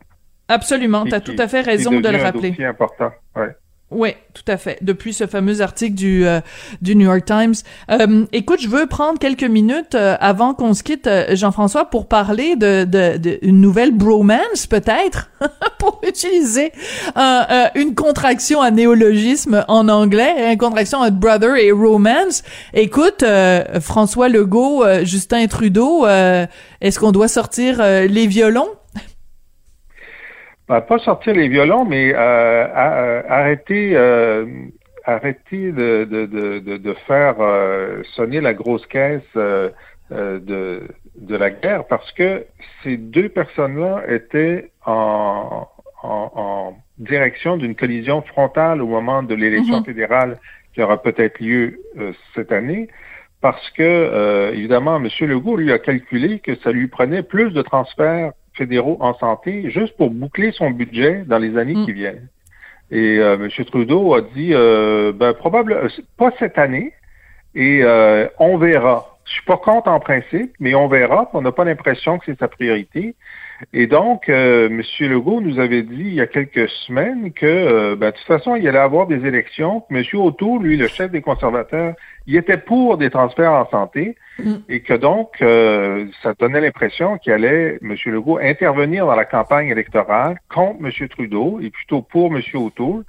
Absolument, 0.47 1.05
tu 1.05 1.13
as 1.13 1.21
tout 1.21 1.35
à 1.37 1.47
fait 1.47 1.61
raison 1.61 1.99
de 1.99 2.09
le 2.09 2.17
rappeler. 2.17 2.53
C'est 2.57 2.65
important, 2.65 3.11
ouais. 3.35 3.55
Oui, 3.91 4.15
tout 4.33 4.43
à 4.47 4.57
fait. 4.57 4.79
Depuis 4.81 5.13
ce 5.13 5.27
fameux 5.27 5.61
article 5.61 5.93
du 5.93 6.25
euh, 6.25 6.41
du 6.81 6.95
New 6.95 7.05
York 7.05 7.23
Times. 7.23 7.53
Euh, 7.91 8.25
écoute, 8.33 8.59
je 8.59 8.67
veux 8.67 8.87
prendre 8.87 9.19
quelques 9.19 9.43
minutes 9.43 9.93
euh, 9.93 10.17
avant 10.19 10.55
qu'on 10.55 10.73
se 10.73 10.81
quitte, 10.81 11.07
Jean-François, 11.33 11.85
pour 11.85 12.07
parler 12.07 12.55
de, 12.55 12.83
de, 12.83 13.37
une 13.43 13.61
nouvelle 13.61 13.91
bromance, 13.91 14.65
peut-être, 14.67 15.29
pour 15.77 16.01
utiliser 16.05 16.71
une 17.75 17.93
contraction 17.93 18.59
à 18.59 18.71
néologisme 18.71 19.63
en 19.67 19.87
anglais, 19.87 20.51
une 20.51 20.57
contraction 20.57 21.01
à 21.01 21.11
brother 21.11 21.55
et 21.55 21.71
romance. 21.71 22.41
Écoute, 22.73 23.23
François 23.81 24.29
Legault, 24.29 24.83
Justin 25.03 25.45
Trudeau, 25.45 26.07
est-ce 26.07 26.99
qu'on 26.99 27.11
doit 27.11 27.27
sortir 27.27 27.81
les 27.83 28.27
violons? 28.27 28.69
Ben, 30.67 30.81
pas 30.81 30.97
sortir 30.97 31.33
les 31.35 31.47
violons, 31.47 31.85
mais 31.85 32.11
euh, 32.15 32.17
euh, 32.17 33.21
arrêter, 33.29 33.91
euh, 33.95 34.45
arrêter 35.03 35.71
de, 35.71 36.05
de, 36.05 36.25
de, 36.25 36.77
de 36.77 36.93
faire 37.05 37.35
sonner 38.15 38.41
la 38.41 38.55
grosse 38.55 38.85
caisse 38.87 39.21
de, 39.35 39.71
de 40.09 41.35
la 41.35 41.49
guerre, 41.51 41.85
parce 41.85 42.11
que 42.13 42.45
ces 42.83 42.97
deux 42.97 43.29
personnes-là 43.29 44.03
étaient 44.07 44.71
en, 44.87 45.67
en, 46.01 46.31
en 46.35 46.77
direction 46.97 47.57
d'une 47.57 47.75
collision 47.75 48.23
frontale 48.23 48.81
au 48.81 48.87
moment 48.87 49.21
de 49.21 49.35
l'élection 49.35 49.81
mm-hmm. 49.81 49.85
fédérale 49.85 50.39
qui 50.73 50.81
aura 50.81 51.01
peut-être 51.01 51.39
lieu 51.39 51.79
cette 52.33 52.51
année 52.51 52.87
parce 53.41 53.69
que, 53.71 54.51
évidemment, 54.53 54.95
M. 54.95 55.07
Legault, 55.21 55.57
lui, 55.57 55.71
a 55.71 55.77
calculé 55.77 56.39
que 56.39 56.55
ça 56.55 56.71
lui 56.71 56.87
prenait 56.87 57.21
plus 57.21 57.51
de 57.51 57.61
transferts 57.61 58.31
fédéraux 58.55 58.97
en 58.99 59.13
santé 59.15 59.69
juste 59.69 59.95
pour 59.97 60.09
boucler 60.09 60.51
son 60.51 60.71
budget 60.71 61.23
dans 61.25 61.37
les 61.37 61.57
années 61.57 61.75
mm. 61.75 61.85
qui 61.85 61.93
viennent. 61.93 62.27
Et 62.91 63.17
euh, 63.17 63.35
M. 63.35 63.49
Trudeau 63.65 64.13
a 64.13 64.21
dit, 64.21 64.53
euh, 64.53 65.11
ben, 65.11 65.33
probablement, 65.33 65.87
pas 66.17 66.31
cette 66.39 66.57
année, 66.57 66.93
et 67.55 67.79
euh, 67.83 68.27
on 68.39 68.57
verra. 68.57 69.17
Je 69.25 69.33
suis 69.33 69.45
pas 69.45 69.57
contre 69.57 69.89
en 69.89 69.99
principe, 69.99 70.53
mais 70.59 70.75
on 70.75 70.87
verra. 70.87 71.29
On 71.33 71.41
n'a 71.41 71.51
pas 71.51 71.63
l'impression 71.63 72.19
que 72.19 72.25
c'est 72.27 72.37
sa 72.37 72.47
priorité. 72.47 73.15
Et 73.73 73.87
donc, 73.87 74.29
euh, 74.29 74.67
M. 74.67 74.83
Legault 74.99 75.41
nous 75.41 75.59
avait 75.59 75.81
dit 75.81 75.95
il 75.97 76.13
y 76.13 76.21
a 76.21 76.27
quelques 76.27 76.69
semaines 76.85 77.31
que, 77.31 77.95
ben, 77.95 78.11
de 78.11 78.15
toute 78.15 78.27
façon, 78.27 78.55
il 78.55 78.67
allait 78.67 78.77
avoir 78.77 79.07
des 79.07 79.25
élections. 79.25 79.83
M. 79.89 80.03
O'Toole, 80.13 80.61
lui, 80.61 80.77
le 80.77 80.87
chef 80.87 81.09
des 81.09 81.21
conservateurs, 81.21 81.95
il 82.27 82.35
était 82.35 82.57
pour 82.57 82.97
des 82.97 83.09
transferts 83.09 83.51
en 83.51 83.69
santé 83.69 84.15
mm. 84.39 84.55
et 84.69 84.81
que 84.81 84.93
donc, 84.93 85.41
euh, 85.41 86.05
ça 86.23 86.33
donnait 86.39 86.61
l'impression 86.61 87.17
qu'il 87.17 87.33
allait, 87.33 87.79
M. 87.81 87.95
Legault, 88.05 88.39
intervenir 88.39 89.05
dans 89.05 89.15
la 89.15 89.25
campagne 89.25 89.69
électorale 89.69 90.37
contre 90.53 90.79
M. 90.83 91.09
Trudeau 91.09 91.59
et 91.61 91.69
plutôt 91.69 92.01
pour 92.01 92.35
M. 92.35 92.41
O'Toole. 92.53 93.03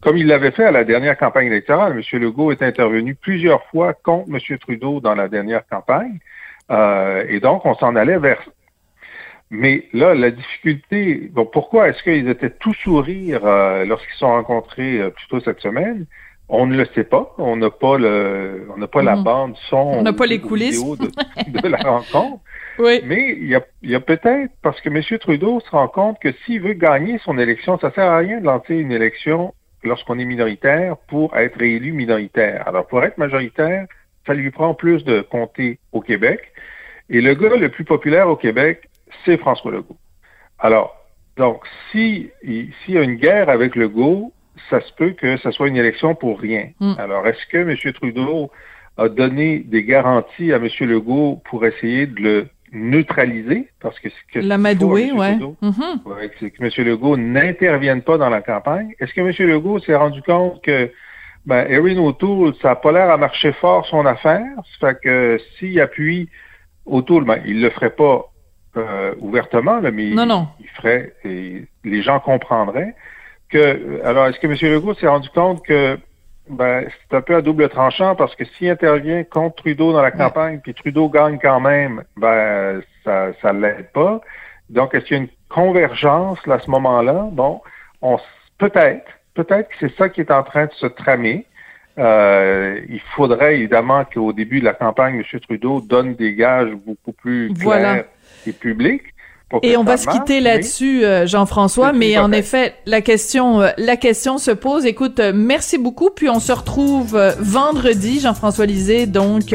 Comme 0.00 0.16
il 0.16 0.28
l'avait 0.28 0.52
fait 0.52 0.64
à 0.64 0.70
la 0.70 0.84
dernière 0.84 1.18
campagne 1.18 1.48
électorale, 1.48 1.92
M. 1.92 2.20
Legault 2.20 2.52
est 2.52 2.62
intervenu 2.62 3.14
plusieurs 3.14 3.64
fois 3.66 3.94
contre 3.94 4.28
M. 4.30 4.58
Trudeau 4.58 5.00
dans 5.00 5.14
la 5.14 5.28
dernière 5.28 5.66
campagne. 5.66 6.18
et 6.70 7.40
donc, 7.40 7.66
on 7.66 7.74
s'en 7.74 7.96
allait 7.96 8.18
vers 8.18 8.40
mais 9.50 9.88
là, 9.94 10.14
la 10.14 10.30
difficulté, 10.30 11.30
bon, 11.32 11.46
pourquoi 11.46 11.88
est-ce 11.88 12.02
qu'ils 12.02 12.28
étaient 12.28 12.50
tout 12.50 12.74
sourire 12.74 13.40
euh, 13.44 13.84
lorsqu'ils 13.86 14.12
se 14.12 14.18
sont 14.18 14.28
rencontrés 14.28 15.00
euh, 15.00 15.10
plus 15.10 15.26
tôt 15.28 15.40
cette 15.40 15.60
semaine? 15.60 16.04
On 16.50 16.66
ne 16.66 16.76
le 16.76 16.86
sait 16.94 17.04
pas. 17.04 17.34
On 17.38 17.56
n'a 17.56 17.70
pas 17.70 17.98
le, 17.98 18.66
on 18.74 18.78
n'a 18.78 18.86
pas 18.86 19.02
la 19.02 19.16
Mhm. 19.16 19.22
bande 19.24 19.56
son. 19.68 19.76
On 19.76 20.02
n'a 20.02 20.12
pas 20.14 20.26
les 20.26 20.38
ou 20.38 20.48
coulisses. 20.48 20.82
De, 20.82 21.06
de 21.60 21.68
la 21.68 21.78
rencontre. 21.78 22.40
Oui. 22.78 23.00
Mais 23.04 23.36
il 23.38 23.48
y 23.48 23.54
a, 23.54 23.62
il 23.82 23.90
y 23.90 23.94
a 23.94 24.00
peut-être, 24.00 24.50
parce 24.62 24.80
que 24.80 24.88
M. 24.88 25.02
Trudeau 25.18 25.60
se 25.60 25.70
rend 25.70 25.88
compte 25.88 26.18
que 26.20 26.32
s'il 26.46 26.60
veut 26.62 26.72
gagner 26.74 27.18
son 27.24 27.36
élection, 27.38 27.78
ça 27.78 27.90
sert 27.92 28.04
à 28.10 28.18
rien 28.18 28.40
de 28.40 28.46
lancer 28.46 28.76
une 28.76 28.92
élection 28.92 29.52
lorsqu'on 29.84 30.18
est 30.18 30.24
minoritaire 30.24 30.96
pour 31.08 31.36
être 31.36 31.60
élu 31.60 31.92
minoritaire. 31.92 32.66
Alors, 32.66 32.86
pour 32.86 33.02
être 33.04 33.18
majoritaire, 33.18 33.86
ça 34.26 34.32
lui 34.34 34.50
prend 34.50 34.74
plus 34.74 35.04
de 35.04 35.20
comtés 35.20 35.78
au 35.92 36.00
Québec. 36.00 36.40
Et 37.10 37.20
le 37.20 37.34
gars 37.34 37.56
le 37.56 37.68
plus 37.68 37.84
populaire 37.84 38.28
au 38.28 38.36
Québec, 38.36 38.88
c'est 39.24 39.36
François 39.38 39.70
Legault. 39.72 39.96
Alors, 40.58 40.94
donc, 41.36 41.62
si, 41.90 42.30
s'il 42.42 42.94
y 42.94 42.98
a 42.98 43.02
une 43.02 43.14
guerre 43.16 43.48
avec 43.48 43.76
Legault, 43.76 44.32
ça 44.70 44.80
se 44.80 44.92
peut 44.94 45.10
que 45.10 45.36
ce 45.38 45.50
soit 45.50 45.68
une 45.68 45.76
élection 45.76 46.14
pour 46.14 46.40
rien. 46.40 46.68
Mm. 46.80 46.94
Alors, 46.98 47.26
est-ce 47.26 47.44
que 47.46 47.58
M. 47.58 47.92
Trudeau 47.94 48.50
a 48.96 49.08
donné 49.08 49.60
des 49.60 49.84
garanties 49.84 50.52
à 50.52 50.56
M. 50.56 50.68
Legault 50.80 51.40
pour 51.48 51.64
essayer 51.64 52.06
de 52.06 52.20
le 52.20 52.48
neutraliser? 52.72 53.68
Parce 53.80 53.98
que 54.00 54.08
c'est 54.08 54.40
que 54.40 54.46
L'amadoué, 54.46 55.12
ouais. 55.12 55.30
Trudeau, 55.32 55.56
Mhm. 55.62 56.00
Ouais, 56.04 56.30
c'est 56.40 56.50
que 56.50 56.62
M. 56.64 56.70
Legault 56.86 57.16
n'intervienne 57.16 58.02
pas 58.02 58.18
dans 58.18 58.30
la 58.30 58.42
campagne. 58.42 58.94
Est-ce 59.00 59.12
que 59.14 59.20
M. 59.20 59.32
Legault 59.48 59.78
s'est 59.80 59.94
rendu 59.94 60.22
compte 60.22 60.62
que 60.62 60.90
ben, 61.46 61.66
Erin 61.70 61.96
O'Toole, 61.98 62.54
ça 62.60 62.68
n'a 62.70 62.76
pas 62.76 62.92
l'air 62.92 63.10
à 63.10 63.16
marcher 63.16 63.52
fort 63.52 63.86
son 63.86 64.04
affaire? 64.04 64.44
Ça 64.80 64.88
fait 64.90 64.98
que 65.02 65.38
s'il 65.58 65.80
appuie 65.80 66.28
O'Toole, 66.86 67.24
ben, 67.24 67.40
il 67.46 67.62
le 67.62 67.70
ferait 67.70 67.90
pas 67.94 68.24
euh, 68.76 69.14
ouvertement, 69.20 69.80
là, 69.80 69.90
mais 69.90 70.10
Non, 70.10 70.26
non. 70.26 70.48
il 70.60 70.68
ferait 70.68 71.14
et 71.24 71.64
les 71.84 72.02
gens 72.02 72.20
comprendraient 72.20 72.94
que 73.48 74.04
alors 74.04 74.26
est-ce 74.26 74.38
que 74.38 74.46
M. 74.46 74.72
Legault 74.74 74.94
s'est 74.94 75.08
rendu 75.08 75.28
compte 75.30 75.64
que 75.64 75.98
ben, 76.48 76.86
c'est 77.10 77.16
un 77.16 77.20
peu 77.20 77.34
à 77.36 77.42
double 77.42 77.68
tranchant 77.68 78.14
parce 78.14 78.34
que 78.34 78.44
s'il 78.44 78.70
intervient 78.70 79.22
contre 79.24 79.56
Trudeau 79.56 79.92
dans 79.92 80.00
la 80.02 80.10
campagne, 80.10 80.60
puis 80.62 80.72
Trudeau 80.74 81.08
gagne 81.08 81.38
quand 81.40 81.60
même, 81.60 82.04
ben 82.16 82.80
ça 83.04 83.28
ça 83.42 83.52
l'aide 83.52 83.90
pas. 83.92 84.20
Donc 84.70 84.94
est-ce 84.94 85.04
qu'il 85.06 85.16
y 85.16 85.20
a 85.20 85.22
une 85.22 85.28
convergence 85.48 86.38
là, 86.46 86.54
à 86.54 86.58
ce 86.60 86.70
moment-là? 86.70 87.28
Bon, 87.32 87.60
on 88.02 88.18
peut-être, 88.58 89.06
peut-être 89.34 89.68
que 89.68 89.74
c'est 89.80 89.94
ça 89.96 90.08
qui 90.08 90.20
est 90.20 90.30
en 90.30 90.42
train 90.42 90.66
de 90.66 90.72
se 90.72 90.86
tramer. 90.86 91.44
Euh, 91.98 92.80
il 92.88 93.00
faudrait 93.16 93.56
évidemment 93.56 94.04
qu'au 94.04 94.32
début 94.32 94.60
de 94.60 94.64
la 94.64 94.72
campagne, 94.74 95.16
M. 95.32 95.40
Trudeau 95.40 95.80
donne 95.80 96.14
des 96.14 96.34
gages 96.34 96.72
beaucoup 96.86 97.12
plus 97.12 97.48
clairs 97.54 97.64
Voilà. 97.64 98.04
et 98.46 98.52
publics. 98.52 99.02
Et 99.62 99.76
on 99.78 99.84
va 99.84 99.96
se 99.96 100.06
quitter 100.06 100.40
là-dessus, 100.40 101.04
euh, 101.04 101.26
Jean-François, 101.26 101.94
mais 101.94 102.18
en 102.18 102.30
fait. 102.30 102.38
effet, 102.38 102.74
la 102.84 103.00
question, 103.00 103.62
euh, 103.62 103.70
la 103.78 103.96
question 103.96 104.36
se 104.36 104.50
pose. 104.50 104.84
Écoute, 104.84 105.20
euh, 105.20 105.32
merci 105.34 105.78
beaucoup, 105.78 106.10
puis 106.10 106.28
on 106.28 106.38
se 106.38 106.52
retrouve 106.52 107.18
vendredi, 107.38 108.20
Jean-François 108.20 108.66
Lisée, 108.66 109.06
donc 109.06 109.54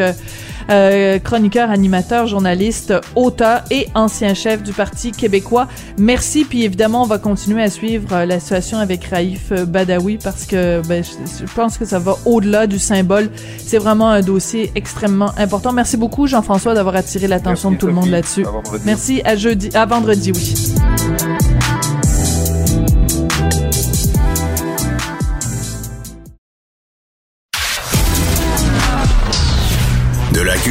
euh, 0.70 1.20
chroniqueur, 1.20 1.70
animateur, 1.70 2.28
journaliste, 2.28 2.94
auteur 3.16 3.64
et 3.72 3.88
ancien 3.96 4.34
chef 4.34 4.64
du 4.64 4.74
Parti 4.74 5.12
québécois. 5.12 5.68
Merci, 5.98 6.46
puis 6.46 6.64
évidemment, 6.64 7.04
on 7.04 7.08
va 7.08 7.18
continuer 7.18 7.62
à 7.62 7.70
suivre 7.70 8.08
euh, 8.14 8.26
la 8.26 8.40
situation 8.40 8.78
avec 8.78 9.06
Raïf 9.06 9.52
euh, 9.52 9.66
Badawi 9.66 10.18
parce 10.18 10.46
que 10.46 10.82
ben, 10.88 11.04
je, 11.04 11.46
je 11.46 11.54
pense 11.54 11.78
que 11.78 11.86
ça 11.86 12.00
va 12.00 12.16
au-delà 12.26 12.68
du 12.68 12.80
symbole. 12.80 13.30
C'est 13.58 13.78
vraiment 13.78 14.10
un 14.10 14.22
dossier 14.22 14.72
extrêmement 14.76 15.32
important. 15.38 15.74
Merci 15.74 15.98
beaucoup, 15.98 16.28
Jean-François, 16.28 16.74
d'avoir 16.74 16.96
attiré 16.96 17.28
l'attention 17.28 17.72
de 17.72 17.78
tout 17.78 17.88
le 17.88 17.94
monde 17.94 18.10
là-dessus. 18.10 18.46
Merci 18.86 19.22
à 19.26 19.36
jeudi, 19.36 19.70
à 19.74 19.86
vendredi, 19.86 20.32
oui. 20.34 21.53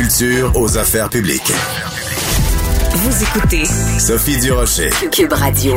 Culture 0.03 0.51
aux 0.57 0.79
affaires 0.79 1.09
publiques. 1.09 1.53
Vous 2.93 3.23
écoutez 3.23 3.65
Sophie 4.01 4.41
Durocher. 4.41 4.91
Cube 5.13 5.33
Radio. 5.33 5.77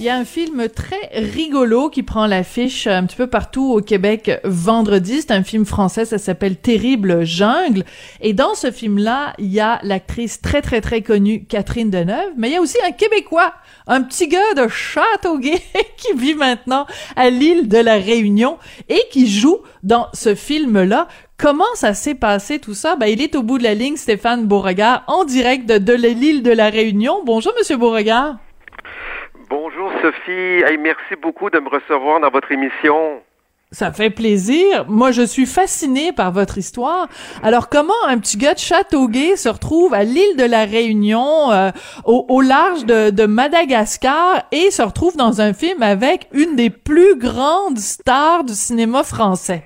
Il 0.00 0.04
y 0.04 0.08
a 0.08 0.16
un 0.16 0.24
film 0.24 0.68
très 0.68 1.08
rigolo 1.14 1.88
qui 1.88 2.02
prend 2.02 2.26
l'affiche 2.26 2.88
un 2.88 3.06
petit 3.06 3.16
peu 3.16 3.28
partout 3.28 3.72
au 3.72 3.80
Québec 3.80 4.40
vendredi. 4.44 5.22
C'est 5.22 5.30
un 5.30 5.44
film 5.44 5.64
français, 5.64 6.04
ça 6.04 6.18
s'appelle 6.18 6.56
Terrible 6.56 7.24
Jungle. 7.24 7.84
Et 8.20 8.32
dans 8.32 8.54
ce 8.54 8.72
film-là, 8.72 9.32
il 9.38 9.46
y 9.46 9.60
a 9.60 9.78
l'actrice 9.82 10.42
très 10.42 10.60
très 10.60 10.80
très 10.80 11.00
connue 11.00 11.44
Catherine 11.44 11.90
Deneuve, 11.90 12.32
mais 12.36 12.48
il 12.48 12.52
y 12.54 12.56
a 12.56 12.60
aussi 12.60 12.76
un 12.86 12.90
Québécois, 12.90 13.54
un 13.86 14.02
petit 14.02 14.28
gars 14.28 14.54
de 14.56 14.66
Châteauguay 14.68 15.62
qui 15.96 16.12
vit 16.16 16.34
maintenant 16.34 16.86
à 17.14 17.30
l'île 17.30 17.68
de 17.68 17.78
la 17.78 17.94
Réunion 17.94 18.58
et 18.88 19.00
qui 19.12 19.30
joue 19.30 19.60
dans 19.84 20.08
ce 20.12 20.34
film-là. 20.34 21.06
Comment 21.36 21.64
ça 21.74 21.94
s'est 21.94 22.14
passé 22.14 22.58
tout 22.60 22.74
ça? 22.74 22.96
Ben, 22.96 23.06
il 23.06 23.20
est 23.20 23.34
au 23.34 23.42
bout 23.42 23.58
de 23.58 23.64
la 23.64 23.74
ligne, 23.74 23.96
Stéphane 23.96 24.46
Beauregard, 24.46 25.02
en 25.08 25.24
direct 25.24 25.68
de, 25.68 25.78
de 25.78 25.92
l'île 25.92 26.42
de 26.42 26.52
la 26.52 26.70
Réunion. 26.70 27.22
Bonjour, 27.24 27.52
Monsieur 27.58 27.76
Beauregard. 27.76 28.36
Bonjour 29.50 29.90
Sophie, 30.00 30.62
Hey, 30.64 30.78
merci 30.78 31.16
beaucoup 31.20 31.50
de 31.50 31.58
me 31.58 31.68
recevoir 31.68 32.20
dans 32.20 32.30
votre 32.30 32.50
émission. 32.52 33.20
Ça 33.72 33.90
fait 33.92 34.10
plaisir. 34.10 34.84
Moi, 34.88 35.10
je 35.10 35.22
suis 35.22 35.46
fascinée 35.46 36.12
par 36.12 36.30
votre 36.30 36.58
histoire. 36.58 37.08
Alors, 37.42 37.68
comment 37.68 37.92
un 38.06 38.18
petit 38.18 38.36
gars 38.36 38.54
de 38.54 38.60
Châteauguay 38.60 39.36
se 39.36 39.48
retrouve 39.48 39.92
à 39.92 40.04
l'île 40.04 40.36
de 40.36 40.44
la 40.44 40.64
Réunion, 40.64 41.50
euh, 41.50 41.70
au, 42.04 42.24
au 42.28 42.40
large 42.40 42.84
de, 42.84 43.10
de 43.10 43.26
Madagascar, 43.26 44.44
et 44.52 44.70
se 44.70 44.82
retrouve 44.82 45.16
dans 45.16 45.40
un 45.40 45.52
film 45.52 45.82
avec 45.82 46.28
une 46.32 46.54
des 46.54 46.70
plus 46.70 47.16
grandes 47.16 47.78
stars 47.78 48.44
du 48.44 48.54
cinéma 48.54 49.02
français? 49.02 49.64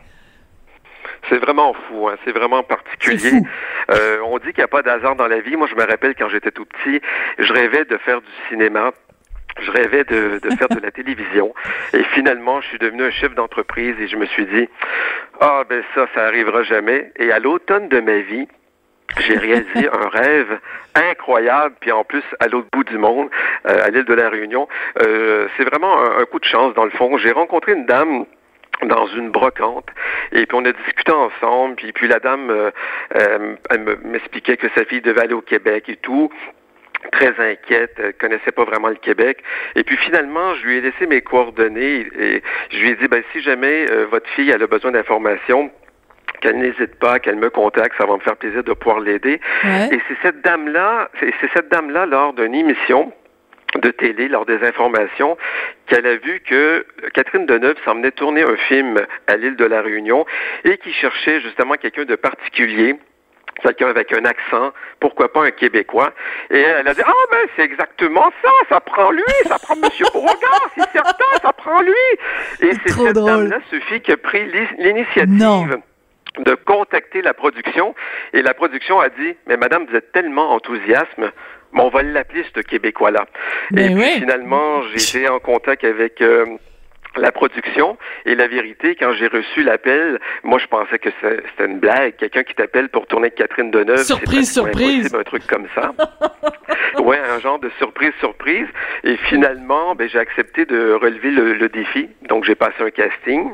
C'est 1.29 1.39
vraiment 1.39 1.75
fou, 1.75 2.09
hein? 2.09 2.17
c'est 2.25 2.33
vraiment 2.33 2.63
particulier. 2.63 3.43
Euh, 3.91 4.19
on 4.25 4.39
dit 4.39 4.47
qu'il 4.47 4.59
n'y 4.59 4.65
a 4.65 4.69
pas 4.69 4.83
d'hasard 4.83 5.17
dans 5.17 5.27
la 5.27 5.41
vie. 5.41 5.57
Moi, 5.57 5.67
je 5.67 5.75
me 5.75 5.85
rappelle 5.85 6.15
quand 6.15 6.29
j'étais 6.29 6.51
tout 6.51 6.65
petit, 6.65 7.01
je 7.39 7.53
rêvais 7.53 7.85
de 7.85 7.97
faire 7.99 8.21
du 8.21 8.31
cinéma. 8.49 8.93
Je 9.61 9.71
rêvais 9.71 10.05
de, 10.05 10.39
de 10.39 10.51
faire 10.57 10.69
de 10.69 10.81
la 10.81 10.91
télévision. 10.99 11.53
Et 11.93 12.05
finalement, 12.15 12.61
je 12.61 12.69
suis 12.69 12.79
devenu 12.79 13.05
un 13.05 13.11
chef 13.11 13.35
d'entreprise 13.35 13.97
et 14.01 14.07
je 14.07 14.17
me 14.17 14.27
suis 14.27 14.47
dit, 14.47 14.69
ah 15.41 15.65
ben 15.69 15.83
ça, 15.95 16.07
ça 16.15 16.27
arrivera 16.27 16.63
jamais. 16.63 17.13
Et 17.17 17.33
à 17.33 17.39
l'automne 17.39 17.89
de 17.89 18.01
ma 18.01 18.19
vie, 18.19 18.47
j'ai 19.21 19.37
réalisé 19.37 19.89
un 19.93 20.09
rêve 20.09 20.61
incroyable, 20.95 21.75
puis 21.81 21.93
en 21.93 22.05
plus 22.05 22.23
à 22.41 22.49
l'autre 22.49 22.69
bout 22.73 22.85
du 22.85 22.99
monde, 22.99 23.29
euh, 23.67 23.85
à 23.85 23.89
l'île 23.91 24.05
de 24.05 24.15
la 24.15 24.29
Réunion. 24.29 24.69
Euh, 25.01 25.49
c'est 25.57 25.65
vraiment 25.65 26.03
un, 26.03 26.21
un 26.21 26.25
coup 26.25 26.39
de 26.39 26.45
chance 26.45 26.75
dans 26.75 26.85
le 26.85 26.91
fond. 26.91 27.17
J'ai 27.19 27.33
rencontré 27.33 27.73
une 27.73 27.87
dame 27.87 28.27
dans 28.83 29.07
une 29.09 29.31
brocante 29.31 29.89
et 30.33 30.47
puis 30.47 30.57
on 30.57 30.65
a 30.65 30.73
discuté 30.73 31.13
ensemble 31.13 31.77
puis 31.77 31.93
puis 31.93 32.09
la 32.09 32.21
dame 32.21 32.51
euh, 32.51 32.71
euh, 33.17 33.57
m'expliquait 34.05 34.57
que 34.57 34.69
sa 34.77 34.85
fille 34.85 35.01
devait 35.01 35.23
aller 35.23 35.35
au 35.35 35.41
Québec 35.41 35.89
et 35.89 35.97
tout 35.97 36.31
très 37.13 37.35
inquiète, 37.39 37.95
elle 37.99 38.15
connaissait 38.15 38.53
pas 38.53 38.65
vraiment 38.65 38.89
le 38.89 38.97
Québec. 38.97 39.43
Et 39.77 39.85
puis 39.85 39.97
finalement, 39.99 40.55
je 40.57 40.67
lui 40.67 40.77
ai 40.79 40.81
laissé 40.81 41.07
mes 41.07 41.21
coordonnées 41.21 42.07
et 42.19 42.43
je 42.71 42.79
lui 42.79 42.91
ai 42.91 42.95
dit, 42.97 43.09
ben, 43.09 43.23
si 43.33 43.41
jamais 43.41 43.87
euh, 43.91 44.07
votre 44.11 44.29
fille 44.31 44.51
elle 44.51 44.63
a 44.63 44.67
besoin 44.67 44.91
d'informations, 44.91 45.71
qu'elle 46.41 46.59
n'hésite 46.59 46.99
pas, 46.99 47.19
qu'elle 47.19 47.37
me 47.37 47.51
contacte, 47.51 47.97
ça 47.99 48.07
va 48.07 48.15
me 48.15 48.21
faire 48.21 48.37
plaisir 48.37 48.63
de 48.63 48.73
pouvoir 48.73 49.01
l'aider. 49.01 49.41
Ouais. 49.65 49.89
Et 49.93 50.01
c'est 50.09 50.17
cette 50.23 50.41
dame-là, 50.43 51.11
c'est 51.21 51.33
cette 51.53 51.69
dame-là 51.71 52.07
lors 52.07 52.33
d'une 52.33 52.55
émission 52.55 53.13
de 53.81 53.91
télé, 53.91 54.29
lors 54.29 54.47
des 54.47 54.63
informations, 54.65 55.37
qu'elle 55.87 56.07
a 56.07 56.17
vu 56.17 56.41
que 56.41 56.87
Catherine 57.15 57.47
Deneuve 57.47 57.77
s'emmenait 57.85 58.11
tourner 58.13 58.43
un 58.43 58.57
film 58.57 59.01
à 59.27 59.37
l'île 59.37 59.57
de 59.57 59.65
la 59.65 59.83
Réunion 59.83 60.27
et 60.65 60.79
qui 60.79 60.93
cherchait 60.93 61.41
justement 61.41 61.75
quelqu'un 61.75 62.05
de 62.05 62.17
particulier 62.17 62.97
quelqu'un 63.63 63.89
avec 63.89 64.13
un 64.13 64.25
accent, 64.25 64.73
pourquoi 65.01 65.33
pas 65.33 65.45
un 65.45 65.51
Québécois. 65.51 66.13
Et 66.51 66.61
elle 66.61 66.87
a 66.87 66.95
dit, 66.95 67.03
ah 67.05 67.13
ben 67.31 67.49
c'est 67.57 67.63
exactement 67.63 68.31
ça, 68.43 68.51
ça 68.69 68.81
prend 68.81 69.11
lui, 69.11 69.25
ça 69.47 69.59
prend 69.59 69.77
Monsieur 69.77 70.07
Beauregard, 70.13 70.71
c'est 70.77 70.91
certain, 70.91 71.25
ça 71.43 71.53
prend 71.53 71.81
lui. 71.83 71.93
Et 72.61 72.73
c'est 72.87 72.93
cette 72.93 73.15
dame-là, 73.15 73.59
Sophie, 73.71 74.01
qui 74.01 74.13
a 74.13 74.17
pris 74.17 74.45
l'initiative 74.79 75.79
de 76.39 76.55
contacter 76.55 77.23
la 77.23 77.35
production. 77.35 77.95
Et 78.33 78.43
la 78.43 78.55
production 78.55 79.01
a 79.01 79.09
dit, 79.09 79.37
mais 79.47 79.57
madame, 79.57 79.87
vous 79.87 79.97
êtes 79.97 80.13
tellement 80.13 80.53
enthousiasme, 80.53 81.31
mais 81.73 81.83
on 81.83 81.89
va 81.89 82.03
l'appeler 82.03 82.45
ce 82.55 82.61
Québécois-là. 82.61 83.27
Ben 83.71 83.85
et 83.85 83.95
puis 83.95 84.05
oui. 84.05 84.21
finalement, 84.21 84.83
j'ai 84.95 85.19
été 85.19 85.29
en 85.29 85.39
contact 85.39 85.85
avec... 85.85 86.21
euh, 86.21 86.45
la 87.17 87.33
production 87.33 87.97
et 88.27 88.35
la 88.35 88.47
vérité, 88.47 88.95
quand 88.95 89.13
j'ai 89.15 89.27
reçu 89.29 89.63
l'appel, 89.63 90.19
moi 90.43 90.59
je 90.59 90.67
pensais 90.67 90.99
que 90.99 91.09
c'était 91.21 91.65
une 91.65 91.79
blague, 91.79 92.17
quelqu'un 92.17 92.43
qui 92.43 92.55
t'appelle 92.55 92.89
pour 92.89 93.07
tourner 93.07 93.27
avec 93.27 93.37
Catherine 93.37 93.71
Deneuve. 93.71 94.03
Surprise, 94.05 94.53
surprise. 94.53 95.15
un 95.15 95.23
truc 95.23 95.47
comme 95.47 95.67
ça. 95.75 95.93
ouais, 97.03 97.19
un 97.19 97.41
genre 97.41 97.59
de 97.59 97.71
surprise, 97.79 98.13
surprise. 98.21 98.67
Et 99.05 99.17
finalement, 99.29 99.95
ben, 99.95 100.09
j'ai 100.09 100.19
accepté 100.19 100.65
de 100.65 100.93
relever 100.93 101.31
le, 101.31 101.55
le 101.55 101.69
défi. 101.69 102.09
Donc 102.29 102.45
j'ai 102.45 102.55
passé 102.55 102.77
un 102.81 102.91
casting. 102.91 103.51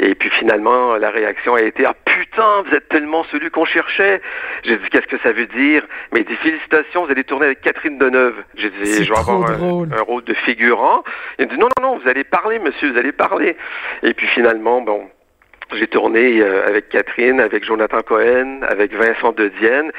Et 0.00 0.14
puis 0.14 0.30
finalement, 0.30 0.96
la 0.96 1.10
réaction 1.10 1.54
a 1.54 1.62
été 1.62 1.84
Ah 1.86 1.94
putain, 2.04 2.62
vous 2.66 2.74
êtes 2.74 2.88
tellement 2.88 3.24
celui 3.24 3.50
qu'on 3.50 3.64
cherchait. 3.64 4.20
J'ai 4.64 4.76
dit 4.76 4.88
Qu'est-ce 4.90 5.06
que 5.06 5.18
ça 5.18 5.32
veut 5.32 5.46
dire? 5.46 5.86
Mais 6.12 6.20
il 6.20 6.26
dit 6.26 6.36
Félicitations, 6.36 7.04
vous 7.04 7.10
allez 7.10 7.24
tourner 7.24 7.46
avec 7.46 7.60
Catherine 7.60 7.98
Deneuve. 7.98 8.42
J'ai 8.56 8.70
dit 8.70 9.04
Je 9.04 9.12
vais 9.12 9.18
avoir 9.18 9.50
un, 9.50 9.90
un, 9.92 10.02
rôle 10.02 10.24
de 10.24 10.34
figurant. 10.34 11.02
Il 11.38 11.46
me 11.46 11.50
dit 11.50 11.58
Non, 11.58 11.68
non, 11.80 11.90
non, 11.90 11.98
vous 11.98 12.08
allez 12.08 12.24
parler, 12.24 12.58
monsieur, 12.58 12.92
vous 12.92 12.98
allez 12.98 13.12
parler. 13.12 13.56
Et 14.02 14.14
puis 14.14 14.26
finalement, 14.28 14.80
bon. 14.80 15.08
J'ai 15.72 15.88
tourné 15.88 16.40
euh, 16.40 16.64
avec 16.68 16.90
Catherine, 16.90 17.40
avec 17.40 17.64
Jonathan 17.64 18.00
Cohen, 18.02 18.60
avec 18.68 18.94
Vincent 18.94 19.32
De 19.32 19.48
Dienne, 19.48 19.90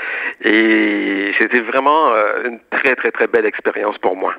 et 0.41 1.34
c'était 1.38 1.59
vraiment 1.59 2.13
euh, 2.13 2.45
une 2.45 2.59
très 2.72 2.95
très 2.95 3.11
très 3.11 3.28
belle 3.28 3.45
expérience 3.45 3.97
pour 3.97 4.15
moi. 4.15 4.34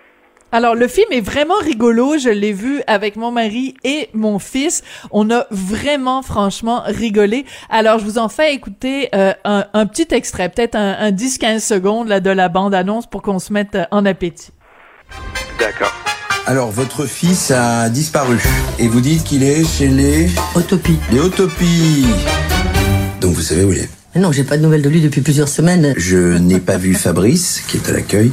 Alors 0.50 0.74
le 0.74 0.88
film 0.88 1.08
est 1.10 1.20
vraiment 1.20 1.58
rigolo, 1.62 2.16
je 2.16 2.30
l'ai 2.30 2.54
vu 2.54 2.80
avec 2.86 3.16
mon 3.16 3.30
mari 3.30 3.74
et 3.84 4.08
mon 4.14 4.38
fils. 4.38 4.82
On 5.10 5.30
a 5.30 5.46
vraiment 5.50 6.22
franchement 6.22 6.82
rigolé. 6.86 7.44
Alors 7.68 7.98
je 7.98 8.04
vous 8.04 8.16
en 8.16 8.30
fais 8.30 8.54
écouter 8.54 9.10
euh, 9.14 9.34
un, 9.44 9.66
un, 9.74 9.86
petit 9.86 10.06
extrait, 10.10 10.48
peut-être 10.48 10.74
un, 10.74 10.96
un 10.98 11.10
10-15 11.10 11.60
secondes 11.60 12.08
là, 12.08 12.20
de 12.20 12.30
la 12.30 12.48
bande-annonce 12.48 13.06
pour 13.06 13.20
qu'on 13.20 13.38
se 13.38 13.52
mette 13.52 13.76
en 13.90 14.06
appétit. 14.06 14.48
D'accord. 15.58 15.94
Alors 16.46 16.70
votre 16.70 17.04
fils 17.04 17.50
a 17.50 17.90
disparu 17.90 18.38
et 18.78 18.88
vous 18.88 19.02
dites 19.02 19.24
qu'il 19.24 19.42
est 19.42 19.66
chez 19.66 19.88
les 19.88 20.30
Autopies. 20.54 20.98
Les 21.12 21.20
Autopies. 21.20 22.06
Donc 23.20 23.34
vous 23.34 23.42
savez 23.42 23.64
où 23.64 23.72
il 23.72 23.80
est 23.80 23.90
Non, 24.16 24.32
j'ai 24.32 24.44
pas 24.44 24.56
de 24.56 24.62
nouvelles 24.62 24.80
de 24.80 24.88
lui 24.88 25.02
depuis 25.02 25.20
plusieurs 25.20 25.48
semaines. 25.48 25.92
Je 25.98 26.38
n'ai 26.38 26.58
pas 26.58 26.78
vu 26.78 26.94
Fabrice 26.94 27.62
qui 27.68 27.76
est 27.76 27.86
à 27.90 27.92
l'accueil 27.92 28.32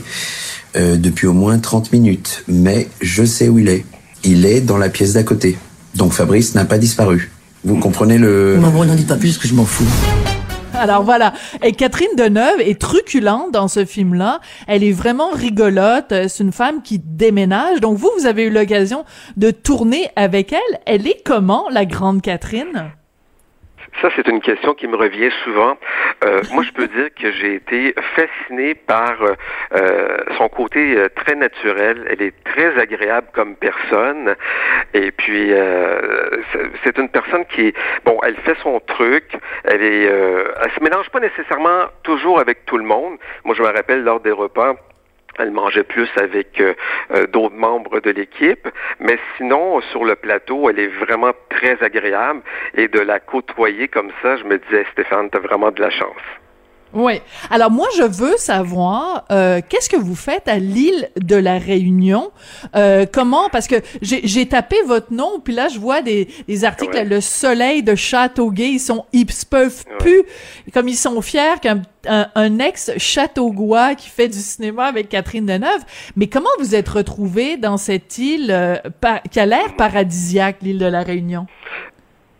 euh, 0.76 0.98
depuis 0.98 1.28
au 1.28 1.34
moins 1.34 1.58
30 1.58 1.92
minutes. 1.92 2.44
Mais 2.48 2.88
je 3.02 3.24
sais 3.24 3.50
où 3.50 3.60
il 3.60 3.70
est. 3.70 3.86
Il 4.24 4.46
est 4.46 4.62
dans 4.62 4.78
la 4.78 4.90
pièce 4.90 5.14
d'à 5.14 5.24
côté. 5.24 5.58
Donc 5.96 6.14
Fabrice 6.14 6.56
n'a 6.56 6.66
pas 6.66 6.78
disparu. 6.78 7.32
Vous 7.64 7.78
comprenez 7.80 8.18
le... 8.18 8.58
Non, 8.60 8.70
bon, 8.70 8.86
n'en 8.86 8.96
dites 8.96 9.08
pas 9.08 9.16
plus 9.16 9.38
que 9.38 9.48
je 9.48 9.54
m'en 9.54 9.66
fous. 9.66 9.86
Alors 10.74 11.04
voilà. 11.04 11.34
Et 11.64 11.72
Catherine 11.72 12.16
Deneuve 12.18 12.60
est 12.60 12.80
truculente 12.80 13.52
dans 13.52 13.68
ce 13.68 13.86
film-là. 13.86 14.42
Elle 14.68 14.84
est 14.84 14.92
vraiment 14.92 15.32
rigolote. 15.32 16.14
C'est 16.28 16.44
une 16.44 16.52
femme 16.52 16.82
qui 16.84 17.00
déménage. 17.00 17.80
Donc 17.80 17.98
vous, 17.98 18.12
vous 18.20 18.26
avez 18.26 18.44
eu 18.44 18.50
l'occasion 18.50 19.06
de 19.38 19.52
tourner 19.52 20.10
avec 20.16 20.54
elle. 20.54 20.80
Elle 20.86 21.08
est 21.08 21.22
comment, 21.24 21.66
la 21.72 21.86
grande 21.86 22.22
Catherine? 22.22 22.92
Ça, 24.02 24.10
c'est 24.16 24.28
une 24.28 24.42
question 24.42 24.74
qui 24.74 24.88
me 24.88 24.98
revient 24.98 25.32
souvent. 25.44 25.78
Euh, 26.24 26.42
moi, 26.52 26.64
je 26.64 26.72
peux 26.72 26.88
dire 26.88 27.10
que 27.16 27.32
j'ai 27.32 27.56
été 27.56 27.96
fasciné 28.16 28.76
par 28.76 29.16
euh, 29.22 30.18
son 30.38 30.50
côté 30.50 30.98
euh, 30.98 31.08
très 31.16 31.36
naturel. 31.36 32.06
Elle 32.10 32.22
est 32.22 32.44
très 32.44 32.78
agréable 32.78 33.28
comme 33.34 33.56
personne. 33.56 34.36
Et 34.94 35.12
puis, 35.12 35.54
euh, 35.54 36.42
c'est 36.84 36.98
une 36.98 37.10
personne 37.10 37.46
qui, 37.46 37.74
bon, 38.04 38.20
elle 38.24 38.36
fait 38.38 38.58
son 38.62 38.80
truc. 38.82 39.38
Elle 39.64 39.82
est, 39.82 40.08
euh, 40.10 40.52
elle 40.62 40.72
se 40.72 40.84
mélange 40.84 41.10
pas 41.10 41.22
nécessairement 41.22 41.86
toujours 42.04 42.40
avec 42.40 42.66
tout 42.66 42.78
le 42.78 42.84
monde. 42.84 43.18
Moi, 43.46 43.56
je 43.56 43.62
me 43.62 43.68
rappelle 43.68 44.04
lors 44.04 44.20
des 44.20 44.32
repas 44.32 44.76
elle 45.40 45.52
mangeait 45.52 45.84
plus 45.84 46.10
avec 46.18 46.62
euh, 46.62 46.74
d'autres 47.28 47.56
membres 47.56 48.00
de 48.00 48.12
l'équipe, 48.12 48.68
mais 49.00 49.18
sinon 49.38 49.82
sur 49.92 50.06
le 50.06 50.16
plateau, 50.16 50.70
elle 50.70 50.80
est 50.80 50.88
vraiment 50.88 51.34
très 51.50 51.82
agréable 51.84 52.42
et 52.76 52.88
de 52.88 53.00
la 53.00 53.20
côtoyer 53.20 53.88
comme 53.88 54.12
ça, 54.22 54.38
je 54.38 54.44
me 54.44 54.58
disais 54.58 54.86
Stéphane, 54.92 55.30
t'as 55.30 55.40
vraiment 55.40 55.72
de 55.72 55.82
la 55.82 55.90
chance. 55.90 56.45
Oui. 56.96 57.22
Alors 57.50 57.72
moi, 57.72 57.88
je 57.98 58.04
veux 58.04 58.38
savoir 58.38 59.26
euh, 59.30 59.60
qu'est-ce 59.68 59.90
que 59.90 59.98
vous 59.98 60.16
faites 60.16 60.48
à 60.48 60.58
l'île 60.58 61.10
de 61.22 61.36
la 61.36 61.58
Réunion? 61.58 62.32
Euh, 62.76 63.06
comment? 63.12 63.50
Parce 63.50 63.68
que 63.68 63.76
j'ai 64.02 64.46
tapé 64.48 64.78
votre 64.88 65.12
nom, 65.12 65.42
puis 65.44 65.54
là 65.54 65.68
je 65.68 65.78
vois 65.78 66.02
des, 66.02 66.30
des 66.48 66.64
articles. 66.64 66.96
Ouais. 66.96 67.04
Le 67.04 67.20
Soleil 67.20 67.84
de 67.84 67.96
Châteauguay, 67.96 68.70
ils 68.70 68.80
sont 68.80 69.06
ils 69.12 69.26
peuvent 69.50 69.84
plus, 70.00 70.24
comme 70.74 70.88
ils 70.88 70.96
sont 70.96 71.22
fiers 71.22 71.60
qu'un 71.62 71.82
un, 72.08 72.28
un 72.36 72.60
ex 72.60 72.92
Châteaugois 72.98 73.96
qui 73.96 74.10
fait 74.10 74.28
du 74.28 74.40
cinéma 74.40 74.86
avec 74.86 75.10
Catherine 75.10 75.46
Deneuve. 75.46 75.84
Mais 76.16 76.28
comment 76.28 76.50
vous 76.60 76.76
êtes 76.76 76.88
retrouvé 76.88 77.58
dans 77.58 77.78
cette 77.78 78.18
île 78.18 78.52
euh, 78.52 78.78
par, 79.02 79.22
qui 79.24 79.40
a 79.40 79.46
l'air 79.46 79.76
paradisiaque, 79.76 80.58
l'île 80.62 80.80
de 80.80 80.86
la 80.86 81.02
Réunion? 81.02 81.46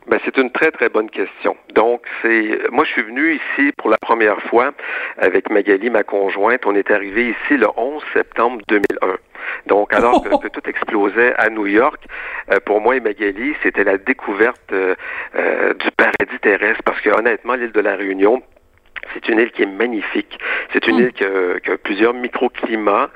Ben, 0.08 0.20
c'est 0.24 0.38
une 0.38 0.52
très 0.52 0.72
très 0.72 0.90
bonne 0.90 1.10
question. 1.10 1.58
Donc 1.74 2.02
c'est 2.22 2.60
moi 2.72 2.84
je 2.86 2.92
suis 2.92 3.02
venu 3.02 3.34
ici 3.34 3.72
pour 3.78 3.90
la 3.90 3.98
première 3.98 4.40
fois 4.44 4.72
avec 5.18 5.50
Magali 5.50 5.90
ma 5.90 6.04
conjointe, 6.04 6.66
on 6.66 6.76
est 6.76 6.92
arrivé 6.92 7.30
ici 7.30 7.58
le 7.58 7.68
11 7.76 8.04
septembre 8.14 8.62
2001. 8.68 9.16
Donc 9.66 9.94
alors 9.94 10.24
que, 10.24 10.30
que 10.44 10.48
tout 10.48 10.70
explosait 10.70 11.34
à 11.38 11.50
New 11.50 11.66
York, 11.66 12.06
euh, 12.52 12.60
pour 12.66 12.82
moi 12.82 12.96
et 12.96 13.00
Magali, 13.00 13.56
c'était 13.64 13.84
la 13.84 13.98
découverte 13.98 14.72
euh, 14.72 14.96
euh, 15.36 15.74
du 15.74 15.90
paradis 15.98 16.40
terrestre 16.42 16.84
parce 16.84 17.02
que 17.02 17.10
honnêtement 17.10 17.56
l'île 17.56 17.72
de 17.72 17.82
la 17.82 17.96
Réunion 17.96 18.44
c'est 19.14 19.28
une 19.30 19.40
île 19.40 19.52
qui 19.52 19.64
est 19.64 19.68
magnifique. 19.68 20.38
C'est 20.74 20.88
une 20.88 20.98
île 20.98 21.14
qui 21.14 21.24
a, 21.24 21.60
qui 21.60 21.72
a 21.72 21.78
plusieurs 21.78 22.14
microclimats. 22.14 23.10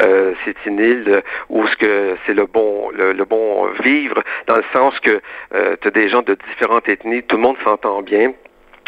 Euh, 0.00 0.34
c'est 0.44 0.56
une 0.66 0.78
île 0.78 1.22
où 1.48 1.66
ce 1.66 1.76
que 1.76 2.16
c'est 2.26 2.34
le 2.34 2.46
bon 2.46 2.90
le, 2.90 3.12
le, 3.12 3.24
bon 3.24 3.66
vivre 3.82 4.22
dans 4.46 4.56
le 4.56 4.64
sens 4.72 4.98
que 5.00 5.20
euh, 5.54 5.76
tu 5.80 5.88
as 5.88 5.90
des 5.90 6.08
gens 6.08 6.22
de 6.22 6.36
différentes 6.48 6.88
ethnies, 6.88 7.22
tout 7.22 7.36
le 7.36 7.42
monde 7.42 7.56
s'entend 7.64 8.02
bien. 8.02 8.32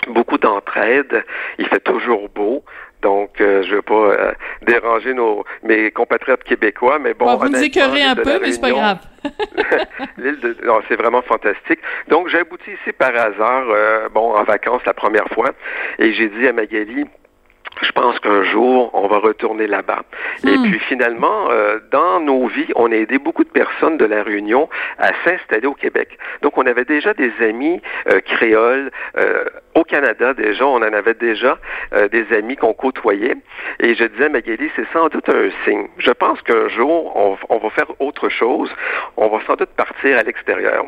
Beaucoup 0.09 0.39
d'entraide, 0.39 1.25
il 1.59 1.67
fait 1.67 1.81
toujours 1.81 2.29
beau. 2.29 2.63
Donc, 3.07 3.41
euh, 3.41 3.63
je 3.63 3.77
veux 3.77 3.83
pas 3.83 3.95
euh, 3.95 4.33
déranger 4.63 5.15
nos 5.15 5.45
mes 5.63 5.93
compatriotes 5.93 6.43
québécois, 6.43 6.99
mais 6.99 7.15
bon. 7.15 7.27
bon 7.27 7.37
vous 7.37 7.51
nous 7.51 7.63
écœurez 7.63 8.03
un 8.03 8.17
peu, 8.17 8.41
mais 8.41 8.51
c'est 8.51 8.61
pas 8.61 8.73
grave. 8.73 8.99
L'île 10.19 10.41
de, 10.41 10.57
non, 10.65 10.81
c'est 10.89 10.97
vraiment 10.97 11.23
fantastique. 11.23 11.79
Donc, 12.09 12.27
j'ai 12.27 12.41
abouti 12.41 12.69
ici 12.69 12.93
par 12.93 13.15
hasard, 13.15 13.63
euh, 13.71 14.09
bon, 14.09 14.35
en 14.35 14.43
vacances 14.43 14.83
la 14.85 14.93
première 14.93 15.29
fois, 15.29 15.51
et 16.01 16.15
j'ai 16.15 16.29
dit 16.31 16.49
à 16.49 16.53
Magali, 16.53 17.05
je 17.83 17.93
pense 17.93 18.19
qu'un 18.21 18.43
jour, 18.45 18.91
on 18.95 19.07
va 19.07 19.19
retourner 19.19 19.67
là-bas. 19.67 20.03
Hmm. 20.43 20.49
Et 20.49 20.59
puis 20.69 20.79
finalement, 20.81 21.51
euh, 21.51 21.79
dans 21.91 22.21
nos 22.21 22.47
vies, 22.47 22.73
on 22.75 22.91
a 22.91 22.95
aidé 22.95 23.19
beaucoup 23.19 23.45
de 23.45 23.51
personnes 23.51 23.99
de 23.99 24.05
la 24.05 24.23
Réunion 24.23 24.69
à 24.99 25.11
s'installer 25.25 25.67
au 25.67 25.75
Québec. 25.75 26.19
Donc, 26.43 26.57
on 26.59 26.67
avait 26.67 26.85
déjà 26.85 27.13
des 27.15 27.33
amis 27.41 27.81
euh, 28.09 28.21
créoles. 28.21 28.91
Euh, 29.17 29.45
au 29.75 29.85
Canada, 29.85 30.35
déjà, 30.35 30.67
on 30.67 30.77
en 30.77 30.83
avait 30.93 31.15
déjà 31.15 31.59
euh, 31.93 32.09
des 32.09 32.27
amis 32.35 32.57
qu'on 32.57 32.73
côtoyait. 32.73 33.37
Et 33.81 33.95
je 33.95 34.05
disais, 34.05 34.29
Magali, 34.29 34.71
c'est 34.77 34.87
sans 34.93 35.09
doute 35.09 35.29
un 35.29 35.51
signe. 35.65 35.89
Je 35.99 36.11
pense 36.13 36.41
qu'un 36.43 36.69
jour, 36.69 37.17
on, 37.17 37.37
on 37.49 37.59
va 37.59 37.71
faire 37.71 37.91
autre 38.01 38.29
chose. 38.29 38.71
On 39.17 39.29
va 39.29 39.39
sans 39.47 39.57
doute 39.57 39.71
partir 39.77 40.19
à 40.19 40.23
l'extérieur. 40.23 40.85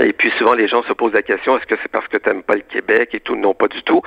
Et 0.00 0.12
puis 0.12 0.30
souvent, 0.32 0.54
les 0.54 0.68
gens 0.68 0.82
se 0.82 0.92
posent 0.92 1.14
la 1.14 1.22
question, 1.22 1.56
est-ce 1.56 1.66
que 1.66 1.76
c'est 1.80 1.90
parce 1.90 2.06
que 2.08 2.18
tu 2.18 2.28
n'aimes 2.28 2.42
pas 2.42 2.54
le 2.54 2.62
Québec 2.62 3.10
et 3.14 3.20
tout? 3.20 3.36
Non, 3.36 3.54
pas 3.54 3.68
du 3.68 3.82
tout. 3.82 4.02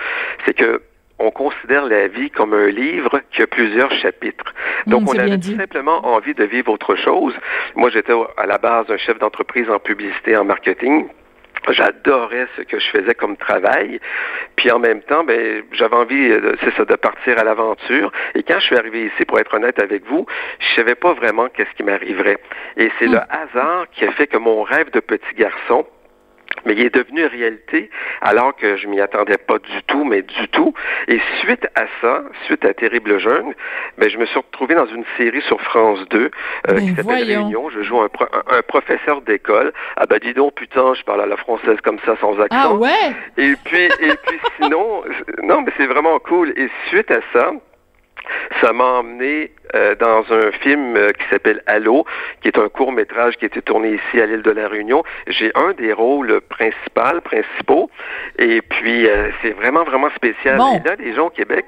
C'est 0.46 0.54
que 0.54 0.82
on 1.20 1.32
considère 1.32 1.86
la 1.86 2.08
vie 2.08 2.30
comme 2.30 2.54
un 2.54 2.68
livre 2.68 3.22
qui 3.32 3.42
a 3.42 3.48
plusieurs 3.48 3.92
chapitres. 3.92 4.54
Donc, 4.88 5.04
mmh, 5.04 5.08
on 5.10 5.20
avait 5.20 5.38
tout 5.38 5.56
simplement 5.56 6.06
envie 6.06 6.34
de 6.34 6.46
vivre 6.46 6.72
autre 6.72 6.96
chose. 6.96 7.34
Moi, 7.76 7.90
j'étais 7.90 8.14
à 8.38 8.46
la 8.46 8.58
base 8.58 8.86
un 8.90 8.98
chef 8.98 9.20
d'entreprise 9.20 9.70
en 9.70 9.80
publicité, 9.80 10.36
en 10.38 10.46
marketing. 10.46 11.08
J'adorais 11.68 12.48
ce 12.56 12.62
que 12.62 12.80
je 12.80 12.90
faisais 12.90 13.14
comme 13.14 13.36
travail. 13.36 14.00
Puis 14.56 14.72
en 14.72 14.80
même 14.80 15.02
temps, 15.02 15.24
ben, 15.26 15.62
j'avais 15.74 15.96
envie, 15.96 16.32
c'est 16.64 16.74
ça, 16.76 16.86
de 16.86 16.96
partir 16.96 17.38
à 17.38 17.44
l'aventure. 17.44 18.12
Et 18.34 18.44
quand 18.44 18.60
je 18.60 18.66
suis 18.66 18.78
arrivé 18.78 19.06
ici, 19.06 19.26
pour 19.26 19.40
être 19.40 19.54
honnête 19.54 19.82
avec 19.82 20.06
vous, 20.08 20.26
je 20.60 20.76
savais 20.76 20.96
pas 20.96 21.14
vraiment 21.14 21.48
qu'est-ce 21.50 21.74
qui 21.76 21.84
m'arriverait. 21.84 22.38
Et 22.78 22.90
c'est 22.98 23.08
mmh. 23.08 23.12
le 23.12 23.20
hasard 23.30 23.88
qui 23.92 24.06
a 24.06 24.12
fait 24.14 24.28
que 24.28 24.38
mon 24.38 24.64
rêve 24.64 24.90
de 24.92 25.02
petit 25.02 25.36
garçon, 25.36 25.86
mais 26.66 26.74
il 26.74 26.82
est 26.82 26.94
devenu 26.94 27.26
réalité 27.26 27.90
alors 28.22 28.56
que 28.56 28.78
je 28.78 28.88
m'y 28.88 29.00
attendais 29.02 29.38
pas 29.38 29.60
du 29.60 29.84
tout, 29.88 30.04
mais 30.04 30.22
du 30.22 30.48
tout. 30.50 30.74
Et 31.08 31.20
suite 31.40 31.68
à 31.76 31.86
ça, 32.02 32.24
suite 32.46 32.66
à 32.66 32.74
Terrible 32.74 33.20
Jeune, 33.20 33.54
ben, 33.98 34.10
je 34.10 34.18
me 34.18 34.26
suis 34.26 34.40
retrouvé 34.40 34.76
dans 34.76 34.88
une 34.88 35.06
série 35.18 35.42
sur 35.42 35.62
France 35.62 36.00
2 36.10 36.32
euh, 36.70 36.80
qui 36.80 36.96
s'appelle 36.96 37.24
Réunion. 37.24 37.70
Je 37.70 37.82
joue 37.82 38.02
un, 38.02 38.10
pro 38.10 38.26
un, 38.50 38.62
professeur 38.62 39.22
d'école. 39.22 39.74
Ah 39.98 40.06
ben 40.06 40.20
dis 40.20 40.34
donc, 40.34 40.54
putain, 40.56 40.94
je 40.94 41.04
parle 41.04 41.22
à 41.22 41.26
la 41.26 41.38
française 41.38 41.78
comme 41.84 42.00
ça, 42.06 42.16
sans 42.20 42.40
accent. 42.40 42.48
Ah 42.52 42.74
ouais? 42.74 42.90
Et 43.38 43.54
puis, 43.64 43.86
et 43.86 44.16
puis 44.26 44.40
sinon, 44.62 45.04
non, 45.44 45.62
mais 45.62 45.72
c'est 45.78 45.88
vraiment 45.88 46.20
cool. 46.20 46.54
Et 46.58 46.70
suite 46.90 47.12
à 47.12 47.20
ça, 47.34 47.52
ça 48.62 48.74
m'a 48.74 48.86
emmené 48.86 49.52
euh, 49.76 49.96
dans 49.96 50.24
un 50.34 50.52
film 50.52 50.96
euh, 50.96 51.12
qui 51.12 51.28
s'appelle 51.30 51.62
Allo, 51.66 52.06
qui 52.42 52.48
est 52.48 52.58
un 52.58 52.70
court 52.70 52.92
métrage 52.92 53.38
qui 53.38 53.46
a 53.46 53.48
été 53.48 53.62
tourné 53.62 53.94
ici 53.94 54.22
à 54.22 54.26
l'île 54.26 54.42
de 54.42 54.52
la 54.52 54.68
Réunion. 54.68 55.04
J'ai 55.28 55.52
un 55.56 55.74
des 55.74 55.94
rôles 55.94 56.42
principaux, 56.42 57.22
principaux, 57.24 57.92
et 58.38 58.62
puis 58.62 59.08
euh, 59.08 59.30
c'est 59.42 59.52
vraiment 59.52 59.84
vraiment 59.84 60.10
spécial. 60.16 60.58
Bon. 60.58 60.76
Et 60.76 60.88
là, 60.88 60.96
les 60.98 61.14
gens 61.14 61.28
au 61.28 61.30
Québec 61.30 61.66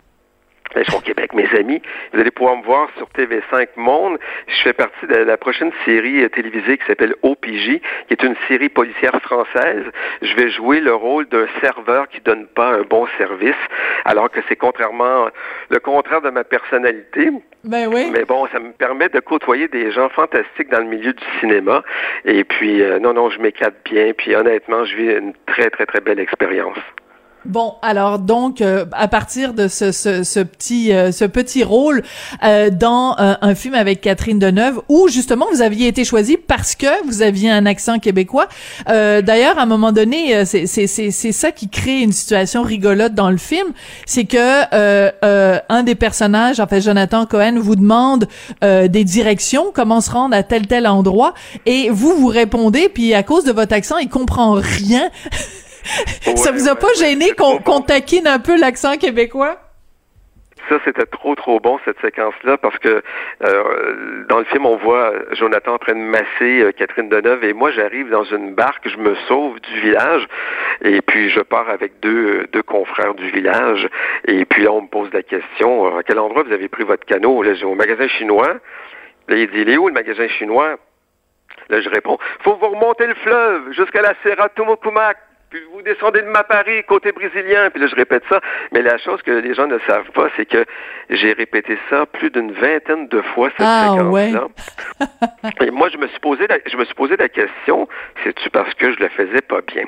au 0.95 0.99
Québec, 1.01 1.33
mes 1.33 1.47
amis. 1.57 1.81
Vous 2.13 2.19
allez 2.19 2.31
pouvoir 2.31 2.57
me 2.57 2.63
voir 2.63 2.89
sur 2.97 3.07
TV5 3.09 3.67
Monde. 3.75 4.17
Je 4.47 4.61
fais 4.63 4.73
partie 4.73 5.05
de 5.07 5.15
la 5.15 5.37
prochaine 5.37 5.71
série 5.85 6.23
euh, 6.23 6.29
télévisée 6.29 6.77
qui 6.77 6.85
s'appelle 6.85 7.15
OPJ, 7.23 7.79
qui 8.07 8.11
est 8.11 8.23
une 8.23 8.35
série 8.47 8.69
policière 8.69 9.19
française. 9.21 9.83
Je 10.21 10.35
vais 10.35 10.49
jouer 10.49 10.79
le 10.79 10.93
rôle 10.93 11.27
d'un 11.27 11.47
serveur 11.61 12.07
qui 12.07 12.21
donne 12.21 12.47
pas 12.47 12.73
un 12.73 12.81
bon 12.81 13.07
service, 13.17 13.55
alors 14.05 14.29
que 14.31 14.39
c'est 14.47 14.55
contrairement 14.55 15.27
le 15.69 15.79
contraire 15.79 16.21
de 16.21 16.29
ma 16.29 16.43
personnalité. 16.43 17.29
Ben 17.63 17.87
oui. 17.87 18.09
Mais 18.11 18.25
bon, 18.25 18.47
ça 18.47 18.59
me 18.59 18.71
permet 18.71 19.09
de 19.09 19.19
côtoyer 19.19 19.67
des 19.67 19.91
gens 19.91 20.09
fantastiques 20.09 20.69
dans 20.69 20.79
le 20.79 20.85
milieu 20.85 21.13
du 21.13 21.23
cinéma. 21.39 21.83
Et 22.25 22.43
puis, 22.43 22.81
euh, 22.81 22.99
non, 22.99 23.13
non, 23.13 23.29
je 23.29 23.39
m'éclate 23.39 23.75
bien. 23.85 24.13
Puis 24.17 24.35
honnêtement, 24.35 24.83
je 24.85 24.95
vis 24.95 25.11
une 25.17 25.33
très, 25.45 25.69
très, 25.69 25.85
très 25.85 26.01
belle 26.01 26.19
expérience. 26.19 26.77
Bon, 27.45 27.73
alors 27.81 28.19
donc 28.19 28.61
euh, 28.61 28.85
à 28.91 29.07
partir 29.07 29.55
de 29.55 29.67
ce, 29.67 29.91
ce, 29.91 30.23
ce 30.23 30.39
petit 30.41 30.93
euh, 30.93 31.11
ce 31.11 31.25
petit 31.25 31.63
rôle 31.63 32.03
euh, 32.43 32.69
dans 32.69 33.15
un 33.17 33.55
film 33.55 33.73
avec 33.73 34.01
Catherine 34.01 34.37
Deneuve 34.37 34.81
où 34.89 35.07
justement 35.07 35.47
vous 35.51 35.63
aviez 35.63 35.87
été 35.87 36.05
choisi 36.05 36.37
parce 36.37 36.75
que 36.75 36.85
vous 37.07 37.23
aviez 37.23 37.49
un 37.49 37.65
accent 37.65 37.97
québécois. 37.99 38.47
D'ailleurs, 38.87 39.57
à 39.57 39.63
un 39.63 39.65
moment 39.65 39.91
donné, 39.91 40.45
c'est 40.45 40.67
c'est 40.67 40.87
c'est 40.87 41.31
ça 41.31 41.51
qui 41.51 41.69
crée 41.69 42.01
une 42.01 42.11
situation 42.11 42.61
rigolote 42.61 43.13
dans 43.13 43.29
le 43.29 43.37
film, 43.37 43.67
c'est 44.05 44.25
que 44.25 45.63
un 45.69 45.83
des 45.83 45.95
personnages, 45.95 46.59
en 46.59 46.67
fait 46.67 46.81
Jonathan 46.81 47.25
Cohen, 47.25 47.59
vous 47.59 47.75
demande 47.75 48.27
des 48.61 49.03
directions, 49.03 49.71
comment 49.73 50.01
se 50.01 50.11
rendre 50.11 50.35
à 50.35 50.43
tel 50.43 50.67
tel 50.67 50.87
endroit, 50.87 51.33
et 51.65 51.89
vous 51.89 52.15
vous 52.15 52.27
répondez, 52.27 52.89
puis 52.89 53.13
à 53.13 53.23
cause 53.23 53.43
de 53.43 53.51
votre 53.51 53.73
accent, 53.73 53.97
il 53.97 54.09
comprend 54.09 54.53
rien. 54.53 55.09
Ça 56.35 56.51
vous 56.51 56.69
a 56.69 56.75
pas 56.75 56.93
gêné 56.99 57.31
qu'on 57.31 57.81
taquine 57.81 58.27
un 58.27 58.39
peu 58.39 58.59
l'accent 58.59 58.97
québécois? 58.97 59.57
Ça, 60.69 60.79
c'était 60.85 61.05
trop, 61.05 61.35
trop 61.35 61.59
bon, 61.59 61.79
cette 61.85 61.99
séquence-là, 62.01 62.57
parce 62.57 62.77
que 62.77 63.01
euh, 63.43 64.25
dans 64.29 64.39
le 64.39 64.45
film, 64.45 64.65
on 64.65 64.77
voit 64.77 65.11
Jonathan 65.31 65.73
en 65.73 65.77
train 65.79 65.95
de 65.95 65.99
masser 65.99 66.61
euh, 66.61 66.71
Catherine 66.71 67.09
Deneuve, 67.09 67.43
et 67.43 67.53
moi, 67.53 67.71
j'arrive 67.71 68.09
dans 68.09 68.23
une 68.23 68.53
barque, 68.53 68.87
je 68.87 68.97
me 68.97 69.15
sauve 69.27 69.59
du 69.59 69.81
village, 69.81 70.27
et 70.83 71.01
puis 71.01 71.29
je 71.29 71.41
pars 71.41 71.69
avec 71.69 71.99
deux, 71.99 72.47
deux 72.53 72.63
confrères 72.63 73.15
du 73.15 73.29
village, 73.31 73.89
et 74.27 74.45
puis 74.45 74.63
là, 74.63 74.71
on 74.71 74.83
me 74.83 74.87
pose 74.87 75.09
la 75.13 75.23
question, 75.23 75.97
à 75.97 76.03
quel 76.03 76.19
endroit 76.19 76.43
vous 76.43 76.53
avez 76.53 76.69
pris 76.69 76.83
votre 76.83 77.05
canot? 77.05 77.41
Là, 77.41 77.51
au 77.65 77.75
magasin 77.75 78.07
chinois. 78.07 78.53
Là, 79.27 79.35
il 79.35 79.49
dit, 79.49 79.61
il 79.61 79.69
est 79.69 79.77
où 79.77 79.87
le 79.87 79.93
magasin 79.93 80.27
chinois? 80.27 80.77
Là, 81.69 81.81
je 81.81 81.89
réponds, 81.89 82.17
faut 82.43 82.55
vous 82.55 82.69
remonter 82.69 83.07
le 83.07 83.15
fleuve 83.15 83.71
jusqu'à 83.71 84.01
la 84.01 84.13
Serra 84.23 84.49
Tumokumak 84.49 85.17
puis 85.51 85.61
vous 85.73 85.81
descendez 85.81 86.21
de 86.21 86.29
ma 86.29 86.43
Paris, 86.43 86.81
côté 86.87 87.11
brésilien, 87.11 87.69
puis 87.69 87.81
là 87.81 87.87
je 87.87 87.95
répète 87.95 88.23
ça. 88.29 88.39
Mais 88.71 88.81
la 88.81 88.97
chose 88.97 89.21
que 89.21 89.31
les 89.31 89.53
gens 89.53 89.67
ne 89.67 89.77
savent 89.79 90.09
pas, 90.11 90.29
c'est 90.37 90.45
que 90.45 90.65
j'ai 91.09 91.33
répété 91.33 91.77
ça 91.89 92.05
plus 92.05 92.31
d'une 92.31 92.53
vingtaine 92.53 93.09
de 93.09 93.21
fois 93.21 93.49
cette 93.57 93.67
ah, 93.67 93.89
séquence-là. 93.91 94.47
Et 95.61 95.69
moi, 95.69 95.89
je 95.89 95.97
me 95.97 96.07
suis 96.07 96.19
posé 96.19 96.47
la, 96.47 96.57
je 96.65 96.77
me 96.77 96.85
suis 96.85 96.95
posé 96.95 97.17
la 97.17 97.27
question, 97.27 97.87
c'est-tu 98.23 98.49
parce 98.49 98.73
que 98.75 98.93
je 98.93 98.99
le 98.99 99.09
faisais 99.09 99.41
pas 99.41 99.59
bien? 99.61 99.83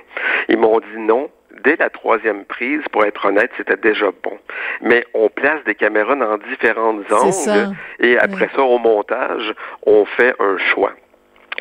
Ils 0.49 0.57
m'ont 0.57 0.79
dit 0.79 0.99
non. 0.99 1.29
Dès 1.63 1.77
la 1.77 1.89
troisième 1.89 2.43
prise, 2.43 2.81
pour 2.91 3.05
être 3.05 3.25
honnête, 3.25 3.51
c'était 3.55 3.77
déjà 3.77 4.07
bon. 4.23 4.37
Mais 4.81 5.05
on 5.13 5.29
place 5.29 5.63
des 5.65 5.75
caméras 5.75 6.15
dans 6.15 6.37
différentes 6.49 7.09
angles 7.09 7.75
et 7.99 8.17
après 8.17 8.49
ça, 8.53 8.63
au 8.63 8.79
montage, 8.79 9.53
on 9.85 10.03
fait 10.03 10.35
un 10.39 10.57
choix. 10.57 10.93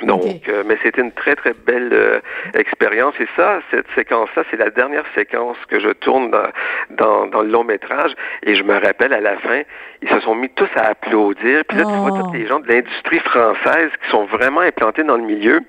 Donc, 0.00 0.48
euh, 0.48 0.64
mais 0.66 0.78
c'était 0.82 1.00
une 1.00 1.12
très 1.12 1.36
très 1.36 1.52
belle 1.52 1.90
euh, 1.92 2.20
expérience 2.54 3.14
et 3.20 3.28
ça, 3.36 3.60
cette 3.70 3.86
séquence-là, 3.94 4.42
c'est 4.50 4.56
la 4.56 4.70
dernière 4.70 5.04
séquence 5.14 5.56
que 5.68 5.78
je 5.78 5.90
tourne 5.90 6.30
dans, 6.90 7.26
dans, 7.26 7.42
le 7.42 7.48
long 7.48 7.62
métrage 7.62 8.12
et 8.42 8.54
je 8.54 8.62
me 8.64 8.74
rappelle 8.74 9.12
à 9.12 9.20
la 9.20 9.36
fin, 9.38 9.62
ils 10.00 10.08
se 10.08 10.20
sont 10.20 10.34
mis 10.34 10.48
tous 10.50 10.68
à 10.76 10.88
applaudir. 10.88 11.62
Puis 11.68 11.78
là, 11.78 11.84
tu 11.84 11.96
vois 11.98 12.18
tous 12.20 12.32
les 12.32 12.46
gens 12.46 12.60
de 12.60 12.68
l'industrie 12.68 13.20
française 13.20 13.90
qui 14.02 14.10
sont 14.10 14.24
vraiment 14.24 14.60
implantés 14.60 15.04
dans 15.04 15.16
le 15.16 15.24
milieu. 15.24 15.60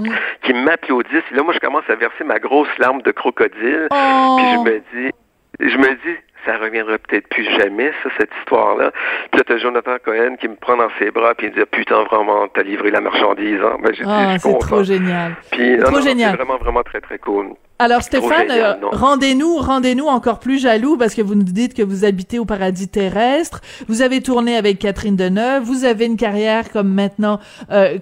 Mm. 0.00 0.08
qui 0.42 0.52
m'applaudissent. 0.52 1.22
Et 1.30 1.36
là, 1.36 1.44
moi, 1.44 1.54
je 1.54 1.60
commence 1.60 1.88
à 1.88 1.94
verser 1.94 2.24
ma 2.24 2.40
grosse 2.40 2.66
larme 2.78 3.00
de 3.02 3.12
crocodile. 3.12 3.86
Puis 3.90 4.46
je 4.52 4.58
me 4.58 4.82
dis, 4.92 5.12
je 5.60 5.78
me 5.78 5.94
dis, 5.94 6.18
ça 6.44 6.56
reviendra 6.58 6.98
peut-être 6.98 7.28
plus 7.28 7.44
jamais, 7.58 7.90
ça, 8.02 8.10
cette 8.18 8.30
histoire-là. 8.40 8.92
Puis 9.30 9.38
là, 9.38 9.44
t'as 9.46 9.58
Jonathan 9.58 9.96
Cohen 10.04 10.36
qui 10.40 10.48
me 10.48 10.56
prend 10.56 10.76
dans 10.76 10.90
ses 10.98 11.10
bras 11.10 11.34
puis 11.34 11.46
il 11.46 11.52
me 11.52 11.56
dit 11.56 11.70
putain 11.70 12.02
vraiment 12.04 12.48
t'as 12.48 12.62
livré 12.62 12.90
la 12.90 13.00
marchandise. 13.00 13.60
Hein? 13.62 13.76
Ben, 13.82 13.92
ah, 14.06 14.38
c'est 14.38 14.58
trop 14.58 14.82
génial. 14.82 15.34
Puis 15.50 15.78
trop 15.78 16.00
génial. 16.00 16.32
C'est 16.32 16.36
vraiment 16.36 16.58
vraiment 16.58 16.82
très 16.82 17.00
très 17.00 17.18
cool. 17.18 17.54
Alors 17.80 18.02
Stéphane, 18.02 18.50
euh, 18.50 18.74
rendez-nous, 18.92 19.56
rendez-nous 19.56 20.06
encore 20.06 20.38
plus 20.38 20.60
jaloux 20.60 20.96
parce 20.96 21.12
que 21.12 21.22
vous 21.22 21.34
nous 21.34 21.42
dites 21.42 21.74
que 21.74 21.82
vous 21.82 22.04
habitez 22.04 22.38
au 22.38 22.44
paradis 22.44 22.88
terrestre. 22.88 23.62
Vous 23.88 24.00
avez 24.00 24.20
tourné 24.22 24.56
avec 24.56 24.78
Catherine 24.78 25.16
Deneuve. 25.16 25.64
Vous 25.64 25.84
avez 25.84 26.06
une 26.06 26.16
carrière 26.16 26.70
comme 26.70 26.94
maintenant 26.94 27.40
euh, 27.72 27.98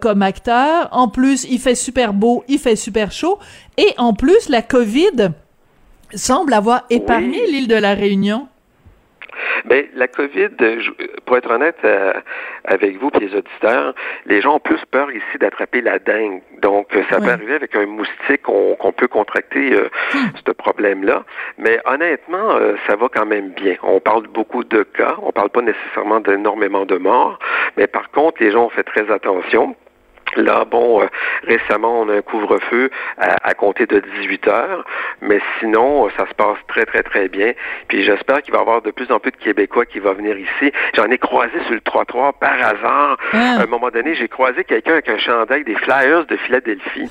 comme 0.00 0.22
acteur. 0.22 0.88
En 0.92 1.08
plus, 1.08 1.44
il 1.44 1.58
fait 1.58 1.74
super 1.74 2.14
beau, 2.14 2.44
il 2.48 2.58
fait 2.58 2.76
super 2.76 3.12
chaud. 3.12 3.38
Et 3.76 3.92
en 3.98 4.14
plus, 4.14 4.48
la 4.48 4.62
COVID 4.62 5.32
semble 6.16 6.54
avoir 6.54 6.84
épargné 6.90 7.46
l'île 7.46 7.68
de 7.68 7.76
la 7.76 7.94
Réunion. 7.94 8.48
Ben, 9.64 9.86
la 9.94 10.08
COVID, 10.08 10.50
pour 11.24 11.36
être 11.36 11.50
honnête 11.50 11.78
euh, 11.84 12.12
avec 12.64 12.98
vous 12.98 13.10
et 13.14 13.20
les 13.20 13.34
auditeurs, 13.34 13.94
les 14.26 14.40
gens 14.40 14.56
ont 14.56 14.60
plus 14.60 14.80
peur 14.90 15.10
ici 15.10 15.38
d'attraper 15.40 15.80
la 15.80 15.98
dengue. 15.98 16.42
Donc, 16.60 16.94
euh, 16.94 17.02
ça 17.10 17.20
peut 17.20 17.30
arriver 17.30 17.54
avec 17.54 17.74
un 17.74 17.86
moustique 17.86 18.42
qu'on 18.42 18.92
peut 18.96 19.08
contracter 19.08 19.72
euh, 19.72 19.88
hmm. 20.14 20.28
ce 20.46 20.52
problème-là. 20.52 21.24
Mais 21.58 21.80
honnêtement, 21.86 22.58
ça 22.86 22.96
va 22.96 23.08
quand 23.12 23.26
même 23.26 23.50
bien. 23.50 23.76
On 23.82 24.00
parle 24.00 24.26
beaucoup 24.28 24.64
de 24.64 24.82
cas, 24.82 25.16
on 25.22 25.32
parle 25.32 25.50
pas 25.50 25.62
nécessairement 25.62 26.20
d'énormément 26.20 26.84
de 26.84 26.96
morts, 26.96 27.38
mais 27.76 27.86
par 27.86 28.10
contre, 28.10 28.42
les 28.42 28.50
gens 28.50 28.66
ont 28.66 28.70
fait 28.70 28.84
très 28.84 29.10
attention. 29.10 29.74
Là, 30.36 30.64
bon, 30.64 31.02
euh, 31.02 31.06
récemment, 31.44 32.00
on 32.00 32.08
a 32.08 32.14
un 32.16 32.22
couvre-feu 32.22 32.90
à, 33.18 33.54
compter 33.54 33.86
de 33.86 34.00
18 34.00 34.48
heures, 34.48 34.84
mais 35.20 35.40
sinon, 35.58 36.08
ça 36.16 36.26
se 36.28 36.34
passe 36.34 36.58
très, 36.68 36.84
très, 36.84 37.02
très 37.02 37.28
bien. 37.28 37.52
Puis 37.88 38.04
j'espère 38.04 38.42
qu'il 38.42 38.52
va 38.52 38.58
y 38.58 38.62
avoir 38.62 38.82
de 38.82 38.90
plus 38.90 39.10
en 39.12 39.20
plus 39.20 39.30
de 39.30 39.36
Québécois 39.36 39.86
qui 39.86 40.00
vont 40.00 40.14
venir 40.14 40.36
ici. 40.36 40.72
J'en 40.94 41.06
ai 41.06 41.18
croisé 41.18 41.52
sur 41.64 41.74
le 41.74 41.80
trottoir 41.80 42.34
par 42.34 42.54
hasard. 42.54 43.16
Ah. 43.32 43.58
À 43.58 43.62
un 43.62 43.66
moment 43.66 43.90
donné, 43.90 44.14
j'ai 44.14 44.28
croisé 44.28 44.64
quelqu'un 44.64 44.92
avec 44.92 45.08
un 45.08 45.18
chandail 45.18 45.64
des 45.64 45.76
Flyers 45.76 46.26
de 46.26 46.36
Philadelphie. 46.36 47.10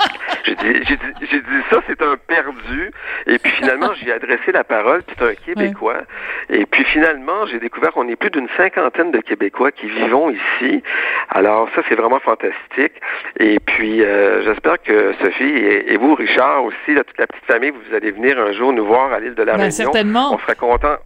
j'ai 0.44 0.54
dit, 0.54 0.84
j'ai 0.86 0.96
dit, 0.96 1.26
j'ai 1.30 1.40
dit 1.40 1.62
ça, 1.70 1.80
c'est 1.86 2.00
un 2.02 2.16
perdu. 2.26 2.90
Et 3.26 3.38
puis 3.38 3.52
finalement, 3.52 3.92
j'ai 3.94 4.12
adressé 4.12 4.52
la 4.52 4.64
parole, 4.64 5.02
c'est 5.08 5.24
un 5.24 5.34
Québécois. 5.34 6.02
Et 6.48 6.66
puis 6.66 6.84
finalement, 6.84 7.46
j'ai 7.46 7.58
découvert 7.58 7.92
qu'on 7.92 8.08
est 8.08 8.16
plus 8.16 8.30
d'une 8.30 8.48
cinquantaine 8.56 9.10
de 9.10 9.18
Québécois 9.18 9.70
qui 9.72 9.86
vivons 9.88 10.30
ici. 10.30 10.82
Alors 11.28 11.68
ça, 11.74 11.82
c'est 11.88 11.94
vraiment 11.94 12.20
fantastique. 12.20 12.94
Et 13.38 13.58
puis 13.60 14.02
euh, 14.02 14.42
j'espère 14.42 14.82
que 14.82 15.14
Sophie 15.22 15.44
et, 15.44 15.96
vous, 15.96 16.14
Richard 16.14 16.64
aussi, 16.64 16.94
toute 16.94 17.18
la 17.18 17.26
petite 17.26 17.44
famille, 17.46 17.70
vous 17.70 17.94
allez 17.94 18.10
venir 18.10 18.38
un 18.38 18.52
jour 18.52 18.72
nous 18.72 18.86
voir 18.86 19.12
à 19.12 19.20
l'île 19.20 19.34
de 19.34 19.42
la 19.42 19.52
ben, 19.52 19.58
Réunion. 19.58 19.70
Certainement. 19.70 20.34
On 20.34 20.38
serait 20.38 20.56
content 20.56 20.96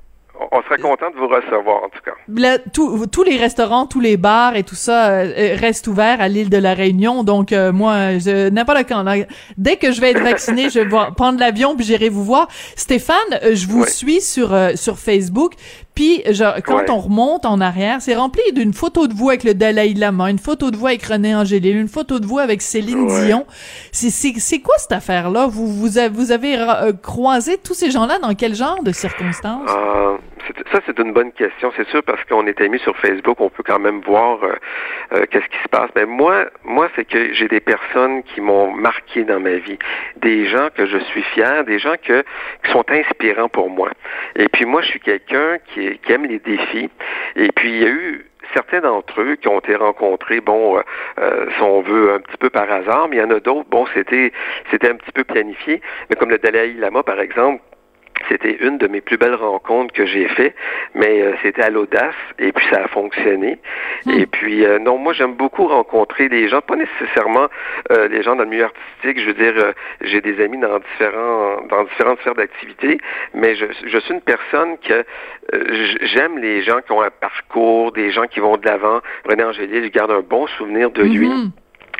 on 0.50 0.62
serait 0.62 0.78
content 0.78 1.10
de 1.10 1.16
vous 1.16 1.28
recevoir, 1.28 1.84
en 1.84 1.88
tout 1.88 2.00
cas. 2.04 2.58
tous 2.72 3.22
les 3.22 3.36
restaurants, 3.36 3.86
tous 3.86 4.00
les 4.00 4.16
bars 4.16 4.56
et 4.56 4.64
tout 4.64 4.74
ça 4.74 5.10
euh, 5.10 5.56
restent 5.58 5.86
ouverts 5.86 6.20
à 6.20 6.28
l'île 6.28 6.50
de 6.50 6.56
la 6.56 6.74
Réunion. 6.74 7.22
Donc, 7.22 7.52
euh, 7.52 7.72
moi, 7.72 8.12
n'importe 8.50 8.88
quand. 8.88 9.04
dès 9.56 9.76
que 9.76 9.92
je 9.92 10.00
vais 10.00 10.10
être 10.10 10.22
vacciné, 10.22 10.70
je 10.70 10.80
vais 10.80 10.88
prendre 11.16 11.38
l'avion 11.38 11.76
puis 11.76 11.84
j'irai 11.84 12.08
vous 12.08 12.24
voir. 12.24 12.48
Stéphane, 12.76 13.16
euh, 13.42 13.54
je 13.54 13.66
vous 13.68 13.84
suis 13.86 14.20
sur, 14.20 14.56
sur 14.74 14.98
Facebook. 14.98 15.54
Puis, 15.94 16.22
genre, 16.30 16.54
quand 16.64 16.90
on 16.90 16.98
remonte 16.98 17.44
en 17.44 17.60
arrière, 17.60 18.02
c'est 18.02 18.16
rempli 18.16 18.42
d'une 18.52 18.72
photo 18.72 19.06
de 19.06 19.14
vous 19.14 19.28
avec 19.28 19.44
le 19.44 19.54
Dalai 19.54 19.94
Lama, 19.94 20.30
une 20.30 20.38
photo 20.38 20.70
de 20.70 20.76
vous 20.76 20.88
avec 20.88 21.04
René 21.04 21.34
Angélil, 21.34 21.76
une 21.76 21.88
photo 21.88 22.18
de 22.18 22.26
vous 22.26 22.38
avec 22.38 22.62
Céline 22.62 23.06
Dion. 23.06 23.46
C'est 23.92 24.58
quoi 24.60 24.74
cette 24.78 24.92
affaire-là? 24.92 25.46
Vous, 25.46 25.72
vous, 25.72 25.98
avez, 25.98 26.08
vous 26.08 26.32
avez 26.32 26.58
croisé 27.02 27.58
tous 27.58 27.74
ces 27.74 27.90
gens-là 27.90 28.18
dans 28.18 28.34
quel 28.34 28.54
genre 28.54 28.82
de 28.82 28.92
circonstances? 28.92 29.70
Ça, 30.72 30.80
c'est 30.86 30.98
une 30.98 31.12
bonne 31.12 31.32
question. 31.32 31.72
C'est 31.76 31.86
sûr 31.88 32.02
parce 32.02 32.22
qu'on 32.24 32.46
est 32.46 32.60
amis 32.60 32.78
sur 32.80 32.96
Facebook, 32.98 33.40
on 33.40 33.48
peut 33.48 33.62
quand 33.64 33.78
même 33.78 34.00
voir 34.00 34.42
euh, 34.44 34.52
euh, 35.12 35.26
qu'est-ce 35.30 35.48
qui 35.48 35.62
se 35.62 35.68
passe. 35.68 35.90
Mais 35.96 36.06
moi, 36.06 36.46
moi, 36.64 36.88
c'est 36.94 37.04
que 37.04 37.32
j'ai 37.32 37.48
des 37.48 37.60
personnes 37.60 38.22
qui 38.24 38.40
m'ont 38.40 38.70
marqué 38.72 39.24
dans 39.24 39.40
ma 39.40 39.56
vie, 39.56 39.78
des 40.16 40.46
gens 40.46 40.68
que 40.74 40.86
je 40.86 40.98
suis 40.98 41.22
fier, 41.22 41.64
des 41.64 41.78
gens 41.78 41.94
que, 42.02 42.22
qui 42.64 42.72
sont 42.72 42.84
inspirants 42.90 43.48
pour 43.48 43.70
moi. 43.70 43.90
Et 44.36 44.48
puis 44.48 44.64
moi, 44.64 44.82
je 44.82 44.88
suis 44.88 45.00
quelqu'un 45.00 45.58
qui, 45.66 45.98
qui 45.98 46.12
aime 46.12 46.26
les 46.26 46.38
défis. 46.38 46.90
Et 47.36 47.48
puis 47.52 47.70
il 47.70 47.82
y 47.82 47.86
a 47.86 47.90
eu 47.90 48.26
certains 48.52 48.80
d'entre 48.80 49.20
eux 49.20 49.36
qui 49.36 49.48
ont 49.48 49.58
été 49.58 49.74
rencontrés, 49.74 50.40
bon, 50.40 50.78
euh, 51.18 51.46
si 51.56 51.62
on 51.62 51.80
veut, 51.80 52.14
un 52.14 52.20
petit 52.20 52.36
peu 52.36 52.50
par 52.50 52.70
hasard, 52.70 53.08
mais 53.08 53.16
il 53.16 53.20
y 53.20 53.22
en 53.22 53.30
a 53.30 53.40
d'autres, 53.40 53.68
bon, 53.70 53.86
c'était 53.94 54.32
c'était 54.70 54.90
un 54.90 54.96
petit 54.96 55.12
peu 55.12 55.24
planifié. 55.24 55.80
Mais 56.10 56.16
comme 56.16 56.30
le 56.30 56.38
Dalai 56.38 56.74
Lama, 56.74 57.02
par 57.02 57.20
exemple, 57.20 57.62
c'était 58.28 58.56
une 58.60 58.78
de 58.78 58.86
mes 58.86 59.00
plus 59.00 59.16
belles 59.16 59.34
rencontres 59.34 59.92
que 59.92 60.06
j'ai 60.06 60.28
fait, 60.28 60.54
mais 60.94 61.22
euh, 61.22 61.32
c'était 61.42 61.62
à 61.62 61.70
l'audace 61.70 62.14
et 62.38 62.52
puis 62.52 62.66
ça 62.70 62.84
a 62.84 62.88
fonctionné. 62.88 63.58
Hmm. 64.06 64.10
Et 64.10 64.26
puis 64.26 64.64
euh, 64.64 64.78
non, 64.78 64.98
moi 64.98 65.12
j'aime 65.12 65.34
beaucoup 65.34 65.66
rencontrer 65.66 66.28
les 66.28 66.48
gens, 66.48 66.60
pas 66.60 66.76
nécessairement 66.76 67.48
euh, 67.90 68.08
les 68.08 68.22
gens 68.22 68.36
dans 68.36 68.44
le 68.44 68.50
milieu 68.50 68.64
artistique. 68.64 69.20
Je 69.20 69.26
veux 69.26 69.34
dire, 69.34 69.72
j'ai 70.00 70.20
des 70.20 70.42
amis 70.42 70.58
dans 70.58 70.78
différents 70.78 71.62
dans 71.68 71.84
différentes 71.84 72.20
sphères 72.20 72.34
d'activité, 72.34 72.98
mais 73.34 73.54
je, 73.56 73.66
je 73.86 73.98
suis 73.98 74.14
une 74.14 74.20
personne 74.20 74.76
que 74.78 75.04
j'aime 76.02 76.38
les 76.38 76.62
gens 76.62 76.80
qui 76.80 76.92
ont 76.92 77.02
un 77.02 77.10
parcours, 77.10 77.92
des 77.92 78.10
gens 78.10 78.26
qui 78.26 78.40
vont 78.40 78.56
de 78.56 78.66
l'avant. 78.66 79.00
René 79.28 79.44
Angélique, 79.44 79.84
je 79.84 79.88
garde 79.88 80.10
un 80.10 80.20
bon 80.20 80.46
souvenir 80.46 80.90
de 80.90 81.02
lui. 81.02 81.30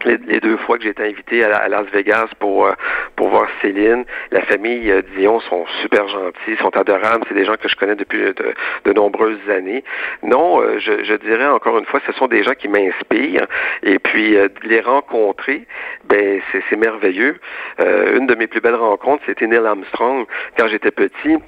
Les, 0.05 0.41
deux 0.41 0.57
fois 0.59 0.77
que 0.77 0.85
j'ai 0.85 0.91
été 0.91 1.03
invité 1.03 1.45
à, 1.45 1.69
Las 1.69 1.87
Vegas 1.93 2.29
pour 2.39 2.67
euh, 2.67 2.73
pour 3.17 3.29
voir 3.29 3.49
Céline, 3.63 4.05
la 4.31 4.43
famille 4.43 4.91
euh, 4.91 5.03
Dion 5.17 5.41
sont 5.41 5.65
super 5.83 6.07
gentils, 6.09 6.57
sont 6.61 6.77
adorables. 6.77 7.25
C'est 7.29 7.35
des 7.35 7.45
gens 7.45 7.55
que 7.55 7.69
je 7.69 7.77
connais 7.77 7.95
depuis 7.95 8.19
de, 8.19 8.93
nombreuses 8.93 9.49
années. 9.51 9.83
Non, 10.23 10.61
euh, 10.61 10.79
je, 10.79 11.05
je, 11.05 11.15
dirais 11.15 11.47
encore 11.47 11.79
une 11.79 11.87
fois, 11.87 12.01
ce 12.07 12.13
sont 12.13 12.27
des 12.27 12.43
gens 12.43 12.55
qui 12.55 12.69
m'inspirent. 12.69 13.47
Et 13.83 13.99
puis 13.99 14.37
les 14.63 14.81
rencontrer, 14.81 15.67
ben 16.05 16.41
c'est 16.53 16.77
merveilleux. 16.77 17.37
une 17.79 18.27
de 18.27 18.35
mes 18.35 18.47
plus 18.47 18.61
belles 18.61 18.75
rencontres, 18.75 19.23
c'était 19.27 19.47
Neil 19.47 19.65
Armstrong 19.67 20.27
quand 20.57 20.69
j'étais 20.69 20.91
petit 20.91 21.39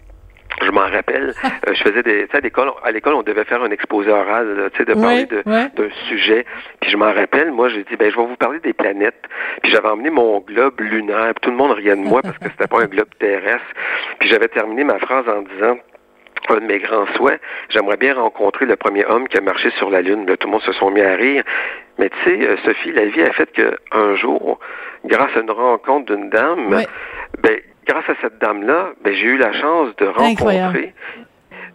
je 0.63 0.71
m'en 0.71 0.89
rappelle, 0.89 1.35
euh, 1.45 1.75
je 1.75 1.83
faisais 1.83 2.03
des, 2.03 2.25
tu 2.25 2.31
sais, 2.31 2.39
à 2.39 2.41
l'école, 2.41 2.71
à 2.83 2.91
l'école, 2.91 3.15
on 3.15 3.23
devait 3.23 3.45
faire 3.45 3.63
un 3.63 3.71
exposé 3.71 4.11
oral, 4.11 4.71
tu 4.73 4.79
sais, 4.79 4.85
de 4.85 4.95
parler 4.95 5.27
de, 5.27 5.43
d'un 5.43 5.91
sujet. 6.09 6.45
Puis 6.81 6.91
je 6.91 6.97
m'en 6.97 7.13
rappelle, 7.13 7.53
moi, 7.53 7.69
j'ai 7.69 7.85
dit, 7.85 7.97
ben, 7.97 8.11
je 8.11 8.17
vais 8.17 8.27
vous 8.27 8.37
parler 8.37 8.61
des 8.61 8.73
planètes. 8.73 9.23
Puis 9.63 9.73
j'avais 9.73 9.89
emmené 9.89 10.11
mon 10.11 10.41
globe 10.41 10.81
lunaire. 10.81 11.35
Puis 11.35 11.43
tout 11.43 11.51
le 11.51 11.57
monde 11.57 11.73
riait 11.73 11.97
de 11.97 12.01
moi 12.01 12.23
parce 12.23 12.39
que 12.39 12.49
c'était 12.51 12.67
pas 12.67 12.83
un 12.83 12.87
globe 12.87 13.09
terrestre. 13.19 13.67
Puis 14.19 14.29
j'avais 14.29 14.49
terminé 14.49 14.85
ma 14.85 14.99
phrase 14.99 15.25
en 15.29 15.43
disant, 15.43 15.79
un 16.49 16.57
de 16.57 16.67
mes 16.67 16.79
grands 16.79 17.07
souhaits, 17.17 17.41
j'aimerais 17.71 17.97
bien 17.97 18.15
rencontrer 18.15 18.67
le 18.67 18.77
premier 18.77 19.05
homme 19.07 19.27
qui 19.29 19.37
a 19.37 19.41
marché 19.41 19.71
sur 19.79 19.91
la 19.91 20.01
Lune. 20.01 20.27
Là, 20.27 20.37
tout 20.37 20.47
le 20.47 20.53
monde 20.53 20.63
se 20.63 20.73
sont 20.73 20.91
mis 20.91 21.01
à 21.01 21.15
rire. 21.15 21.43
Mais 21.99 22.11
tu 22.11 22.17
sais, 22.25 22.47
euh, 22.47 22.57
Sophie, 22.65 22.93
la 22.93 23.07
vie 23.07 23.23
a 23.23 23.33
fait 23.33 23.51
qu'un 23.53 24.15
jour, 24.17 24.59
grâce 25.05 25.37
à 25.37 25.41
une 25.41 25.51
rencontre 25.51 26.15
d'une 26.15 26.31
dame, 26.31 26.85
ben, 27.43 27.59
grâce 27.87 28.09
à 28.09 28.15
cette 28.21 28.39
dame-là, 28.41 28.91
ben, 29.03 29.15
j'ai 29.15 29.27
eu 29.27 29.39
la 29.39 29.53
chance 29.53 29.95
de 29.97 30.07
rencontrer 30.07 30.95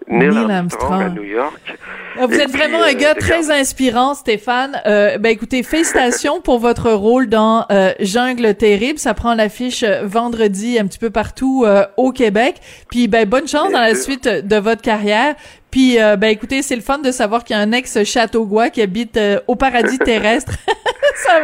Neil, 0.07 0.51
Armstrong, 0.51 1.01
à 1.01 1.09
New 1.09 1.24
York. 1.24 1.78
Ah, 2.20 2.26
vous 2.26 2.36
êtes 2.36 2.51
vraiment 2.51 2.82
un 2.82 2.93
euh, 2.93 2.97
gars 2.97 3.16
très 3.16 3.49
inspirant, 3.49 4.14
Stéphane. 4.14 4.82
Euh, 4.86 5.18
ben 5.18 5.30
écoutez, 5.30 5.64
félicitations 5.64 6.41
pour 6.41 6.59
votre 6.59 6.91
rôle 6.91 7.28
dans 7.28 7.66
euh, 7.72 7.93
Jungle 7.99 8.55
terrible. 8.55 8.99
Ça 8.99 9.14
prend 9.14 9.34
l'affiche 9.34 9.84
vendredi 10.03 10.78
un 10.78 10.86
petit 10.86 10.99
peu 10.99 11.09
partout 11.09 11.66
au 11.97 12.12
Québec. 12.12 12.55
Puis 12.89 13.07
ben 13.07 13.28
bonne 13.28 13.47
chance 13.47 13.72
dans 13.72 13.80
la 13.80 13.95
suite 13.95 14.28
de 14.28 14.55
votre 14.57 14.82
carrière. 14.82 15.36
Puis 15.70 15.97
ben 15.97 16.26
écoutez, 16.26 16.62
c'est 16.62 16.76
le 16.76 16.82
fun 16.82 16.97
de 16.97 17.12
savoir 17.12 17.43
qu'il 17.43 17.55
y 17.55 17.59
a 17.59 17.62
un 17.62 17.72
ex 17.72 18.03
châteaugois 18.03 18.70
qui 18.70 18.82
habite 18.82 19.18
au 19.47 19.55
paradis 19.55 19.97
terrestre. 19.99 20.53
ça, 21.16 21.41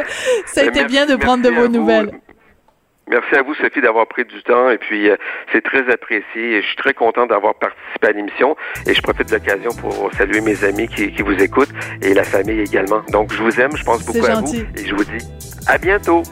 ça 0.47 0.61
a 0.61 0.63
ben, 0.65 0.69
été 0.69 0.83
bien 0.85 1.05
de 1.05 1.15
prendre 1.15 1.43
de 1.43 1.49
vos 1.49 1.69
nouvelles. 1.69 2.11
Merci 3.09 3.35
à 3.35 3.41
vous, 3.41 3.53
Sophie, 3.55 3.81
d'avoir 3.81 4.07
pris 4.07 4.25
du 4.25 4.41
temps. 4.43 4.69
Et 4.69 4.77
puis, 4.77 5.09
euh, 5.09 5.15
c'est 5.51 5.63
très 5.63 5.89
apprécié. 5.91 6.57
Et 6.57 6.61
je 6.61 6.67
suis 6.67 6.75
très 6.75 6.93
content 6.93 7.25
d'avoir 7.25 7.55
participé 7.55 8.07
à 8.07 8.11
l'émission. 8.11 8.55
Et 8.85 8.93
je 8.93 9.01
profite 9.01 9.29
de 9.29 9.35
l'occasion 9.35 9.71
pour 9.81 10.11
saluer 10.13 10.41
mes 10.41 10.63
amis 10.63 10.87
qui, 10.87 11.11
qui, 11.11 11.21
vous 11.21 11.41
écoutent 11.41 11.73
et 12.01 12.13
la 12.13 12.23
famille 12.23 12.59
également. 12.59 13.01
Donc, 13.11 13.33
je 13.33 13.41
vous 13.41 13.59
aime. 13.59 13.75
Je 13.75 13.83
pense 13.83 14.05
beaucoup 14.05 14.25
à 14.25 14.41
vous. 14.41 14.55
Et 14.55 14.85
je 14.85 14.95
vous 14.95 15.03
dis 15.05 15.25
à 15.67 15.77
bientôt. 15.77 16.23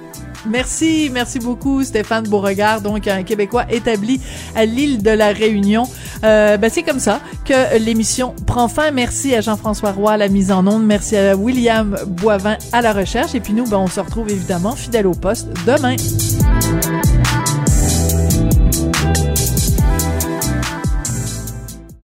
Merci, 0.47 1.09
merci 1.11 1.39
beaucoup 1.39 1.83
Stéphane 1.83 2.27
Beauregard, 2.27 2.81
donc 2.81 3.07
un 3.07 3.23
Québécois 3.23 3.65
établi 3.69 4.21
à 4.55 4.65
l'île 4.65 5.01
de 5.01 5.09
la 5.09 5.29
Réunion. 5.29 5.83
Euh, 6.23 6.57
ben 6.57 6.69
c'est 6.69 6.83
comme 6.83 6.99
ça 6.99 7.19
que 7.45 7.77
l'émission 7.77 8.33
prend 8.45 8.67
fin. 8.67 8.91
Merci 8.91 9.35
à 9.35 9.41
Jean-François 9.41 9.91
Roy 9.91 10.13
à 10.13 10.17
la 10.17 10.27
mise 10.27 10.51
en 10.51 10.65
onde, 10.67 10.85
merci 10.85 11.15
à 11.17 11.35
William 11.35 11.97
Boivin 12.07 12.57
à 12.71 12.81
la 12.81 12.93
recherche, 12.93 13.35
et 13.35 13.39
puis 13.39 13.53
nous, 13.53 13.67
ben, 13.67 13.77
on 13.77 13.87
se 13.87 13.99
retrouve 13.99 14.29
évidemment 14.29 14.75
fidèle 14.75 15.07
au 15.07 15.13
poste 15.13 15.47
demain. 15.65 15.95